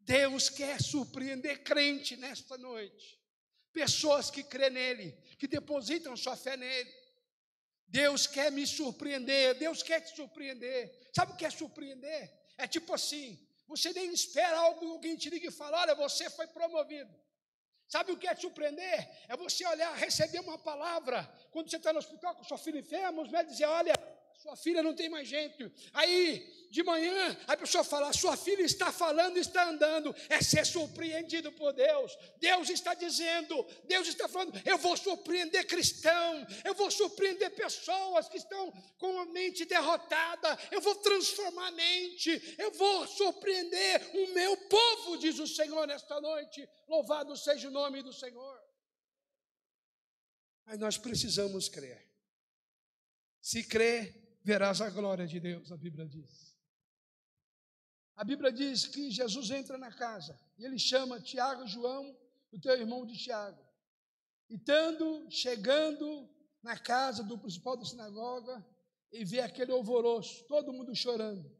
Deus 0.00 0.48
quer 0.48 0.80
surpreender 0.80 1.62
crente 1.62 2.16
nesta 2.16 2.56
noite. 2.56 3.18
Pessoas 3.72 4.30
que 4.30 4.42
crêem 4.42 4.70
nele, 4.70 5.12
que 5.38 5.46
depositam 5.46 6.16
sua 6.16 6.36
fé 6.36 6.56
nele. 6.56 6.90
Deus 7.86 8.26
quer 8.26 8.52
me 8.52 8.66
surpreender, 8.66 9.58
Deus 9.58 9.82
quer 9.82 10.00
te 10.00 10.14
surpreender. 10.14 11.10
Sabe 11.14 11.32
o 11.32 11.36
que 11.36 11.44
é 11.44 11.50
surpreender? 11.50 12.32
É 12.56 12.66
tipo 12.66 12.94
assim: 12.94 13.38
você 13.66 13.92
nem 13.92 14.12
espera 14.12 14.58
algo, 14.58 14.90
alguém 14.90 15.16
te 15.16 15.28
liga 15.28 15.48
e 15.48 15.52
fala: 15.52 15.80
Olha, 15.80 15.94
você 15.94 16.30
foi 16.30 16.46
promovido. 16.46 17.14
Sabe 17.88 18.12
o 18.12 18.18
que 18.18 18.28
é 18.28 18.34
te 18.34 18.42
surpreender? 18.42 19.08
É 19.28 19.36
você 19.36 19.66
olhar, 19.66 19.94
receber 19.96 20.40
uma 20.40 20.58
palavra. 20.58 21.24
Quando 21.50 21.70
você 21.70 21.76
está 21.76 21.92
no 21.92 21.98
hospital 21.98 22.34
com 22.34 22.44
sua 22.44 22.58
filha 22.58 22.78
enferma, 22.78 23.22
os 23.22 23.30
médicos 23.30 23.56
dizem: 23.56 23.66
Olha, 23.66 23.94
sua 24.38 24.54
filha 24.54 24.84
não 24.84 24.94
tem 24.94 25.08
mais 25.08 25.26
gente. 25.26 25.68
Aí, 25.92 26.68
de 26.70 26.84
manhã, 26.84 27.36
a 27.48 27.56
pessoa 27.56 27.82
fala: 27.82 28.12
sua 28.12 28.36
filha 28.36 28.62
está 28.62 28.92
falando, 28.92 29.36
está 29.36 29.68
andando. 29.68 30.14
É 30.28 30.40
ser 30.40 30.64
surpreendido 30.64 31.50
por 31.50 31.72
Deus. 31.72 32.16
Deus 32.38 32.70
está 32.70 32.94
dizendo, 32.94 33.66
Deus 33.84 34.06
está 34.06 34.28
falando: 34.28 34.52
eu 34.64 34.78
vou 34.78 34.96
surpreender 34.96 35.66
cristão, 35.66 36.46
eu 36.64 36.72
vou 36.72 36.88
surpreender 36.88 37.50
pessoas 37.50 38.28
que 38.28 38.36
estão 38.36 38.70
com 38.96 39.18
a 39.18 39.26
mente 39.26 39.64
derrotada, 39.64 40.56
eu 40.70 40.80
vou 40.80 40.94
transformar 40.94 41.66
a 41.66 41.72
mente, 41.72 42.54
eu 42.58 42.70
vou 42.70 43.08
surpreender 43.08 44.08
o 44.14 44.34
meu 44.34 44.56
povo, 44.68 45.18
diz 45.18 45.36
o 45.40 45.48
Senhor 45.48 45.84
nesta 45.84 46.20
noite. 46.20 46.68
Louvado 46.86 47.36
seja 47.36 47.66
o 47.66 47.72
nome 47.72 48.04
do 48.04 48.12
Senhor. 48.12 48.62
Mas 50.64 50.78
nós 50.78 50.96
precisamos 50.96 51.68
crer. 51.68 52.06
Se 53.40 53.64
crer, 53.64 54.27
verás 54.42 54.80
a 54.80 54.90
glória 54.90 55.26
de 55.26 55.38
Deus, 55.40 55.70
a 55.72 55.76
Bíblia 55.76 56.06
diz. 56.06 56.56
A 58.16 58.24
Bíblia 58.24 58.50
diz 58.50 58.86
que 58.86 59.10
Jesus 59.10 59.50
entra 59.50 59.78
na 59.78 59.92
casa 59.92 60.38
e 60.58 60.64
ele 60.64 60.78
chama 60.78 61.20
Tiago 61.20 61.64
e 61.64 61.68
João, 61.68 62.16
o 62.50 62.58
teu 62.58 62.74
irmão 62.74 63.06
de 63.06 63.16
Tiago. 63.16 63.62
E 64.48 64.56
estando, 64.56 65.30
chegando 65.30 66.28
na 66.62 66.76
casa 66.76 67.22
do 67.22 67.38
principal 67.38 67.76
da 67.76 67.84
sinagoga, 67.84 68.64
e 69.12 69.24
vê 69.24 69.40
aquele 69.40 69.72
alvoroço, 69.72 70.44
todo 70.44 70.72
mundo 70.72 70.94
chorando. 70.94 71.50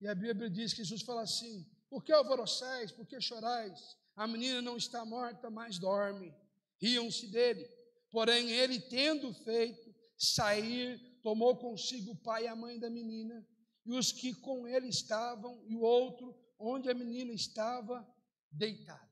E 0.00 0.06
a 0.06 0.14
Bíblia 0.14 0.50
diz 0.50 0.72
que 0.72 0.84
Jesus 0.84 1.02
fala 1.02 1.22
assim: 1.22 1.66
Por 1.88 2.04
que 2.04 2.12
alvoroçais? 2.12 2.92
Por 2.92 3.06
que 3.06 3.20
chorais? 3.20 3.96
A 4.14 4.26
menina 4.26 4.60
não 4.60 4.76
está 4.76 5.04
morta, 5.04 5.50
mas 5.50 5.78
dorme. 5.78 6.34
Riam-se 6.78 7.26
dele. 7.28 7.66
Porém, 8.10 8.50
ele, 8.50 8.80
tendo 8.80 9.32
feito 9.32 9.94
sair 10.16 11.15
tomou 11.26 11.56
consigo 11.56 12.12
o 12.12 12.16
pai 12.16 12.44
e 12.44 12.46
a 12.46 12.54
mãe 12.54 12.78
da 12.78 12.88
menina, 12.88 13.44
e 13.84 13.92
os 13.92 14.12
que 14.12 14.32
com 14.32 14.64
ele 14.64 14.86
estavam, 14.86 15.60
e 15.66 15.74
o 15.74 15.80
outro, 15.80 16.32
onde 16.56 16.88
a 16.88 16.94
menina 16.94 17.32
estava 17.32 18.06
deitada. 18.48 19.10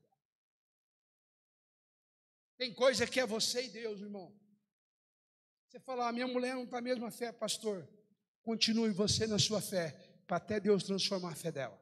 Tem 2.57 2.73
coisa 2.73 3.05
que 3.05 3.19
é 3.19 3.25
você 3.25 3.65
e 3.65 3.69
Deus, 3.69 3.99
irmão. 3.99 4.33
Você 5.67 5.77
fala, 5.81 6.05
a 6.05 6.07
ah, 6.07 6.13
minha 6.13 6.25
mulher 6.25 6.55
não 6.55 6.63
está 6.63 6.77
a 6.77 6.81
mesma 6.81 7.11
fé, 7.11 7.33
pastor. 7.33 7.85
Continue 8.43 8.91
você 8.91 9.27
na 9.27 9.37
sua 9.37 9.59
fé, 9.59 9.91
para 10.25 10.37
até 10.37 10.57
Deus 10.57 10.85
transformar 10.85 11.33
a 11.33 11.35
fé 11.35 11.51
dela. 11.51 11.77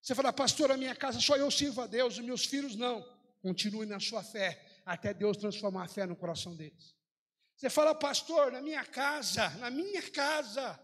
Você 0.00 0.14
fala, 0.14 0.32
pastor, 0.32 0.70
a 0.70 0.76
minha 0.76 0.94
casa 0.94 1.18
só 1.18 1.36
eu 1.36 1.50
sirvo 1.50 1.80
a 1.80 1.88
Deus, 1.88 2.18
os 2.18 2.24
meus 2.24 2.44
filhos 2.44 2.76
não. 2.76 3.04
Continue 3.42 3.84
na 3.84 3.98
sua 3.98 4.22
fé, 4.22 4.64
até 4.86 5.12
Deus 5.12 5.36
transformar 5.36 5.86
a 5.86 5.88
fé 5.88 6.06
no 6.06 6.14
coração 6.14 6.54
deles. 6.54 6.94
Você 7.56 7.70
fala, 7.70 7.94
pastor, 7.94 8.50
na 8.50 8.60
minha 8.60 8.84
casa, 8.84 9.48
na 9.58 9.70
minha 9.70 10.02
casa, 10.10 10.78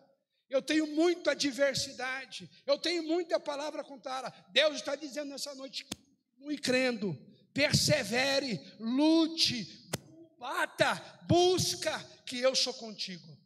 eu 0.48 0.62
tenho 0.62 0.86
muita 0.86 1.34
diversidade, 1.34 2.50
eu 2.66 2.78
tenho 2.78 3.02
muita 3.02 3.38
palavra 3.38 3.84
contada. 3.84 4.32
Deus 4.50 4.76
está 4.76 4.94
dizendo 4.96 5.30
nessa 5.30 5.54
noite, 5.54 5.84
continue 5.84 6.58
crendo, 6.58 7.14
persevere, 7.52 8.58
lute, 8.78 9.88
bata, 10.38 10.94
busca, 11.26 11.98
que 12.24 12.40
eu 12.40 12.54
sou 12.54 12.74
contigo. 12.74 13.38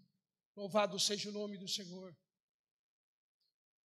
Louvado 0.56 0.98
seja 0.98 1.28
o 1.30 1.32
nome 1.32 1.58
do 1.58 1.66
Senhor. 1.66 2.16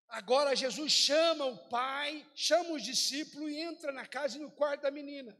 Agora 0.09 0.55
Jesus 0.55 0.91
chama 0.91 1.45
o 1.45 1.69
pai, 1.69 2.25
chama 2.33 2.71
os 2.71 2.83
discípulos 2.83 3.51
e 3.51 3.57
entra 3.57 3.91
na 3.91 4.05
casa 4.05 4.37
e 4.37 4.41
no 4.41 4.51
quarto 4.51 4.83
da 4.83 4.91
menina. 4.91 5.37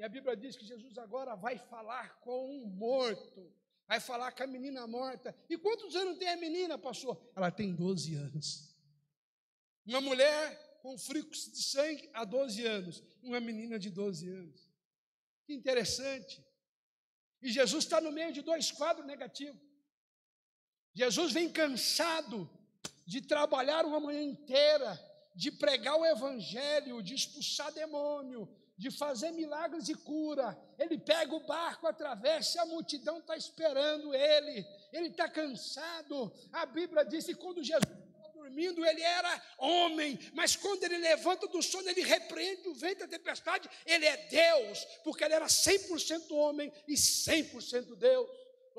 E 0.00 0.02
a 0.02 0.08
Bíblia 0.08 0.34
diz 0.34 0.56
que 0.56 0.64
Jesus 0.64 0.96
agora 0.96 1.34
vai 1.34 1.58
falar 1.58 2.18
com 2.20 2.56
um 2.56 2.64
morto, 2.64 3.52
vai 3.86 4.00
falar 4.00 4.32
com 4.32 4.42
a 4.42 4.46
menina 4.46 4.86
morta. 4.86 5.36
E 5.46 5.58
quantos 5.58 5.94
anos 5.94 6.16
tem 6.16 6.30
a 6.30 6.38
menina, 6.38 6.78
pastor? 6.78 7.22
Ela 7.36 7.50
tem 7.50 7.74
12 7.74 8.14
anos. 8.14 8.74
Uma 9.84 10.00
mulher 10.00 10.78
com 10.80 10.96
fluxo 10.96 11.52
de 11.52 11.62
sangue 11.62 12.08
há 12.14 12.24
12 12.24 12.64
anos. 12.64 13.02
Uma 13.22 13.40
menina 13.40 13.78
de 13.78 13.90
12 13.90 14.26
anos. 14.30 14.72
Que 15.44 15.52
interessante. 15.52 16.42
E 17.42 17.52
Jesus 17.52 17.84
está 17.84 18.00
no 18.00 18.10
meio 18.10 18.32
de 18.32 18.40
dois 18.40 18.72
quadros 18.72 19.06
negativos. 19.06 19.60
Jesus 20.94 21.30
vem 21.30 21.52
cansado 21.52 22.48
de 23.04 23.20
trabalhar 23.20 23.84
uma 23.84 24.00
manhã 24.00 24.22
inteira, 24.22 24.98
de 25.34 25.52
pregar 25.52 25.96
o 25.98 26.06
evangelho, 26.06 27.02
de 27.02 27.12
expulsar 27.12 27.70
demônio, 27.74 28.48
de 28.80 28.90
fazer 28.90 29.30
milagres 29.32 29.90
e 29.90 29.94
cura. 29.94 30.58
Ele 30.78 30.96
pega 30.96 31.34
o 31.34 31.46
barco, 31.46 31.86
atravessa, 31.86 32.62
a 32.62 32.66
multidão 32.66 33.18
está 33.18 33.36
esperando 33.36 34.14
ele. 34.14 34.66
Ele 34.90 35.08
está 35.08 35.28
cansado. 35.28 36.32
A 36.50 36.64
Bíblia 36.64 37.04
diz 37.04 37.26
que 37.26 37.34
quando 37.34 37.62
Jesus 37.62 37.84
estava 37.84 38.32
dormindo, 38.32 38.82
ele 38.82 39.02
era 39.02 39.42
homem, 39.58 40.18
mas 40.32 40.56
quando 40.56 40.82
ele 40.84 40.96
levanta 40.96 41.46
do 41.46 41.62
sono, 41.62 41.90
ele 41.90 42.00
repreende 42.00 42.68
o 42.68 42.74
vento 42.74 43.02
e 43.02 43.04
a 43.04 43.08
tempestade. 43.08 43.68
Ele 43.84 44.06
é 44.06 44.16
Deus, 44.16 44.82
porque 45.04 45.24
ele 45.24 45.34
era 45.34 45.46
100% 45.46 46.30
homem 46.30 46.72
e 46.88 46.94
100% 46.94 47.94
Deus. 47.96 48.30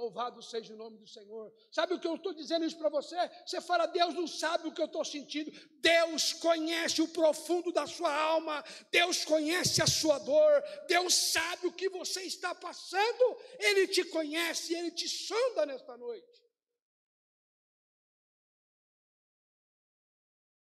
Louvado 0.02 0.42
seja 0.42 0.74
o 0.74 0.78
nome 0.78 0.98
do 0.98 1.06
Senhor. 1.08 1.54
Sabe 1.72 1.94
o 1.94 2.00
que 2.00 2.08
eu 2.08 2.16
estou 2.16 2.34
dizendo 2.34 2.66
isso 2.66 2.76
para 2.76 2.90
você? 2.90 3.16
Você 3.46 3.62
fala, 3.62 3.86
Deus 3.86 4.16
não 4.16 4.26
sabe 4.26 4.68
o 4.68 4.74
que 4.74 4.82
eu 4.82 4.88
estou 4.88 5.06
sentindo. 5.06 5.52
Deus 5.80 6.34
conhece 6.34 7.04
o 7.04 7.08
profundo 7.08 7.72
da 7.72 7.86
sua 7.86 8.12
alma. 8.12 8.64
Deus 8.90 9.24
conhece 9.24 9.80
a 9.80 9.86
sua 9.86 10.18
dor. 10.18 10.64
Deus 10.88 11.14
sabe 11.14 11.68
o 11.68 11.74
que 11.74 11.88
você 11.88 12.24
está 12.24 12.56
passando. 12.56 13.38
Ele 13.60 13.88
te 13.88 14.04
conhece, 14.06 14.74
ele 14.74 14.90
te 14.90 15.08
sonda 15.08 15.68
nesta 15.68 15.96
noite. 15.96 16.42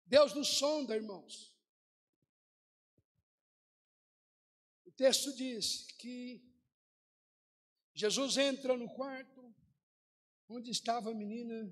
Deus 0.04 0.34
nos 0.34 0.48
sonda, 0.48 0.94
irmãos. 0.94 1.50
O 4.84 4.92
texto 4.92 5.34
diz 5.34 5.86
que 5.98 6.49
Jesus 8.00 8.38
entra 8.38 8.74
no 8.78 8.88
quarto 8.88 9.54
onde 10.48 10.70
estava 10.70 11.10
a 11.10 11.14
menina 11.14 11.70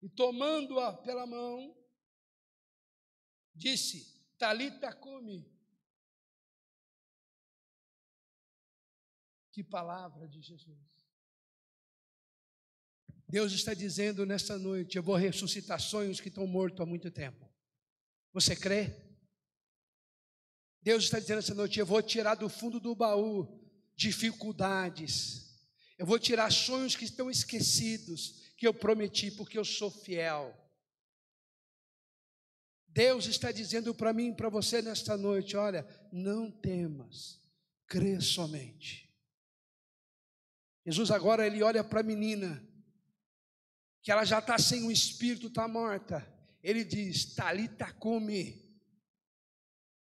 e 0.00 0.08
tomando-a 0.08 0.92
pela 0.92 1.26
mão, 1.26 1.76
disse: 3.52 4.24
Talita 4.38 4.94
come. 4.94 5.44
Que 9.50 9.64
palavra 9.64 10.28
de 10.28 10.40
Jesus. 10.40 10.78
Deus 13.28 13.50
está 13.50 13.74
dizendo 13.74 14.24
nesta 14.24 14.56
noite: 14.56 14.98
Eu 14.98 15.02
vou 15.02 15.16
ressuscitar 15.16 15.80
sonhos 15.80 16.20
que 16.20 16.28
estão 16.28 16.46
mortos 16.46 16.80
há 16.80 16.86
muito 16.86 17.10
tempo. 17.10 17.52
Você 18.32 18.54
crê? 18.54 18.96
Deus 20.80 21.02
está 21.02 21.18
dizendo 21.18 21.40
essa 21.40 21.56
noite: 21.56 21.80
Eu 21.80 21.86
vou 21.86 22.00
tirar 22.00 22.36
do 22.36 22.48
fundo 22.48 22.78
do 22.78 22.94
baú 22.94 23.59
dificuldades. 24.00 25.60
Eu 25.98 26.06
vou 26.06 26.18
tirar 26.18 26.50
sonhos 26.50 26.96
que 26.96 27.04
estão 27.04 27.30
esquecidos, 27.30 28.50
que 28.56 28.66
eu 28.66 28.72
prometi, 28.72 29.30
porque 29.30 29.58
eu 29.58 29.64
sou 29.64 29.90
fiel. 29.90 30.56
Deus 32.88 33.26
está 33.26 33.52
dizendo 33.52 33.94
para 33.94 34.14
mim 34.14 34.30
e 34.30 34.34
para 34.34 34.48
você 34.48 34.80
nesta 34.80 35.18
noite: 35.18 35.54
olha, 35.54 35.86
não 36.10 36.50
temas, 36.50 37.38
crê 37.86 38.18
somente. 38.22 39.06
Jesus 40.86 41.10
agora 41.10 41.46
ele 41.46 41.62
olha 41.62 41.84
para 41.84 42.00
a 42.00 42.02
menina, 42.02 42.66
que 44.00 44.10
ela 44.10 44.24
já 44.24 44.38
está 44.38 44.58
sem 44.58 44.82
o 44.84 44.90
espírito, 44.90 45.48
está 45.48 45.68
morta. 45.68 46.26
Ele 46.62 46.84
diz: 46.84 47.34
Talita 47.34 47.92
come. 47.92 48.66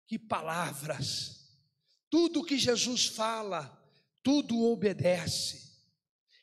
Que 0.06 0.20
palavras! 0.20 1.41
Tudo 2.12 2.44
que 2.44 2.60
Jesus 2.60 3.08
fala, 3.08 3.82
tudo 4.22 4.62
obedece. 4.66 5.72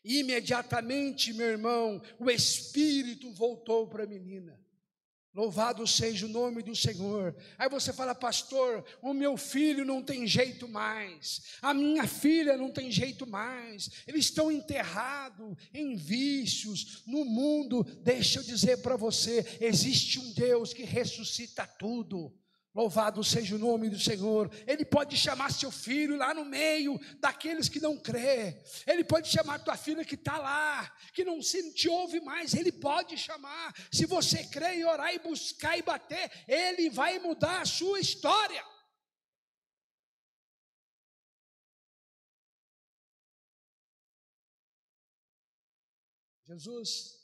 Imediatamente, 0.03 1.35
meu 1.35 1.47
irmão, 1.47 2.03
o 2.19 2.31
Espírito 2.31 3.31
voltou 3.31 3.87
para 3.87 4.05
a 4.05 4.07
menina. 4.07 4.59
Louvado 5.35 5.87
seja 5.87 6.25
o 6.25 6.29
nome 6.29 6.63
do 6.63 6.75
Senhor. 6.75 7.37
Aí 7.59 7.69
você 7.69 7.93
fala, 7.93 8.15
pastor, 8.15 8.83
o 9.03 9.13
meu 9.13 9.37
filho 9.37 9.85
não 9.85 10.03
tem 10.03 10.27
jeito 10.27 10.67
mais, 10.67 11.43
a 11.61 11.75
minha 11.75 12.09
filha 12.09 12.57
não 12.57 12.73
tem 12.73 12.91
jeito 12.91 13.27
mais, 13.27 13.91
eles 14.07 14.25
estão 14.25 14.51
enterrados 14.51 15.55
em 15.75 15.95
vícios, 15.97 17.03
no 17.07 17.27
mundo. 17.27 17.85
Deixa 18.03 18.41
eu 18.41 18.43
dizer 18.43 18.79
para 18.79 18.97
você: 18.97 19.45
existe 19.61 20.19
um 20.19 20.33
Deus 20.33 20.73
que 20.73 20.83
ressuscita 20.83 21.67
tudo. 21.67 22.35
Louvado 22.75 23.25
seja 23.25 23.57
o 23.57 23.59
nome 23.59 23.89
do 23.89 23.99
Senhor. 23.99 24.51
Ele 24.67 24.85
pode 24.85 25.17
chamar 25.17 25.51
seu 25.51 25.71
filho 25.71 26.17
lá 26.17 26.35
no 26.35 26.45
meio 26.45 26.99
daqueles 27.19 27.69
que 27.69 27.81
não 27.81 27.97
crê. 27.97 28.63
Ele 28.87 29.03
pode 29.03 29.29
chamar 29.29 29.59
tua 29.65 29.77
filha 29.77 30.05
que 30.05 30.15
está 30.15 30.39
lá, 30.39 30.95
que 31.13 31.25
não 31.25 31.43
se 31.43 31.73
te 31.73 31.89
ouve 31.89 32.21
mais. 32.21 32.55
Ele 32.55 32.71
pode 32.71 33.17
chamar. 33.17 33.75
Se 33.91 34.05
você 34.07 34.45
crê 34.45 34.77
e 34.77 34.85
orar 34.85 35.15
e 35.15 35.19
buscar 35.19 35.79
e 35.79 35.83
bater, 35.83 36.31
ele 36.47 36.91
vai 36.91 37.19
mudar 37.19 37.63
a 37.63 37.67
sua 37.67 37.99
história. 38.01 38.65
Jesus 46.45 47.19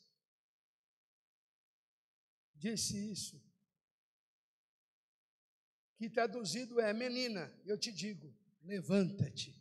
disse 2.57 3.11
isso 3.11 3.44
que 6.05 6.11
traduzido 6.11 6.81
é: 6.81 6.93
menina, 6.93 7.51
eu 7.65 7.79
te 7.79 7.91
digo, 7.91 8.33
levanta-te. 8.63 9.57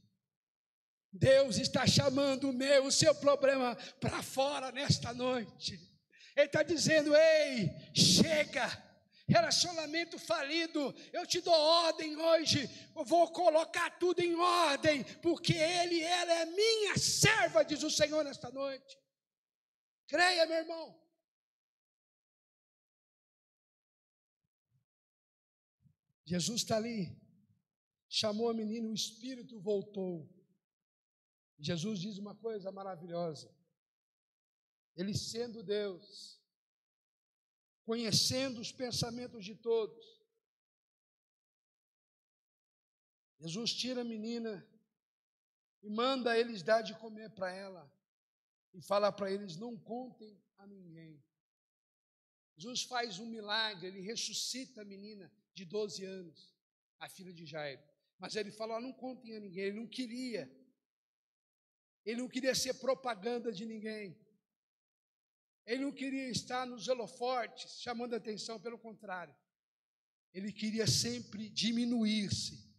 Deus 1.11 1.57
está 1.57 1.85
chamando 1.85 2.49
o 2.49 2.53
meu, 2.53 2.85
o 2.85 2.91
seu 2.91 3.13
problema 3.15 3.75
para 3.99 4.21
fora 4.21 4.71
nesta 4.71 5.13
noite. 5.13 5.79
Ele 6.35 6.45
está 6.47 6.63
dizendo: 6.63 7.15
ei, 7.15 7.69
chega. 7.93 8.91
Relacionamento 9.25 10.19
falido, 10.19 10.93
eu 11.13 11.25
te 11.25 11.39
dou 11.39 11.53
ordem 11.53 12.17
hoje, 12.17 12.69
eu 12.93 13.05
vou 13.05 13.31
colocar 13.31 13.97
tudo 13.97 14.19
em 14.19 14.35
ordem, 14.35 15.01
porque 15.21 15.53
Ele, 15.53 16.01
ela 16.01 16.33
é 16.41 16.45
minha 16.45 16.97
serva, 16.97 17.63
diz 17.63 17.81
o 17.83 17.89
Senhor 17.89 18.21
nesta 18.25 18.51
noite. 18.51 18.99
Creia, 20.07 20.45
meu 20.45 20.57
irmão. 20.57 21.02
Jesus 26.33 26.61
está 26.61 26.77
ali, 26.77 27.15
chamou 28.09 28.49
a 28.49 28.55
menina, 28.55 28.89
o 28.89 28.93
espírito 28.93 29.59
voltou. 29.59 30.27
Jesus 31.59 31.99
diz 31.99 32.17
uma 32.17 32.33
coisa 32.33 32.71
maravilhosa. 32.71 33.55
Ele 34.95 35.15
sendo 35.15 35.61
Deus, 35.61 36.41
conhecendo 37.85 38.59
os 38.59 38.71
pensamentos 38.71 39.45
de 39.45 39.53
todos, 39.53 40.03
Jesus 43.39 43.71
tira 43.71 44.01
a 44.01 44.03
menina 44.03 44.67
e 45.83 45.89
manda 45.91 46.35
eles 46.35 46.63
dar 46.63 46.81
de 46.81 46.97
comer 46.97 47.29
para 47.29 47.51
ela 47.51 47.93
e 48.73 48.81
fala 48.81 49.11
para 49.11 49.31
eles: 49.31 49.55
não 49.55 49.77
contem 49.77 50.43
a 50.57 50.65
ninguém. 50.65 51.23
Jesus 52.57 52.81
faz 52.81 53.19
um 53.19 53.27
milagre, 53.27 53.85
ele 53.85 54.01
ressuscita 54.01 54.81
a 54.81 54.85
menina 54.85 55.31
de 55.53 55.65
12 55.65 56.03
anos, 56.03 56.53
a 56.99 57.07
filha 57.07 57.33
de 57.33 57.45
Jairo. 57.45 57.81
Mas 58.17 58.35
ele 58.35 58.51
falou: 58.51 58.79
não 58.81 58.93
contem 58.93 59.35
a 59.35 59.39
ninguém, 59.39 59.65
ele 59.65 59.79
não 59.79 59.87
queria. 59.87 60.51
Ele 62.05 62.21
não 62.21 62.27
queria 62.27 62.53
ser 62.53 62.73
propaganda 62.75 63.51
de 63.51 63.65
ninguém. 63.65 64.17
Ele 65.65 65.83
não 65.83 65.91
queria 65.91 66.29
estar 66.29 66.65
nos 66.65 66.87
holofortes 66.87 67.79
chamando 67.81 68.13
atenção, 68.13 68.59
pelo 68.59 68.77
contrário. 68.77 69.33
Ele 70.33 70.51
queria 70.51 70.85
sempre 70.85 71.49
diminuir-se 71.49 72.69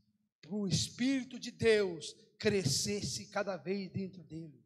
para 0.43 0.55
o 0.55 0.69
Espírito 0.69 1.39
de 1.39 1.51
Deus 1.51 2.15
crescesse 2.39 3.27
cada 3.29 3.57
vez 3.57 3.91
dentro 3.91 4.23
dele. 4.23 4.63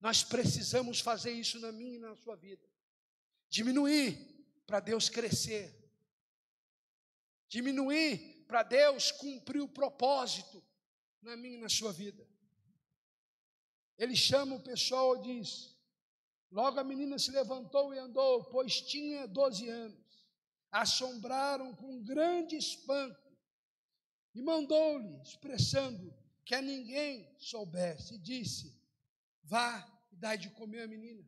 Nós 0.00 0.22
precisamos 0.22 1.00
fazer 1.00 1.32
isso 1.32 1.58
na 1.58 1.72
minha 1.72 1.96
e 1.96 1.98
na 1.98 2.14
sua 2.14 2.36
vida. 2.36 2.62
Diminuir 3.48 4.16
para 4.66 4.78
Deus 4.78 5.08
crescer 5.08 5.83
diminuir 7.54 8.44
para 8.48 8.64
Deus 8.64 9.12
cumprir 9.12 9.60
o 9.60 9.68
propósito 9.68 10.60
na 11.22 11.36
minha 11.36 11.56
e 11.56 11.60
na 11.60 11.68
sua 11.68 11.92
vida. 11.92 12.28
Ele 13.96 14.16
chama 14.16 14.56
o 14.56 14.62
pessoal 14.62 15.16
e 15.16 15.22
diz: 15.22 15.78
Logo 16.50 16.80
a 16.80 16.84
menina 16.84 17.16
se 17.16 17.30
levantou 17.30 17.94
e 17.94 17.98
andou, 17.98 18.42
pois 18.46 18.80
tinha 18.80 19.28
12 19.28 19.68
anos. 19.68 20.26
Assombraram 20.72 21.72
com 21.76 22.02
grande 22.02 22.56
espanto 22.56 23.32
e 24.34 24.42
mandou-lhe, 24.42 25.22
expressando 25.22 26.12
que 26.44 26.56
a 26.56 26.60
ninguém 26.60 27.32
soubesse, 27.38 28.16
e 28.16 28.18
disse: 28.18 28.76
Vá 29.44 29.86
e 30.10 30.16
dai 30.16 30.36
de 30.36 30.50
comer 30.50 30.82
a 30.82 30.88
menina. 30.88 31.24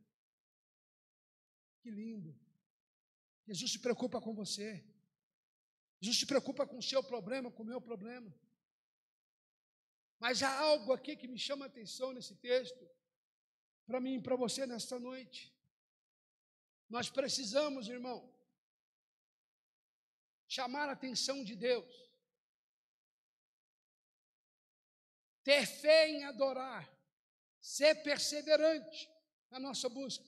Que 1.79 1.89
lindo. 1.89 2.37
Jesus 3.45 3.71
se 3.71 3.79
preocupa 3.79 4.19
com 4.19 4.33
você. 4.33 4.83
Jesus 5.99 6.19
se 6.19 6.25
preocupa 6.25 6.65
com 6.65 6.77
o 6.77 6.83
seu 6.83 7.03
problema, 7.03 7.51
com 7.51 7.63
o 7.63 7.65
meu 7.65 7.81
problema. 7.81 8.33
Mas 10.19 10.41
há 10.41 10.59
algo 10.59 10.93
aqui 10.93 11.15
que 11.15 11.27
me 11.27 11.37
chama 11.37 11.65
a 11.65 11.67
atenção 11.67 12.11
nesse 12.13 12.35
texto, 12.35 12.87
para 13.85 13.99
mim 13.99 14.15
e 14.15 14.21
para 14.21 14.35
você 14.35 14.65
nesta 14.65 14.99
noite. 14.99 15.53
Nós 16.89 17.09
precisamos, 17.09 17.87
irmão, 17.87 18.33
chamar 20.47 20.89
a 20.89 20.93
atenção 20.93 21.43
de 21.43 21.55
Deus, 21.55 21.93
ter 25.43 25.65
fé 25.65 26.09
em 26.09 26.23
adorar, 26.23 26.89
ser 27.59 27.95
perseverante 28.03 29.09
na 29.49 29.59
nossa 29.59 29.89
busca 29.89 30.25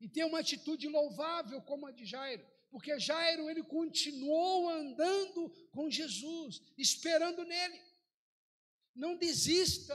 e 0.00 0.08
ter 0.08 0.24
uma 0.24 0.40
atitude 0.40 0.88
louvável 0.88 1.62
como 1.62 1.86
a 1.86 1.92
de 1.92 2.04
Jairo, 2.04 2.46
porque 2.74 2.98
Jairo 2.98 3.48
ele 3.48 3.62
continuou 3.62 4.68
andando 4.68 5.48
com 5.70 5.88
Jesus, 5.88 6.60
esperando 6.76 7.44
nele. 7.44 7.80
Não 8.92 9.14
desista. 9.16 9.94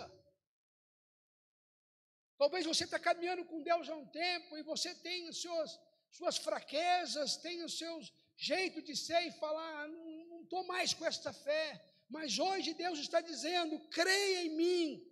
Talvez 2.38 2.66
você 2.66 2.86
está 2.86 2.98
caminhando 2.98 3.44
com 3.44 3.62
Deus 3.62 3.90
há 3.90 3.96
um 3.98 4.08
tempo 4.08 4.58
e 4.58 4.64
você 4.64 4.96
tem 4.96 5.28
as 5.28 5.40
suas, 5.40 5.78
suas 6.10 6.38
fraquezas, 6.38 7.36
tem 7.36 7.66
os 7.66 7.78
seus 7.78 8.14
jeito 8.38 8.82
de 8.82 8.96
ser 8.96 9.28
e 9.28 9.34
falar, 9.34 9.84
ah, 9.84 9.88
não 9.90 10.44
estou 10.44 10.66
mais 10.66 10.94
com 10.94 11.06
esta 11.06 11.34
fé. 11.34 11.86
Mas 12.08 12.40
hoje 12.40 12.74
Deus 12.74 12.98
está 13.00 13.20
dizendo: 13.20 13.78
creia 13.90 14.46
em 14.46 14.56
mim, 14.56 15.06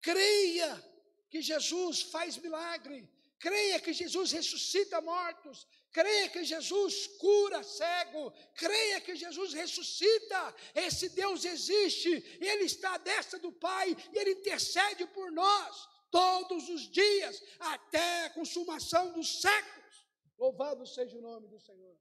creia 0.00 0.82
que 1.28 1.42
Jesus 1.42 2.00
faz 2.00 2.38
milagre, 2.38 3.06
creia 3.38 3.80
que 3.80 3.92
Jesus 3.92 4.32
ressuscita 4.32 5.00
mortos, 5.00 5.66
creia 5.92 6.28
que 6.28 6.44
Jesus 6.44 7.06
cura 7.18 7.62
cego, 7.62 8.32
creia 8.54 9.00
que 9.00 9.14
Jesus 9.16 9.52
ressuscita. 9.52 10.54
Esse 10.74 11.08
Deus 11.10 11.44
existe, 11.44 12.10
Ele 12.40 12.64
está 12.64 12.94
à 12.94 12.98
destra 12.98 13.38
do 13.38 13.52
Pai 13.52 13.96
e 14.12 14.18
Ele 14.18 14.32
intercede 14.32 15.06
por 15.08 15.30
nós 15.32 15.88
todos 16.10 16.68
os 16.68 16.90
dias, 16.90 17.42
até 17.58 18.26
a 18.26 18.30
consumação 18.30 19.12
dos 19.12 19.40
séculos. 19.40 20.06
Louvado 20.38 20.86
seja 20.86 21.16
o 21.18 21.20
nome 21.20 21.48
do 21.48 21.60
Senhor. 21.60 21.96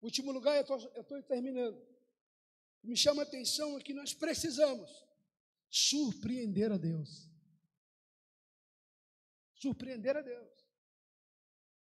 Último 0.00 0.30
lugar, 0.30 0.56
eu 0.56 1.00
estou 1.00 1.22
terminando. 1.24 1.86
Me 2.82 2.96
chama 2.96 3.22
a 3.22 3.24
atenção 3.24 3.76
é 3.76 3.82
que 3.82 3.92
nós 3.92 4.14
precisamos 4.14 5.07
surpreender 5.70 6.72
a 6.72 6.76
Deus. 6.76 7.30
Surpreender 9.54 10.16
a 10.16 10.22
Deus. 10.22 10.48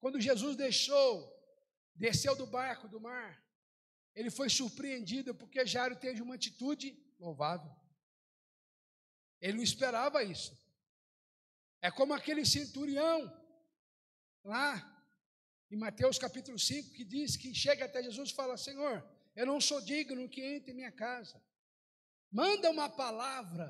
Quando 0.00 0.20
Jesus 0.20 0.56
deixou, 0.56 1.10
desceu 1.94 2.34
do 2.36 2.46
barco 2.46 2.88
do 2.88 3.00
mar, 3.00 3.42
ele 4.14 4.30
foi 4.30 4.48
surpreendido 4.48 5.34
porque 5.34 5.66
Jairo 5.66 5.96
teve 5.96 6.22
uma 6.22 6.34
atitude 6.34 6.96
louvável. 7.18 7.70
Ele 9.40 9.54
não 9.58 9.62
esperava 9.62 10.22
isso. 10.24 10.56
É 11.82 11.90
como 11.90 12.14
aquele 12.14 12.44
centurião 12.44 13.30
lá 14.42 14.92
em 15.70 15.76
Mateus 15.76 16.18
capítulo 16.18 16.58
5 16.58 16.94
que 16.94 17.04
diz 17.04 17.36
que 17.36 17.54
chega 17.54 17.84
até 17.84 18.02
Jesus 18.02 18.30
e 18.30 18.34
fala: 18.34 18.56
Senhor, 18.56 19.06
eu 19.34 19.44
não 19.44 19.60
sou 19.60 19.80
digno 19.80 20.28
que 20.28 20.42
entre 20.42 20.72
em 20.72 20.74
minha 20.74 20.92
casa. 20.92 21.40
Manda 22.36 22.70
uma 22.70 22.88
palavra 22.88 23.66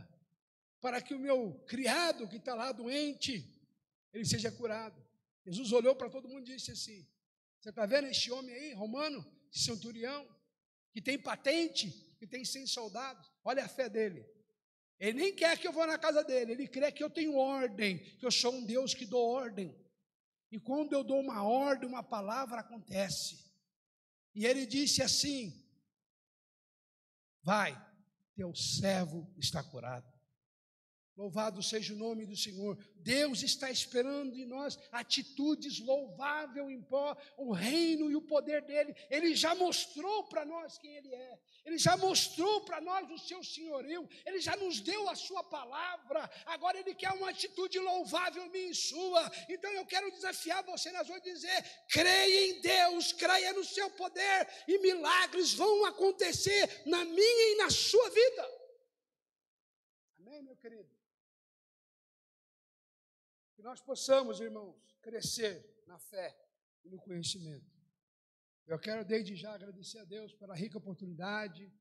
para 0.81 1.01
que 1.01 1.15
o 1.15 1.21
meu 1.21 1.53
criado 1.69 2.29
que 2.29 2.37
está 2.37 2.53
lá 2.53 2.73
doente, 2.73 3.33
ele 4.13 4.25
seja 4.25 4.51
curado. 4.51 5.01
Jesus 5.45 5.71
olhou 5.71 5.95
para 5.95 6.11
todo 6.11 6.29
mundo 6.29 6.49
e 6.51 6.57
disse 6.57 6.73
assim: 6.73 7.07
Você 7.61 7.71
está 7.71 7.87
vendo 7.87 8.09
este 8.09 8.33
homem 8.33 8.53
aí, 8.53 8.73
romano, 8.73 9.25
centurião? 9.53 10.27
que 10.97 11.03
tem 11.03 11.19
patente, 11.19 11.91
que 12.19 12.27
tem 12.27 12.43
100 12.43 12.69
soldados. 12.69 13.31
Olha 13.45 13.67
a 13.67 13.69
fé 13.69 13.87
dele. 13.87 14.27
Ele 14.99 15.13
nem 15.13 15.37
quer 15.37 15.59
que 15.59 15.69
eu 15.69 15.73
vá 15.73 15.87
na 15.87 15.99
casa 15.99 16.25
dele, 16.25 16.53
ele 16.53 16.67
crê 16.67 16.91
que 16.91 17.05
eu 17.05 17.11
tenho 17.11 17.37
ordem, 17.37 17.99
que 18.17 18.25
eu 18.25 18.33
sou 18.33 18.55
um 18.55 18.65
Deus 18.65 18.95
que 18.95 19.05
dou 19.05 19.23
ordem. 19.29 19.77
E 20.51 20.59
quando 20.59 20.95
eu 20.95 21.05
dou 21.05 21.21
uma 21.21 21.43
ordem, 21.43 21.87
uma 21.87 22.03
palavra 22.03 22.61
acontece. 22.61 23.45
E 24.35 24.47
ele 24.47 24.65
disse 24.65 25.03
assim: 25.03 25.63
Vai, 27.43 27.77
teu 28.37 28.55
servo 28.55 29.27
está 29.39 29.63
curado. 29.63 30.07
Louvado 31.17 31.63
seja 31.63 31.95
o 31.95 31.97
nome 31.97 32.27
do 32.27 32.37
Senhor. 32.37 32.77
Deus 32.97 33.43
está 33.43 33.71
esperando 33.71 34.37
em 34.37 34.45
nós 34.45 34.79
atitudes 34.93 35.79
louváveis 35.81 36.69
em 36.69 36.83
pó, 36.83 37.17
o 37.39 37.53
reino 37.53 38.11
e 38.11 38.17
o 38.17 38.21
poder 38.21 38.61
dele. 38.61 38.95
Ele 39.09 39.35
já 39.35 39.55
mostrou 39.55 40.25
para 40.25 40.45
nós 40.45 40.77
quem 40.77 40.95
ele 40.95 41.15
é. 41.15 41.39
Ele 41.65 41.79
já 41.79 41.97
mostrou 41.97 42.61
para 42.67 42.83
nós 42.83 43.11
o 43.11 43.17
seu 43.17 43.43
senhorio. 43.43 44.07
Ele 44.27 44.41
já 44.41 44.55
nos 44.57 44.81
deu 44.81 45.09
a 45.09 45.15
sua 45.15 45.43
palavra. 45.43 46.31
Agora 46.45 46.79
ele 46.79 46.95
quer 46.95 47.13
uma 47.13 47.31
atitude 47.31 47.79
louvável 47.79 48.47
minha 48.51 48.71
e 48.71 48.75
sua. 48.75 49.33
Então 49.49 49.71
eu 49.73 49.87
quero 49.87 50.11
desafiar 50.11 50.63
você 50.65 50.93
nas 50.93 51.09
hoje 51.09 51.23
dizer: 51.23 51.65
creia 51.89 52.51
em 52.51 52.61
Deus, 52.61 53.13
creia 53.13 53.55
no 53.55 53.65
seu 53.65 53.89
poder 53.93 54.47
e 54.69 54.79
milagres 54.81 55.55
vão 55.55 55.87
acontecer 55.87 56.83
na 56.85 57.07
minha 57.07 57.53
e 57.53 57.57
na 57.57 57.71
sua 57.71 58.11
vida. 58.11 58.51
Amém, 60.19 60.43
meu 60.43 60.57
querido 60.57 60.96
nós 63.67 63.81
possamos, 63.81 64.39
irmãos, 64.39 64.97
crescer 65.03 65.83
na 65.89 65.99
fé 65.99 66.39
e 66.85 66.89
no 66.89 67.01
conhecimento. 67.01 67.67
Eu 68.65 68.79
quero 68.79 69.05
desde 69.05 69.35
já 69.35 69.53
agradecer 69.55 69.99
a 69.99 70.05
Deus 70.05 70.33
pela 70.33 70.55
rica 70.55 70.79
oportunidade, 70.79 71.73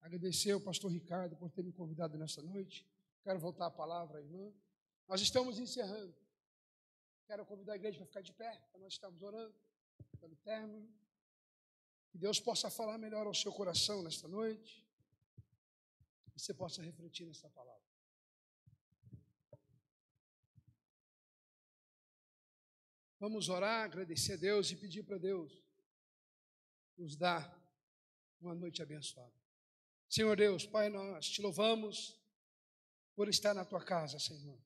agradecer 0.00 0.52
ao 0.52 0.60
pastor 0.60 0.92
Ricardo 0.92 1.36
por 1.36 1.50
ter 1.50 1.64
me 1.64 1.72
convidado 1.72 2.16
nessa 2.16 2.40
noite. 2.40 2.86
Quero 3.24 3.40
voltar 3.40 3.66
a 3.66 3.70
palavra, 3.72 4.20
irmã. 4.20 4.54
Nós 5.08 5.20
estamos 5.20 5.58
encerrando. 5.58 6.14
Quero 7.26 7.44
convidar 7.44 7.72
a 7.72 7.76
igreja 7.76 7.98
para 7.98 8.06
ficar 8.06 8.20
de 8.20 8.32
pé, 8.32 8.62
para 8.70 8.80
nós 8.80 8.92
estamos 8.92 9.20
orando 9.20 9.54
pelo 10.20 10.36
término. 10.36 10.88
Que 12.08 12.18
Deus 12.18 12.38
possa 12.38 12.70
falar 12.70 12.98
melhor 12.98 13.26
ao 13.26 13.34
seu 13.34 13.52
coração 13.52 14.00
nesta 14.00 14.28
noite. 14.28 14.86
E 16.28 16.38
você 16.38 16.54
possa 16.54 16.80
refletir 16.82 17.26
nessa 17.26 17.50
palavra. 17.50 17.85
Vamos 23.28 23.48
orar, 23.48 23.82
agradecer 23.82 24.34
a 24.34 24.36
Deus 24.36 24.70
e 24.70 24.76
pedir 24.76 25.02
para 25.02 25.18
Deus 25.18 25.60
nos 26.96 27.16
dar 27.16 27.42
uma 28.40 28.54
noite 28.54 28.80
abençoada. 28.80 29.34
Senhor 30.08 30.36
Deus, 30.36 30.64
Pai, 30.64 30.88
nós 30.88 31.28
te 31.28 31.42
louvamos 31.42 32.16
por 33.16 33.28
estar 33.28 33.52
na 33.52 33.64
tua 33.64 33.84
casa, 33.84 34.20
Senhor. 34.20 34.56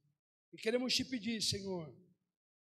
E 0.52 0.58
queremos 0.58 0.94
te 0.94 1.06
pedir, 1.06 1.40
Senhor, 1.40 1.90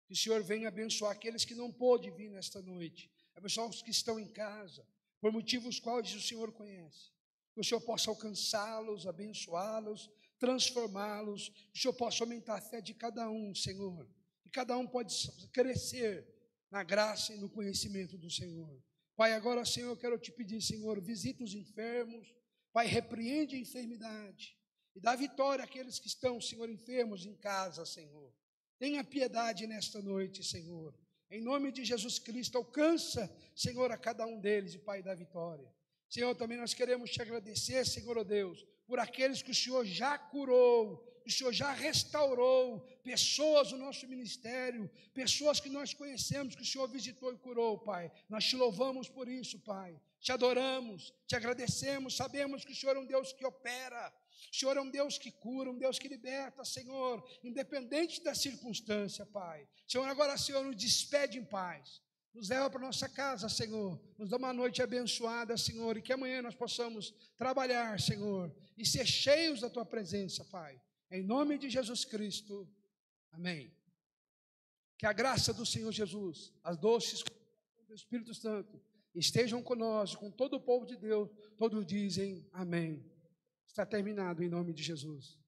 que 0.06 0.14
o 0.14 0.16
Senhor 0.16 0.42
venha 0.42 0.68
abençoar 0.68 1.12
aqueles 1.12 1.44
que 1.44 1.54
não 1.54 1.70
pôde 1.70 2.10
vir 2.12 2.30
nesta 2.30 2.62
noite, 2.62 3.12
abençoar 3.36 3.68
os 3.68 3.82
que 3.82 3.90
estão 3.90 4.18
em 4.18 4.32
casa, 4.32 4.82
por 5.20 5.30
motivos 5.30 5.78
quais 5.78 6.14
o 6.14 6.20
Senhor 6.22 6.50
conhece. 6.50 7.10
Que 7.52 7.60
o 7.60 7.64
Senhor 7.64 7.82
possa 7.82 8.08
alcançá-los, 8.08 9.06
abençoá-los, 9.06 10.10
transformá-los, 10.38 11.50
que 11.50 11.78
o 11.78 11.82
Senhor 11.82 11.94
possa 11.94 12.24
aumentar 12.24 12.56
a 12.56 12.62
fé 12.62 12.80
de 12.80 12.94
cada 12.94 13.28
um, 13.28 13.54
Senhor 13.54 14.08
cada 14.50 14.76
um 14.76 14.86
pode 14.86 15.14
crescer 15.52 16.26
na 16.70 16.82
graça 16.82 17.32
e 17.32 17.38
no 17.38 17.48
conhecimento 17.48 18.18
do 18.18 18.30
Senhor. 18.30 18.82
Pai, 19.16 19.32
agora, 19.32 19.64
Senhor, 19.64 19.90
eu 19.90 19.96
quero 19.96 20.18
te 20.18 20.32
pedir, 20.32 20.62
Senhor, 20.62 21.00
visita 21.00 21.44
os 21.44 21.54
enfermos. 21.54 22.34
Pai, 22.72 22.86
repreende 22.86 23.56
a 23.56 23.58
enfermidade 23.58 24.56
e 24.94 25.00
dá 25.00 25.14
vitória 25.14 25.64
àqueles 25.64 25.98
que 25.98 26.08
estão, 26.08 26.40
Senhor, 26.40 26.68
enfermos 26.70 27.26
em 27.26 27.34
casa, 27.34 27.84
Senhor. 27.84 28.32
Tenha 28.78 29.04
piedade 29.04 29.66
nesta 29.66 30.00
noite, 30.00 30.42
Senhor. 30.42 30.94
Em 31.30 31.40
nome 31.40 31.70
de 31.70 31.84
Jesus 31.84 32.18
Cristo, 32.18 32.58
alcança, 32.58 33.30
Senhor, 33.54 33.92
a 33.92 33.98
cada 33.98 34.26
um 34.26 34.40
deles 34.40 34.74
e 34.74 34.78
Pai 34.78 35.02
da 35.02 35.14
vitória. 35.14 35.70
Senhor, 36.08 36.34
também 36.34 36.58
nós 36.58 36.74
queremos 36.74 37.10
te 37.10 37.22
agradecer, 37.22 37.86
Senhor, 37.86 38.18
oh 38.18 38.24
Deus, 38.24 38.66
por 38.86 38.98
aqueles 38.98 39.42
que 39.42 39.52
o 39.52 39.54
Senhor 39.54 39.84
já 39.84 40.18
curou, 40.18 41.19
o 41.28 41.30
Senhor 41.30 41.52
já 41.52 41.72
restaurou 41.72 42.80
pessoas 43.02 43.72
no 43.72 43.78
nosso 43.78 44.06
ministério, 44.06 44.90
pessoas 45.12 45.60
que 45.60 45.68
nós 45.68 45.92
conhecemos, 45.92 46.54
que 46.54 46.62
o 46.62 46.66
Senhor 46.66 46.88
visitou 46.88 47.32
e 47.32 47.38
curou, 47.38 47.78
Pai. 47.78 48.10
Nós 48.28 48.44
te 48.44 48.56
louvamos 48.56 49.08
por 49.08 49.28
isso, 49.28 49.58
Pai. 49.60 50.00
Te 50.20 50.32
adoramos, 50.32 51.12
te 51.26 51.34
agradecemos, 51.34 52.16
sabemos 52.16 52.64
que 52.64 52.72
o 52.72 52.76
Senhor 52.76 52.96
é 52.96 53.00
um 53.00 53.06
Deus 53.06 53.32
que 53.32 53.44
opera, 53.46 54.12
o 54.52 54.56
Senhor 54.56 54.76
é 54.76 54.80
um 54.80 54.90
Deus 54.90 55.18
que 55.18 55.30
cura, 55.30 55.70
um 55.70 55.78
Deus 55.78 55.98
que 55.98 56.08
liberta, 56.08 56.64
Senhor, 56.64 57.24
independente 57.42 58.22
da 58.22 58.34
circunstância, 58.34 59.24
Pai. 59.26 59.66
Senhor, 59.86 60.06
agora, 60.08 60.36
Senhor, 60.36 60.64
nos 60.64 60.76
despede 60.76 61.38
em 61.38 61.44
paz. 61.44 62.00
Nos 62.34 62.48
leva 62.48 62.70
para 62.70 62.80
nossa 62.80 63.08
casa, 63.08 63.48
Senhor. 63.48 64.00
Nos 64.16 64.30
dá 64.30 64.36
uma 64.36 64.52
noite 64.52 64.82
abençoada, 64.82 65.56
Senhor, 65.56 65.96
e 65.96 66.02
que 66.02 66.12
amanhã 66.12 66.42
nós 66.42 66.54
possamos 66.54 67.12
trabalhar, 67.36 67.98
Senhor, 68.00 68.54
e 68.76 68.86
ser 68.86 69.06
cheios 69.06 69.60
da 69.60 69.68
tua 69.68 69.84
presença, 69.84 70.44
Pai. 70.44 70.80
Em 71.10 71.22
nome 71.22 71.58
de 71.58 71.68
Jesus 71.68 72.04
Cristo. 72.04 72.68
Amém. 73.32 73.72
Que 74.96 75.06
a 75.06 75.12
graça 75.12 75.52
do 75.52 75.66
Senhor 75.66 75.90
Jesus, 75.90 76.52
as 76.62 76.76
doces 76.76 77.24
do 77.88 77.94
Espírito 77.94 78.34
Santo, 78.34 78.80
estejam 79.14 79.62
conosco, 79.62 80.20
com 80.20 80.30
todo 80.30 80.54
o 80.54 80.60
povo 80.60 80.86
de 80.86 80.96
Deus. 80.96 81.28
Todos 81.56 81.84
dizem 81.84 82.46
amém. 82.52 83.04
Está 83.66 83.84
terminado 83.84 84.42
em 84.42 84.48
nome 84.48 84.72
de 84.72 84.82
Jesus. 84.82 85.38